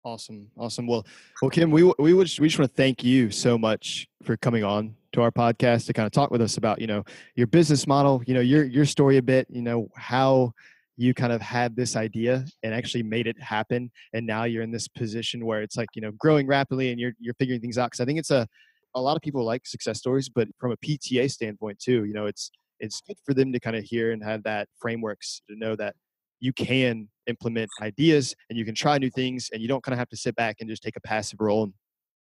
Awesome, 0.03 0.47
awesome. 0.57 0.87
Well, 0.87 1.05
well, 1.41 1.51
Kim, 1.51 1.69
we 1.69 1.83
we 1.99 2.13
would 2.13 2.31
we 2.39 2.47
just 2.47 2.59
want 2.59 2.71
to 2.71 2.75
thank 2.75 3.03
you 3.03 3.29
so 3.29 3.57
much 3.57 4.07
for 4.23 4.37
coming 4.37 4.63
on 4.63 4.95
to 5.11 5.21
our 5.21 5.31
podcast 5.31 5.85
to 5.87 5.93
kind 5.93 6.05
of 6.05 6.13
talk 6.13 6.31
with 6.31 6.41
us 6.41 6.55
about 6.55 6.79
you 6.79 6.87
know 6.87 7.03
your 7.35 7.47
business 7.47 7.87
model, 7.87 8.21
you 8.25 8.33
know 8.33 8.39
your 8.39 8.63
your 8.63 8.85
story 8.85 9.17
a 9.17 9.21
bit, 9.21 9.47
you 9.49 9.61
know 9.61 9.89
how 9.97 10.53
you 10.97 11.13
kind 11.13 11.31
of 11.31 11.41
had 11.41 11.75
this 11.75 11.95
idea 11.95 12.45
and 12.63 12.73
actually 12.73 13.03
made 13.03 13.27
it 13.27 13.41
happen, 13.41 13.91
and 14.13 14.25
now 14.25 14.43
you're 14.43 14.63
in 14.63 14.71
this 14.71 14.87
position 14.87 15.45
where 15.45 15.61
it's 15.61 15.77
like 15.77 15.89
you 15.95 16.01
know 16.01 16.11
growing 16.17 16.47
rapidly 16.47 16.91
and 16.91 16.99
you're 16.99 17.13
you're 17.19 17.35
figuring 17.35 17.61
things 17.61 17.77
out. 17.77 17.91
Because 17.91 18.01
I 18.01 18.05
think 18.05 18.19
it's 18.19 18.31
a 18.31 18.47
a 18.95 19.01
lot 19.01 19.15
of 19.15 19.21
people 19.21 19.43
like 19.43 19.65
success 19.65 19.99
stories, 19.99 20.27
but 20.27 20.47
from 20.59 20.71
a 20.71 20.77
PTA 20.77 21.29
standpoint 21.29 21.79
too, 21.79 22.05
you 22.05 22.13
know, 22.13 22.25
it's 22.25 22.51
it's 22.79 23.01
good 23.01 23.17
for 23.25 23.33
them 23.33 23.51
to 23.53 23.59
kind 23.59 23.75
of 23.75 23.83
hear 23.83 24.11
and 24.11 24.23
have 24.23 24.43
that 24.43 24.67
frameworks 24.79 25.41
to 25.49 25.55
know 25.55 25.75
that 25.75 25.95
you 26.39 26.53
can 26.53 27.07
implement 27.27 27.69
ideas 27.81 28.35
and 28.49 28.57
you 28.57 28.65
can 28.65 28.75
try 28.75 28.97
new 28.97 29.09
things 29.09 29.49
and 29.51 29.61
you 29.61 29.67
don't 29.67 29.83
kind 29.83 29.93
of 29.93 29.99
have 29.99 30.09
to 30.09 30.17
sit 30.17 30.35
back 30.35 30.57
and 30.59 30.69
just 30.69 30.83
take 30.83 30.95
a 30.95 31.01
passive 31.01 31.39
role 31.41 31.71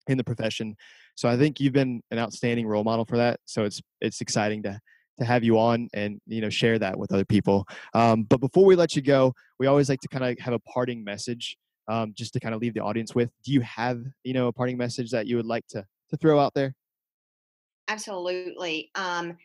in 0.09 0.17
the 0.17 0.25
profession 0.25 0.75
so 1.17 1.29
i 1.29 1.37
think 1.37 1.61
you've 1.61 1.73
been 1.73 2.01
an 2.11 2.19
outstanding 2.19 2.67
role 2.67 2.85
model 2.85 3.05
for 3.05 3.17
that 3.17 3.41
so 3.45 3.65
it's 3.65 3.81
it's 4.01 4.21
exciting 4.21 4.63
to 4.63 4.79
to 5.19 5.25
have 5.25 5.43
you 5.43 5.59
on 5.59 5.89
and 5.95 6.21
you 6.27 6.41
know 6.41 6.51
share 6.51 6.79
that 6.79 6.99
with 6.99 7.13
other 7.13 7.25
people 7.25 7.67
um, 7.95 8.25
but 8.25 8.41
before 8.41 8.65
we 8.65 8.77
let 8.77 8.95
you 8.95 9.03
go 9.03 9.33
we 9.59 9.67
always 9.67 9.89
like 9.89 10.01
to 10.01 10.09
kind 10.09 10.25
of 10.25 10.39
have 10.39 10.55
a 10.55 10.59
parting 10.61 11.03
message 11.03 11.57
um, 11.89 12.13
just 12.15 12.33
to 12.33 12.41
kind 12.41 12.55
of 12.55 12.61
leave 12.61 12.75
the 12.75 12.81
audience 12.81 13.15
with 13.15 13.31
do 13.45 13.53
you 13.53 13.61
have 13.61 14.03
you 14.25 14.33
know 14.33 14.49
a 14.49 14.53
parting 14.53 14.77
message 14.77 15.11
that 15.11 15.27
you 15.27 15.37
would 15.37 15.47
like 15.47 15.67
to 15.69 15.85
to 16.11 16.17
throw 16.17 16.39
out 16.39 16.53
there 16.55 16.75
Absolutely. 17.89 18.91
Um, 18.95 19.37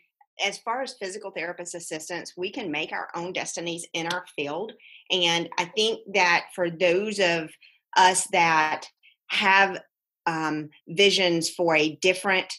as 0.44 0.58
far 0.58 0.82
as 0.82 0.94
physical 0.94 1.30
therapist 1.30 1.74
assistants, 1.74 2.32
we 2.36 2.50
can 2.50 2.70
make 2.70 2.92
our 2.92 3.08
own 3.14 3.32
destinies 3.32 3.86
in 3.92 4.06
our 4.08 4.24
field. 4.34 4.72
And 5.10 5.48
I 5.58 5.66
think 5.66 6.00
that 6.14 6.46
for 6.54 6.70
those 6.70 7.20
of 7.20 7.50
us 7.96 8.26
that 8.32 8.86
have 9.28 9.78
um, 10.26 10.70
visions 10.88 11.50
for 11.50 11.76
a 11.76 11.96
different 11.96 12.52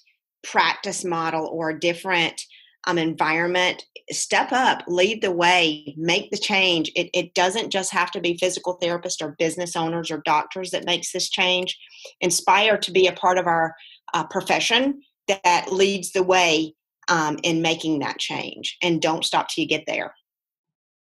practice 0.43 1.03
model 1.03 1.47
or 1.47 1.74
different 1.74 2.39
um, 2.86 2.98
environment, 2.98 3.86
step 4.12 4.52
up, 4.52 4.84
lead 4.88 5.22
the 5.22 5.32
way, 5.32 5.94
make 5.98 6.30
the 6.32 6.38
change. 6.38 6.92
It, 6.96 7.10
it 7.14 7.34
doesn't 7.34 7.70
just 7.70 7.92
have 7.92 8.12
to 8.12 8.20
be 8.22 8.38
physical 8.38 8.78
therapists 8.82 9.22
or 9.22 9.36
business 9.40 9.76
owners 9.76 10.12
or 10.12 10.22
doctors 10.26 10.72
that 10.72 10.86
makes 10.86 11.12
this 11.12 11.30
change. 11.30 11.78
Inspire 12.22 12.78
to 12.78 12.92
be 12.92 13.08
a 13.08 13.14
part 13.14 13.38
of 13.38 13.48
our 13.48 13.76
uh, 14.14 14.26
profession 14.26 15.02
that 15.28 15.68
leads 15.72 16.12
the 16.12 16.24
way 16.24 16.76
um, 17.08 17.38
in 17.44 17.62
making 17.62 18.00
that 18.00 18.20
change 18.20 18.78
and 18.82 19.02
don't 19.02 19.26
stop 19.26 19.48
till 19.50 19.62
you 19.64 19.68
get 19.68 19.84
there 19.88 20.14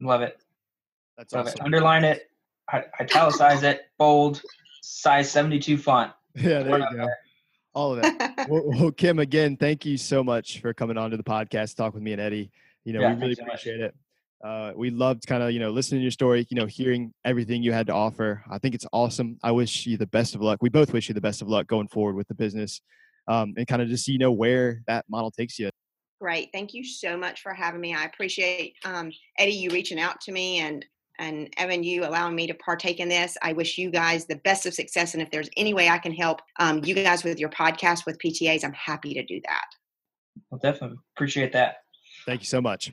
Love 0.02 0.22
it. 0.22 0.38
that's 1.18 1.34
Love 1.34 1.48
awesome 1.48 1.60
it. 1.62 1.66
Underline 1.66 2.04
it. 2.04 2.30
i- 2.72 2.84
Italicize 3.00 3.64
it. 3.64 3.82
Bold. 3.98 4.42
Size 4.82 5.30
72 5.32 5.78
font. 5.78 6.12
yeah 6.36 6.62
there 6.64 6.78
you 6.80 6.86
go 6.92 6.98
there. 6.98 7.18
All 7.78 7.94
of 7.94 8.02
that 8.02 8.46
well, 8.50 8.64
well, 8.66 8.92
Kim, 8.92 9.20
again, 9.20 9.56
thank 9.56 9.86
you 9.86 9.98
so 9.98 10.24
much 10.24 10.60
for 10.62 10.74
coming 10.74 10.98
on 10.98 11.12
to 11.12 11.18
the 11.18 11.24
podcast, 11.24 11.76
talk 11.76 11.94
with 11.94 12.02
me 12.02 12.12
and 12.12 12.22
Eddie. 12.22 12.50
You 12.84 12.94
know, 12.94 13.02
Yeah, 13.02 13.14
we 13.14 13.22
really 13.22 13.36
thanks 13.36 13.40
so 13.40 13.46
much. 13.46 13.54
appreciate 13.62 13.82
it. 13.82 13.96
Uh, 14.44 14.72
we 14.76 14.90
loved 14.90 15.28
kind 15.28 15.44
of, 15.44 15.52
you 15.52 15.60
know, 15.60 15.70
listening 15.70 16.00
to 16.00 16.04
your 16.04 16.12
story, 16.12 16.46
you 16.50 16.56
know, 16.56 16.66
hearing 16.66 17.14
everything 17.24 17.62
you 17.62 17.72
had 17.72 17.88
to 17.88 17.94
offer. 17.94 18.44
I 18.50 18.58
think 18.58 18.76
it's 18.76 18.86
awesome. 18.92 19.38
I 19.44 19.52
wish 19.52 19.86
you 19.86 19.98
the 19.98 20.08
best 20.08 20.36
of 20.36 20.42
luck. 20.42 20.60
We 20.62 20.70
both 20.70 20.92
wish 20.94 21.08
you 21.08 21.14
the 21.14 21.22
best 21.22 21.42
of 21.42 21.48
luck 21.48 21.68
going 21.68 21.88
forward 21.88 22.16
with 22.16 22.28
the 22.28 22.36
business 22.36 22.82
um, 23.28 23.54
and 23.58 23.68
kind 23.68 23.82
of 23.82 23.90
just, 23.90 24.08
you 24.08 24.18
know, 24.18 24.32
where 24.32 24.82
that 24.88 25.06
model 25.10 25.32
takes 25.32 25.60
you. 25.60 25.70
Great. 26.20 26.50
Thank 26.54 26.74
you 26.74 26.84
so 26.84 27.16
much 27.16 27.42
for 27.42 27.54
having 27.54 27.82
me. 27.82 27.94
I 27.94 28.06
appreciate 28.06 28.74
um, 28.86 29.12
Eddie 29.38 29.52
you 29.52 29.70
reaching 29.70 30.00
out 30.00 30.20
to 30.22 30.32
me 30.32 30.60
and 30.60 30.84
and 31.20 31.53
Evan 31.57 31.84
you 31.84 32.05
allowing 32.05 32.36
me 32.36 32.47
to 32.47 32.53
partake 32.53 32.99
in 32.99 33.09
this. 33.09 33.38
I 33.41 33.53
wish 33.53 33.78
you 33.78 33.89
guys 33.89 34.26
the 34.26 34.36
best 34.38 34.65
of 34.65 34.74
success. 34.74 35.13
And 35.13 35.22
if 35.22 35.32
there's 35.32 35.49
any 35.57 35.74
way 35.74 35.89
I 35.89 35.97
can 35.97 36.11
help 36.11 36.41
um, 36.59 36.84
you 36.84 36.95
guys 36.95 37.24
with 37.24 37.39
your 37.39 37.49
podcast 37.49 38.05
with 38.05 38.20
PTAs, 38.20 38.63
I'm 38.63 38.74
happy 38.74 39.13
to 39.13 39.24
do 39.24 39.41
that. 39.45 39.65
Well, 40.49 40.59
definitely 40.59 40.97
appreciate 41.15 41.53
that. 41.53 41.78
Thank 42.26 42.41
you 42.41 42.47
so 42.47 42.61
much. 42.61 42.91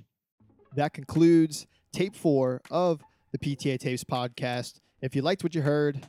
That 0.74 0.92
concludes 0.92 1.66
tape 1.92 2.16
four 2.16 2.60
of 2.70 3.02
the 3.32 3.38
PTA 3.38 3.78
Tapes 3.78 4.04
podcast. 4.04 4.80
If 5.00 5.14
you 5.14 5.22
liked 5.22 5.42
what 5.42 5.54
you 5.54 5.62
heard, 5.62 6.06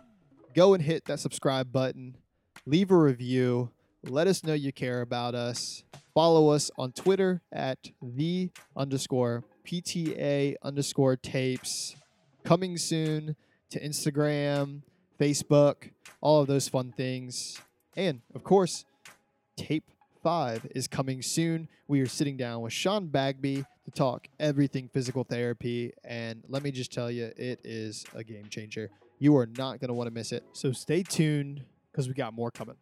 go 0.55 0.73
and 0.73 0.81
hit 0.81 1.05
that 1.05 1.19
subscribe 1.19 1.71
button, 1.71 2.17
leave 2.65 2.91
a 2.91 2.97
review, 2.97 3.71
let 4.03 4.27
us 4.27 4.43
know 4.43 4.53
you 4.53 4.71
care 4.71 5.01
about 5.01 5.35
us. 5.35 5.83
Follow 6.13 6.49
us 6.49 6.71
on 6.77 6.91
Twitter 6.91 7.41
at 7.51 7.77
the 8.01 8.49
underscore 8.75 9.43
PTA 9.65 10.55
underscore 10.63 11.17
tapes. 11.17 11.95
Coming 12.45 12.77
soon 12.77 13.35
to 13.71 13.79
Instagram, 13.79 14.83
Facebook, 15.19 15.89
all 16.21 16.41
of 16.41 16.47
those 16.47 16.69
fun 16.69 16.93
things. 16.95 17.59
And 17.97 18.21
of 18.35 18.43
course, 18.43 18.85
tape 19.57 19.89
five 20.21 20.67
is 20.75 20.87
coming 20.87 21.23
soon. 21.23 21.67
We 21.87 22.01
are 22.01 22.05
sitting 22.05 22.37
down 22.37 22.61
with 22.61 22.71
Sean 22.71 23.07
Bagby 23.07 23.65
to 23.85 23.91
talk 23.91 24.27
everything 24.39 24.91
physical 24.93 25.23
therapy. 25.23 25.93
And 26.03 26.43
let 26.47 26.61
me 26.61 26.69
just 26.69 26.93
tell 26.93 27.09
you, 27.09 27.31
it 27.35 27.61
is 27.63 28.05
a 28.13 28.23
game 28.23 28.45
changer. 28.51 28.91
You 29.17 29.35
are 29.37 29.47
not 29.47 29.79
going 29.79 29.87
to 29.87 29.95
want 29.95 30.05
to 30.05 30.13
miss 30.13 30.31
it. 30.31 30.43
So 30.53 30.71
stay 30.71 31.01
tuned 31.01 31.63
because 31.91 32.07
we 32.07 32.13
got 32.13 32.35
more 32.35 32.51
coming. 32.51 32.75